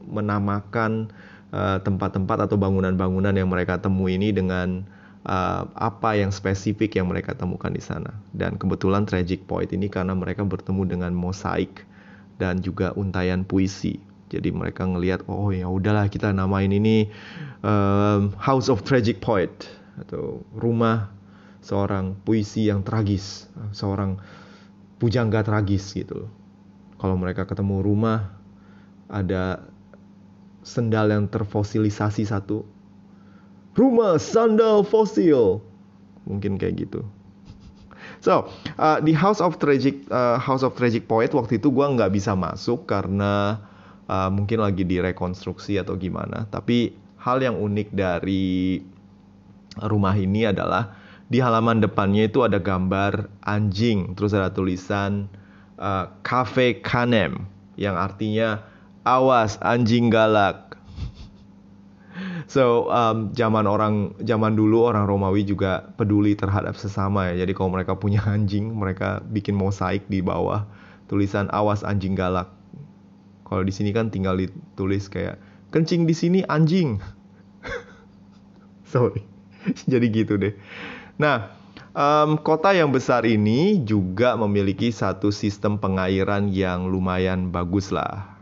menamakan 0.04 1.08
eh, 1.54 1.78
tempat-tempat 1.80 2.36
uh, 2.36 2.44
atau 2.44 2.60
bangunan-bangunan 2.60 3.32
yang 3.32 3.48
mereka 3.48 3.80
temui 3.80 4.20
ini 4.20 4.28
dengan 4.28 4.84
uh, 5.24 5.64
apa 5.72 6.20
yang 6.20 6.28
spesifik 6.28 7.00
yang 7.00 7.08
mereka 7.08 7.32
temukan 7.32 7.72
di 7.72 7.80
sana. 7.80 8.12
Dan 8.36 8.60
kebetulan 8.60 9.08
Tragic 9.08 9.48
Poet 9.48 9.72
ini 9.72 9.88
karena 9.88 10.12
mereka 10.12 10.44
bertemu 10.44 10.84
dengan 10.84 11.16
mosaik 11.16 11.88
dan 12.36 12.60
juga 12.60 12.92
untayan 12.98 13.48
puisi 13.48 13.96
jadi 14.32 14.48
mereka 14.50 14.88
ngelihat 14.88 15.28
oh 15.28 15.52
ya 15.52 15.68
udahlah 15.68 16.08
kita 16.08 16.32
namain 16.32 16.72
ini 16.72 17.12
um, 17.60 18.32
House 18.40 18.72
of 18.72 18.82
Tragic 18.82 19.20
Poet 19.20 19.52
atau 20.00 20.42
rumah 20.54 21.14
seorang 21.64 22.12
puisi 22.28 22.68
yang 22.68 22.84
tragis, 22.84 23.48
seorang 23.72 24.20
pujangga 25.00 25.40
tragis 25.40 25.96
gitu. 25.96 26.28
Kalau 27.00 27.16
mereka 27.16 27.48
ketemu 27.48 27.80
rumah 27.80 28.36
ada 29.08 29.64
sendal 30.60 31.08
yang 31.08 31.24
terfosilisasi 31.28 32.28
satu. 32.28 32.68
Rumah 33.74 34.20
sandal 34.20 34.84
fosil. 34.84 35.64
Mungkin 36.28 36.60
kayak 36.60 36.88
gitu. 36.88 37.00
So, 38.20 38.48
uh, 38.80 39.00
di 39.04 39.12
House 39.12 39.40
of 39.40 39.60
Tragic 39.60 40.08
uh, 40.08 40.40
House 40.40 40.64
of 40.64 40.76
Tragic 40.76 41.04
Poet 41.04 41.32
waktu 41.36 41.60
itu 41.60 41.68
gue 41.68 41.84
nggak 41.84 42.12
bisa 42.12 42.32
masuk 42.32 42.88
karena 42.88 43.60
uh, 44.08 44.30
mungkin 44.32 44.60
lagi 44.60 44.84
direkonstruksi 44.84 45.80
atau 45.80 45.96
gimana. 45.96 46.48
Tapi 46.48 46.92
hal 47.20 47.40
yang 47.40 47.56
unik 47.56 47.88
dari 47.96 48.80
rumah 49.80 50.14
ini 50.14 50.46
adalah 50.46 50.94
di 51.26 51.40
halaman 51.40 51.80
depannya 51.80 52.28
itu 52.28 52.44
ada 52.44 52.60
gambar 52.60 53.32
anjing, 53.42 54.12
terus 54.12 54.36
ada 54.36 54.52
tulisan 54.52 55.26
uh, 55.80 56.12
Cafe 56.20 56.78
Canem 56.84 57.48
yang 57.80 57.96
artinya 57.96 58.62
awas 59.02 59.56
anjing 59.64 60.12
galak. 60.12 60.60
So 62.44 62.92
um, 62.92 63.34
zaman 63.34 63.66
orang 63.66 64.14
zaman 64.22 64.54
dulu 64.54 64.86
orang 64.86 65.10
Romawi 65.10 65.42
juga 65.42 65.90
peduli 65.98 66.38
terhadap 66.38 66.78
sesama 66.78 67.32
ya. 67.32 67.42
Jadi 67.42 67.56
kalau 67.56 67.74
mereka 67.74 67.98
punya 67.98 68.22
anjing, 68.22 68.70
mereka 68.70 69.18
bikin 69.26 69.58
mosaik 69.58 70.06
di 70.06 70.22
bawah 70.22 70.62
tulisan 71.10 71.50
awas 71.50 71.82
anjing 71.82 72.14
galak. 72.14 72.46
Kalau 73.54 73.62
di 73.62 73.70
sini 73.70 73.94
kan 73.94 74.10
tinggal 74.10 74.34
ditulis 74.34 75.06
kayak 75.06 75.38
kencing 75.70 76.10
di 76.10 76.14
sini 76.18 76.42
anjing. 76.50 76.98
Sorry. 78.90 79.22
Jadi 79.90 80.06
gitu 80.10 80.34
deh. 80.34 80.58
Nah, 81.14 81.54
um, 81.94 82.34
kota 82.34 82.74
yang 82.74 82.90
besar 82.90 83.22
ini 83.22 83.78
juga 83.86 84.34
memiliki 84.34 84.90
satu 84.90 85.30
sistem 85.30 85.78
pengairan 85.78 86.50
yang 86.50 86.90
lumayan 86.90 87.54
bagus 87.54 87.94
lah. 87.94 88.34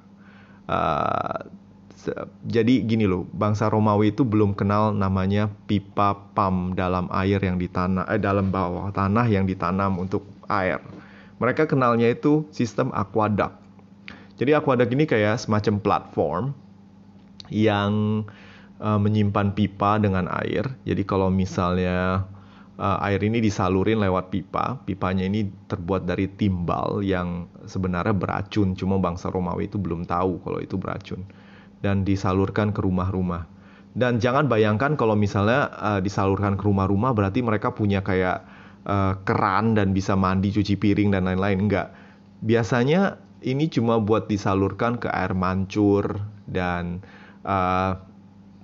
Uh, 0.65 1.53
jadi 2.43 2.83
gini 2.83 3.07
loh, 3.07 3.31
bangsa 3.31 3.71
Romawi 3.71 4.11
itu 4.11 4.27
belum 4.27 4.59
kenal 4.59 4.91
namanya 4.91 5.47
pipa 5.71 6.19
pam 6.35 6.75
dalam 6.75 7.07
air 7.15 7.39
yang 7.39 7.63
ditanam, 7.63 8.03
eh, 8.11 8.19
dalam 8.19 8.51
bawah 8.51 8.91
tanah 8.91 9.31
yang 9.31 9.47
ditanam 9.47 10.03
untuk 10.03 10.27
air. 10.51 10.83
Mereka 11.39 11.71
kenalnya 11.71 12.11
itu 12.11 12.47
sistem 12.51 12.91
aqueduct. 12.91 13.62
Jadi 14.43 14.59
aqueduct 14.59 14.91
ini 14.91 15.07
kayak 15.07 15.39
semacam 15.39 15.75
platform 15.79 16.45
yang 17.47 18.27
uh, 18.83 18.99
menyimpan 18.99 19.55
pipa 19.55 20.03
dengan 20.03 20.27
air. 20.43 20.67
Jadi 20.83 21.07
kalau 21.07 21.31
misalnya 21.31 22.27
uh, 22.75 22.99
air 23.07 23.23
ini 23.23 23.39
disalurin 23.39 24.03
lewat 24.03 24.35
pipa, 24.35 24.83
pipanya 24.83 25.31
ini 25.31 25.47
terbuat 25.71 26.11
dari 26.11 26.27
timbal 26.27 27.07
yang 27.07 27.47
sebenarnya 27.71 28.19
beracun, 28.19 28.75
cuma 28.75 28.99
bangsa 28.99 29.31
Romawi 29.31 29.71
itu 29.71 29.79
belum 29.79 30.11
tahu 30.11 30.43
kalau 30.43 30.59
itu 30.59 30.75
beracun 30.75 31.23
dan 31.79 32.03
disalurkan 32.03 32.75
ke 32.75 32.83
rumah-rumah. 32.83 33.47
Dan 33.95 34.19
jangan 34.19 34.51
bayangkan 34.51 34.99
kalau 34.99 35.15
misalnya 35.15 35.71
uh, 35.79 36.01
disalurkan 36.03 36.59
ke 36.59 36.67
rumah-rumah 36.67 37.15
berarti 37.15 37.47
mereka 37.47 37.71
punya 37.71 38.03
kayak 38.03 38.43
uh, 38.91 39.15
keran 39.23 39.79
dan 39.79 39.95
bisa 39.95 40.19
mandi, 40.19 40.51
cuci 40.51 40.75
piring 40.75 41.15
dan 41.15 41.31
lain-lain. 41.31 41.71
Enggak. 41.71 41.95
Biasanya 42.43 43.23
ini 43.43 43.69
cuma 43.69 43.99
buat 43.99 44.31
disalurkan 44.31 44.99
ke 44.99 45.11
air 45.11 45.35
mancur 45.35 46.23
dan 46.47 47.03
uh, 47.43 47.99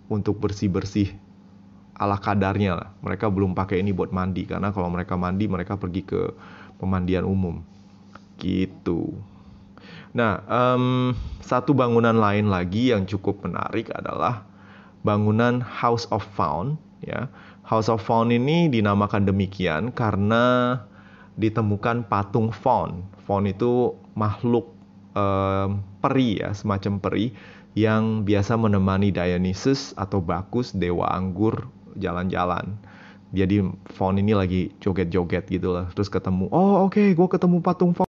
untuk 0.08 0.40
bersih-bersih 0.40 1.12
ala 1.98 2.16
kadarnya 2.16 2.78
lah. 2.78 2.88
Mereka 3.02 3.28
belum 3.28 3.52
pakai 3.52 3.82
ini 3.82 3.90
buat 3.90 4.14
mandi 4.14 4.46
karena 4.46 4.70
kalau 4.70 4.88
mereka 4.88 5.18
mandi 5.18 5.50
mereka 5.50 5.74
pergi 5.74 6.06
ke 6.06 6.32
pemandian 6.78 7.26
umum. 7.26 7.60
Gitu. 8.38 9.18
Nah, 10.14 10.40
um, 10.46 11.12
satu 11.42 11.74
bangunan 11.74 12.16
lain 12.16 12.48
lagi 12.48 12.94
yang 12.94 13.04
cukup 13.04 13.44
menarik 13.44 13.90
adalah 13.92 14.46
bangunan 15.02 15.60
House 15.60 16.08
of 16.14 16.24
Faun. 16.38 16.78
Ya, 17.04 17.28
House 17.66 17.90
of 17.90 18.00
Faun 18.02 18.30
ini 18.30 18.70
dinamakan 18.70 19.26
demikian 19.26 19.90
karena 19.92 20.78
ditemukan 21.38 22.10
patung 22.10 22.50
faun. 22.50 23.06
Faun 23.22 23.46
itu 23.46 23.94
makhluk 24.18 24.74
um, 25.14 25.78
peri 26.02 26.42
ya, 26.42 26.50
semacam 26.50 26.98
peri 26.98 27.30
yang 27.78 28.26
biasa 28.26 28.58
menemani 28.58 29.14
Dionysus 29.14 29.94
atau 29.94 30.18
Bacchus 30.18 30.74
dewa 30.74 31.06
anggur 31.14 31.70
jalan-jalan. 31.94 32.74
Jadi 33.30 33.62
faun 33.94 34.18
ini 34.18 34.34
lagi 34.34 34.74
joget-joget 34.82 35.46
gitu 35.46 35.78
lah. 35.78 35.86
Terus 35.94 36.10
ketemu, 36.10 36.50
oh 36.50 36.88
oke, 36.88 36.98
okay, 36.98 37.14
gue 37.14 37.28
ketemu 37.30 37.62
patung 37.62 37.94
faun. 37.94 38.07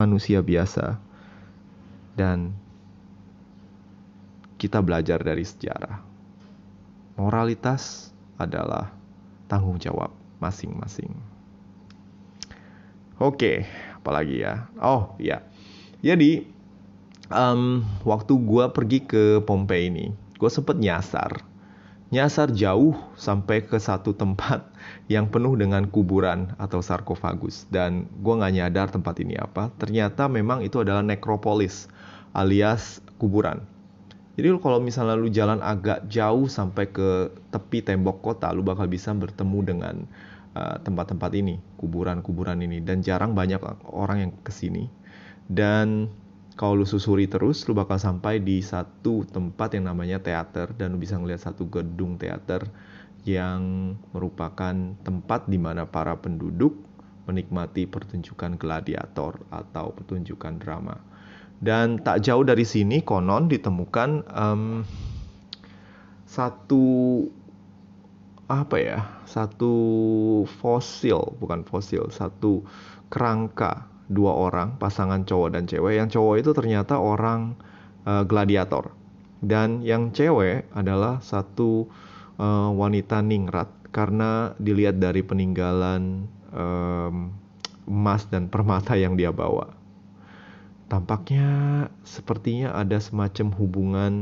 Manusia 0.00 0.40
biasa 0.40 0.96
dan 2.16 2.56
kita 4.56 4.80
belajar 4.80 5.20
dari 5.20 5.44
sejarah. 5.44 6.00
Moralitas 7.20 8.08
adalah 8.40 8.88
tanggung 9.44 9.76
jawab 9.76 10.08
masing-masing. 10.40 11.12
Oke, 13.20 13.68
apalagi 14.00 14.40
ya? 14.40 14.64
Oh 14.80 15.12
ya, 15.20 15.44
jadi 16.00 16.48
um, 17.28 17.84
waktu 18.08 18.32
gue 18.32 18.64
pergi 18.72 18.98
ke 19.04 19.44
Pompei 19.44 19.92
ini, 19.92 20.16
gue 20.40 20.48
sempet 20.48 20.80
nyasar, 20.80 21.44
nyasar 22.10 22.50
jauh 22.50 22.98
sampai 23.14 23.62
ke 23.62 23.78
satu 23.78 24.10
tempat 24.10 24.66
yang 25.06 25.30
penuh 25.30 25.54
dengan 25.54 25.86
kuburan 25.86 26.50
atau 26.58 26.82
sarkofagus 26.82 27.70
dan 27.70 28.10
gue 28.18 28.34
nggak 28.34 28.54
nyadar 28.54 28.86
tempat 28.90 29.22
ini 29.22 29.38
apa. 29.38 29.70
Ternyata 29.78 30.26
memang 30.26 30.66
itu 30.66 30.82
adalah 30.82 31.06
nekropolis 31.06 31.86
alias 32.34 32.98
kuburan. 33.18 33.62
Jadi 34.34 34.46
kalau 34.62 34.80
misalnya 34.80 35.14
lu 35.18 35.28
jalan 35.28 35.60
agak 35.60 36.06
jauh 36.08 36.48
sampai 36.48 36.88
ke 36.88 37.28
tepi 37.52 37.84
tembok 37.84 38.22
kota, 38.24 38.48
lu 38.54 38.64
bakal 38.64 38.88
bisa 38.88 39.12
bertemu 39.12 39.58
dengan 39.66 39.96
uh, 40.56 40.80
tempat-tempat 40.80 41.30
uh, 41.34 41.40
ini, 41.44 41.54
kuburan-kuburan 41.76 42.56
ini. 42.64 42.80
Dan 42.80 43.04
jarang 43.04 43.36
banyak 43.36 43.60
orang 43.90 44.18
yang 44.24 44.32
ke 44.40 44.48
sini. 44.48 44.88
Dan 45.50 46.08
kalau 46.60 46.76
lu 46.76 46.84
susuri 46.84 47.24
terus, 47.24 47.64
lu 47.64 47.72
bakal 47.72 47.96
sampai 47.96 48.36
di 48.36 48.60
satu 48.60 49.24
tempat 49.24 49.80
yang 49.80 49.88
namanya 49.88 50.20
teater. 50.20 50.76
Dan 50.76 50.92
lu 50.92 51.00
bisa 51.00 51.16
ngeliat 51.16 51.40
satu 51.40 51.64
gedung 51.72 52.20
teater 52.20 52.68
yang 53.24 53.96
merupakan 54.12 54.76
tempat 55.00 55.48
di 55.48 55.56
mana 55.56 55.88
para 55.88 56.20
penduduk 56.20 56.76
menikmati 57.24 57.88
pertunjukan 57.88 58.60
gladiator 58.60 59.40
atau 59.48 59.96
pertunjukan 59.96 60.60
drama. 60.60 61.00
Dan 61.56 61.96
tak 62.04 62.28
jauh 62.28 62.44
dari 62.44 62.68
sini 62.68 63.00
konon 63.00 63.48
ditemukan 63.48 64.28
um, 64.28 64.84
satu 66.28 66.84
apa 68.50 68.76
ya 68.76 68.98
satu 69.30 69.72
fosil 70.58 71.38
bukan 71.38 71.62
fosil 71.62 72.10
satu 72.10 72.66
kerangka 73.06 73.89
dua 74.10 74.34
orang 74.34 74.74
pasangan 74.82 75.22
cowok 75.22 75.54
dan 75.54 75.64
cewek. 75.70 75.94
Yang 75.94 76.18
cowok 76.18 76.34
itu 76.42 76.50
ternyata 76.50 76.98
orang 76.98 77.54
uh, 78.04 78.26
gladiator. 78.26 78.90
Dan 79.40 79.80
yang 79.86 80.10
cewek 80.10 80.66
adalah 80.74 81.22
satu 81.22 81.86
uh, 82.36 82.74
wanita 82.74 83.22
ningrat. 83.22 83.70
Karena 83.94 84.54
dilihat 84.58 84.98
dari 84.98 85.22
peninggalan 85.22 86.26
um, 86.50 87.34
emas 87.86 88.26
dan 88.30 88.50
permata 88.50 88.98
yang 88.98 89.14
dia 89.14 89.30
bawa. 89.34 89.74
Tampaknya 90.90 91.86
sepertinya 92.02 92.74
ada 92.74 92.98
semacam 92.98 93.54
hubungan 93.54 94.14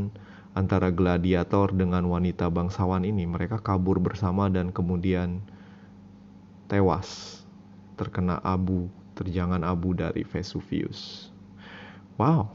antara 0.52 0.92
gladiator 0.92 1.72
dengan 1.72 2.08
wanita 2.08 2.52
bangsawan 2.52 3.08
ini. 3.08 3.24
Mereka 3.24 3.64
kabur 3.64 4.00
bersama 4.00 4.52
dan 4.52 4.68
kemudian 4.72 5.40
tewas. 6.68 7.40
Terkena 7.96 8.38
abu, 8.44 8.86
terjangan 9.18 9.66
abu 9.66 9.90
dari 9.98 10.22
Vesuvius. 10.22 11.34
Wow, 12.14 12.46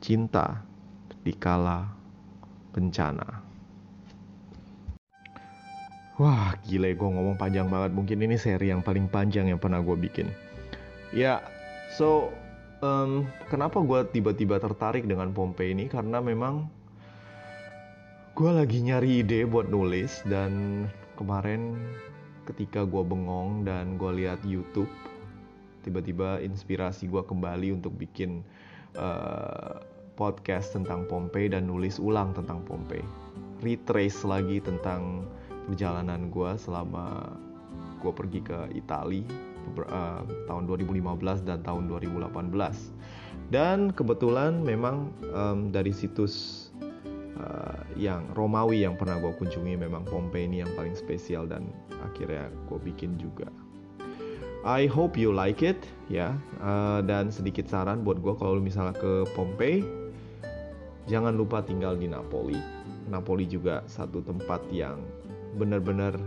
cinta 0.00 0.64
dikala 1.20 1.92
bencana. 2.72 3.44
Wah, 6.16 6.56
gile 6.64 6.96
gue 6.96 7.08
ngomong 7.12 7.36
panjang 7.36 7.68
banget. 7.68 7.92
Mungkin 7.92 8.24
ini 8.24 8.40
seri 8.40 8.72
yang 8.72 8.80
paling 8.80 9.04
panjang 9.12 9.52
yang 9.52 9.60
pernah 9.60 9.84
gue 9.84 9.92
bikin. 10.00 10.32
Ya, 11.12 11.44
so 11.92 12.32
um, 12.80 13.28
kenapa 13.52 13.84
gue 13.84 14.00
tiba-tiba 14.16 14.56
tertarik 14.56 15.04
dengan 15.04 15.36
Pompei 15.36 15.76
ini 15.76 15.92
karena 15.92 16.24
memang 16.24 16.72
gue 18.32 18.48
lagi 18.48 18.80
nyari 18.80 19.20
ide 19.24 19.44
buat 19.44 19.68
nulis 19.68 20.24
dan 20.24 20.84
kemarin 21.20 21.76
ketika 22.48 22.88
gue 22.88 23.00
bengong 23.04 23.68
dan 23.68 24.00
gue 24.00 24.24
lihat 24.24 24.40
YouTube 24.44 24.88
tiba-tiba 25.86 26.42
inspirasi 26.42 27.06
gue 27.06 27.22
kembali 27.22 27.78
untuk 27.78 27.94
bikin 27.94 28.42
uh, 28.98 29.78
podcast 30.18 30.74
tentang 30.74 31.06
Pompei 31.06 31.46
dan 31.46 31.70
nulis 31.70 32.02
ulang 32.02 32.34
tentang 32.34 32.66
Pompei 32.66 33.00
retrace 33.62 34.26
lagi 34.26 34.58
tentang 34.60 35.24
perjalanan 35.70 36.28
gue 36.28 36.50
selama 36.58 37.32
gue 38.02 38.12
pergi 38.12 38.40
ke 38.44 38.58
Italia 38.74 39.24
uh, 39.88 40.22
tahun 40.50 40.62
2015 40.68 41.46
dan 41.48 41.62
tahun 41.64 41.88
2018 41.88 42.52
dan 43.48 43.94
kebetulan 43.94 44.60
memang 44.60 45.14
um, 45.30 45.70
dari 45.70 45.94
situs 45.94 46.68
uh, 47.38 47.80
yang 47.94 48.26
Romawi 48.34 48.84
yang 48.84 48.98
pernah 48.98 49.22
gue 49.22 49.32
kunjungi 49.38 49.78
memang 49.78 50.02
Pompei 50.04 50.50
ini 50.50 50.66
yang 50.66 50.72
paling 50.74 50.98
spesial 50.98 51.46
dan 51.46 51.70
akhirnya 52.02 52.50
gue 52.68 52.78
bikin 52.80 53.16
juga. 53.16 53.48
I 54.66 54.90
hope 54.90 55.14
you 55.14 55.30
like 55.30 55.62
it 55.62 55.78
ya 56.10 56.34
uh, 56.58 56.98
dan 57.06 57.30
sedikit 57.30 57.70
saran 57.70 58.02
buat 58.02 58.18
gue 58.18 58.34
kalau 58.34 58.58
misalnya 58.58 58.98
ke 58.98 59.22
Pompei 59.38 59.86
jangan 61.06 61.38
lupa 61.38 61.62
tinggal 61.62 61.94
di 61.94 62.10
Napoli. 62.10 62.58
Napoli 63.06 63.46
juga 63.46 63.86
satu 63.86 64.18
tempat 64.26 64.58
yang 64.74 64.98
benar-benar 65.54 66.18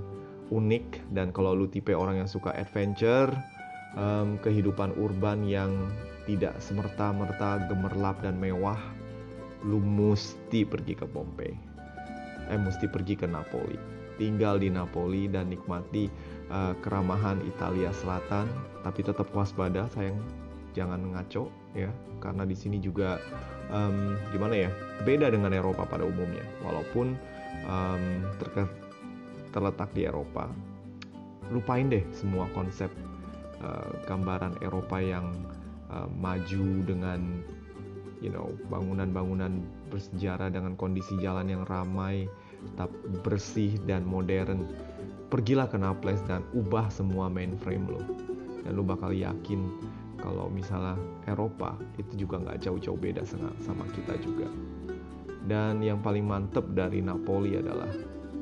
unik 0.56 1.12
dan 1.12 1.36
kalau 1.36 1.52
lu 1.52 1.68
tipe 1.68 1.92
orang 1.92 2.24
yang 2.24 2.32
suka 2.32 2.56
adventure, 2.56 3.30
um, 4.00 4.40
kehidupan 4.40 4.96
urban 4.96 5.44
yang 5.44 5.92
tidak 6.24 6.56
semerta-merta 6.64 7.68
gemerlap 7.68 8.24
dan 8.24 8.40
mewah, 8.40 8.80
lu 9.68 9.84
mesti 9.84 10.64
pergi 10.64 10.96
ke 10.96 11.06
Pompei. 11.06 11.69
Eh 12.50 12.58
mesti 12.58 12.90
pergi 12.90 13.14
ke 13.14 13.30
Napoli. 13.30 13.78
Tinggal 14.20 14.60
di 14.60 14.68
Napoli 14.68 15.32
dan 15.32 15.48
nikmati 15.48 16.12
uh, 16.52 16.76
keramahan 16.84 17.40
Italia 17.48 17.94
Selatan, 17.96 18.52
tapi 18.84 19.00
tetap 19.06 19.32
waspada, 19.32 19.88
sayang 19.96 20.20
jangan 20.76 21.16
ngaco 21.16 21.50
ya, 21.72 21.90
karena 22.20 22.44
di 22.44 22.54
sini 22.54 22.78
juga 22.84 23.18
um, 23.72 24.20
gimana 24.36 24.68
ya, 24.68 24.70
beda 25.08 25.32
dengan 25.32 25.56
Eropa 25.56 25.88
pada 25.88 26.04
umumnya. 26.04 26.44
Walaupun 26.68 27.16
um, 27.64 28.04
terletak 29.56 29.90
di 29.96 30.06
Eropa. 30.06 30.50
Lupain 31.50 31.90
deh 31.90 32.06
semua 32.14 32.46
konsep 32.54 32.92
uh, 33.64 33.90
gambaran 34.06 34.60
Eropa 34.62 35.02
yang 35.02 35.34
uh, 35.90 36.06
maju 36.06 36.86
dengan 36.86 37.42
you 38.22 38.30
know 38.30 38.54
bangunan-bangunan 38.70 39.66
bersejarah 39.90 40.54
dengan 40.54 40.78
kondisi 40.78 41.18
jalan 41.18 41.50
yang 41.50 41.64
ramai, 41.66 42.30
tetap 42.62 42.94
bersih 43.26 43.76
dan 43.90 44.06
modern. 44.06 44.70
Pergilah 45.30 45.70
ke 45.70 45.78
Naples 45.78 46.22
dan 46.26 46.46
ubah 46.54 46.90
semua 46.90 47.30
mainframe 47.30 47.86
lo. 47.90 48.02
Dan 48.66 48.78
lo 48.78 48.86
bakal 48.86 49.14
yakin 49.14 49.62
kalau 50.20 50.52
misalnya 50.52 51.00
Eropa 51.26 51.80
itu 51.96 52.26
juga 52.26 52.44
nggak 52.44 52.60
jauh-jauh 52.66 53.00
beda 53.00 53.24
sama 53.26 53.86
kita 53.96 54.18
juga. 54.22 54.50
Dan 55.50 55.80
yang 55.82 56.04
paling 56.04 56.28
mantep 56.28 56.68
dari 56.76 57.00
Napoli 57.00 57.58
adalah 57.58 57.90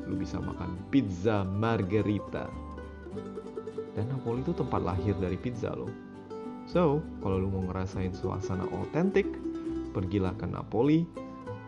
lu 0.07 0.15
bisa 0.17 0.39
makan 0.41 0.75
pizza 0.89 1.45
margherita. 1.45 2.49
Dan 3.93 4.09
Napoli 4.09 4.41
itu 4.41 4.53
tempat 4.55 4.81
lahir 4.81 5.13
dari 5.19 5.37
pizza 5.37 5.73
loh. 5.73 5.89
So, 6.67 6.99
kalau 7.23 7.39
lu 7.39 7.47
mau 7.47 7.63
ngerasain 7.63 8.11
suasana 8.11 8.67
otentik, 8.75 9.27
pergilah 9.95 10.35
ke 10.35 10.45
Napoli, 10.45 11.07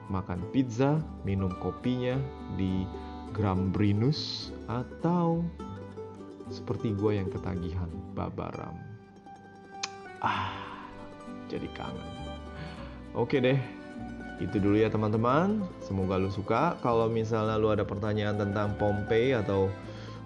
makan 0.09 0.41
pizza, 0.49 0.97
minum 1.23 1.53
kopinya 1.61 2.17
di 2.57 2.83
Grambrinus 3.31 4.49
atau 4.65 5.45
seperti 6.49 6.97
gue 6.97 7.21
yang 7.21 7.29
ketagihan 7.29 7.89
babaram. 8.17 8.73
Ah, 10.19 10.51
jadi 11.47 11.69
kangen. 11.77 12.09
Oke 13.13 13.37
deh, 13.37 13.57
itu 14.41 14.57
dulu 14.57 14.81
ya 14.81 14.89
teman-teman. 14.89 15.61
Semoga 15.83 16.17
lu 16.17 16.31
suka. 16.33 16.79
Kalau 16.81 17.11
misalnya 17.11 17.55
lu 17.61 17.69
ada 17.69 17.85
pertanyaan 17.85 18.39
tentang 18.39 18.75
Pompei 18.81 19.35
atau 19.37 19.69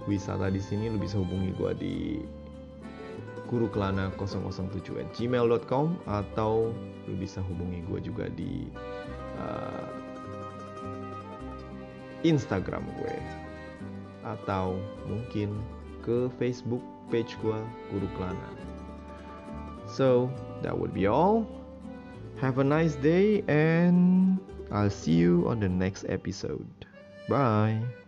wisata 0.07 0.47
di 0.47 0.63
sini, 0.63 0.89
lu 0.89 0.97
bisa 0.97 1.19
hubungi 1.19 1.51
gua 1.57 1.75
di 1.75 2.23
gurukelana007 3.51 5.13
gmail.com 5.13 5.85
atau 6.09 6.73
lu 7.05 7.15
bisa 7.19 7.43
hubungi 7.45 7.85
gua 7.85 7.99
juga 8.01 8.25
di 8.31 8.69
uh, 9.39 9.87
Instagram 12.23 12.83
gue 12.99 13.17
atau 14.23 14.79
mungkin 15.05 15.59
ke 16.03 16.31
Facebook 16.39 16.81
page 17.11 17.35
gue 17.43 17.59
Guru 17.91 18.07
Kelana. 18.15 18.49
So 19.87 20.31
that 20.63 20.73
would 20.73 20.95
be 20.95 21.07
all. 21.07 21.45
Have 22.41 22.57
a 22.57 22.65
nice 22.65 22.95
day, 22.95 23.45
and 23.47 24.39
I'll 24.71 24.89
see 24.89 25.13
you 25.13 25.47
on 25.47 25.59
the 25.59 25.69
next 25.69 26.03
episode. 26.09 26.65
Bye. 27.29 28.02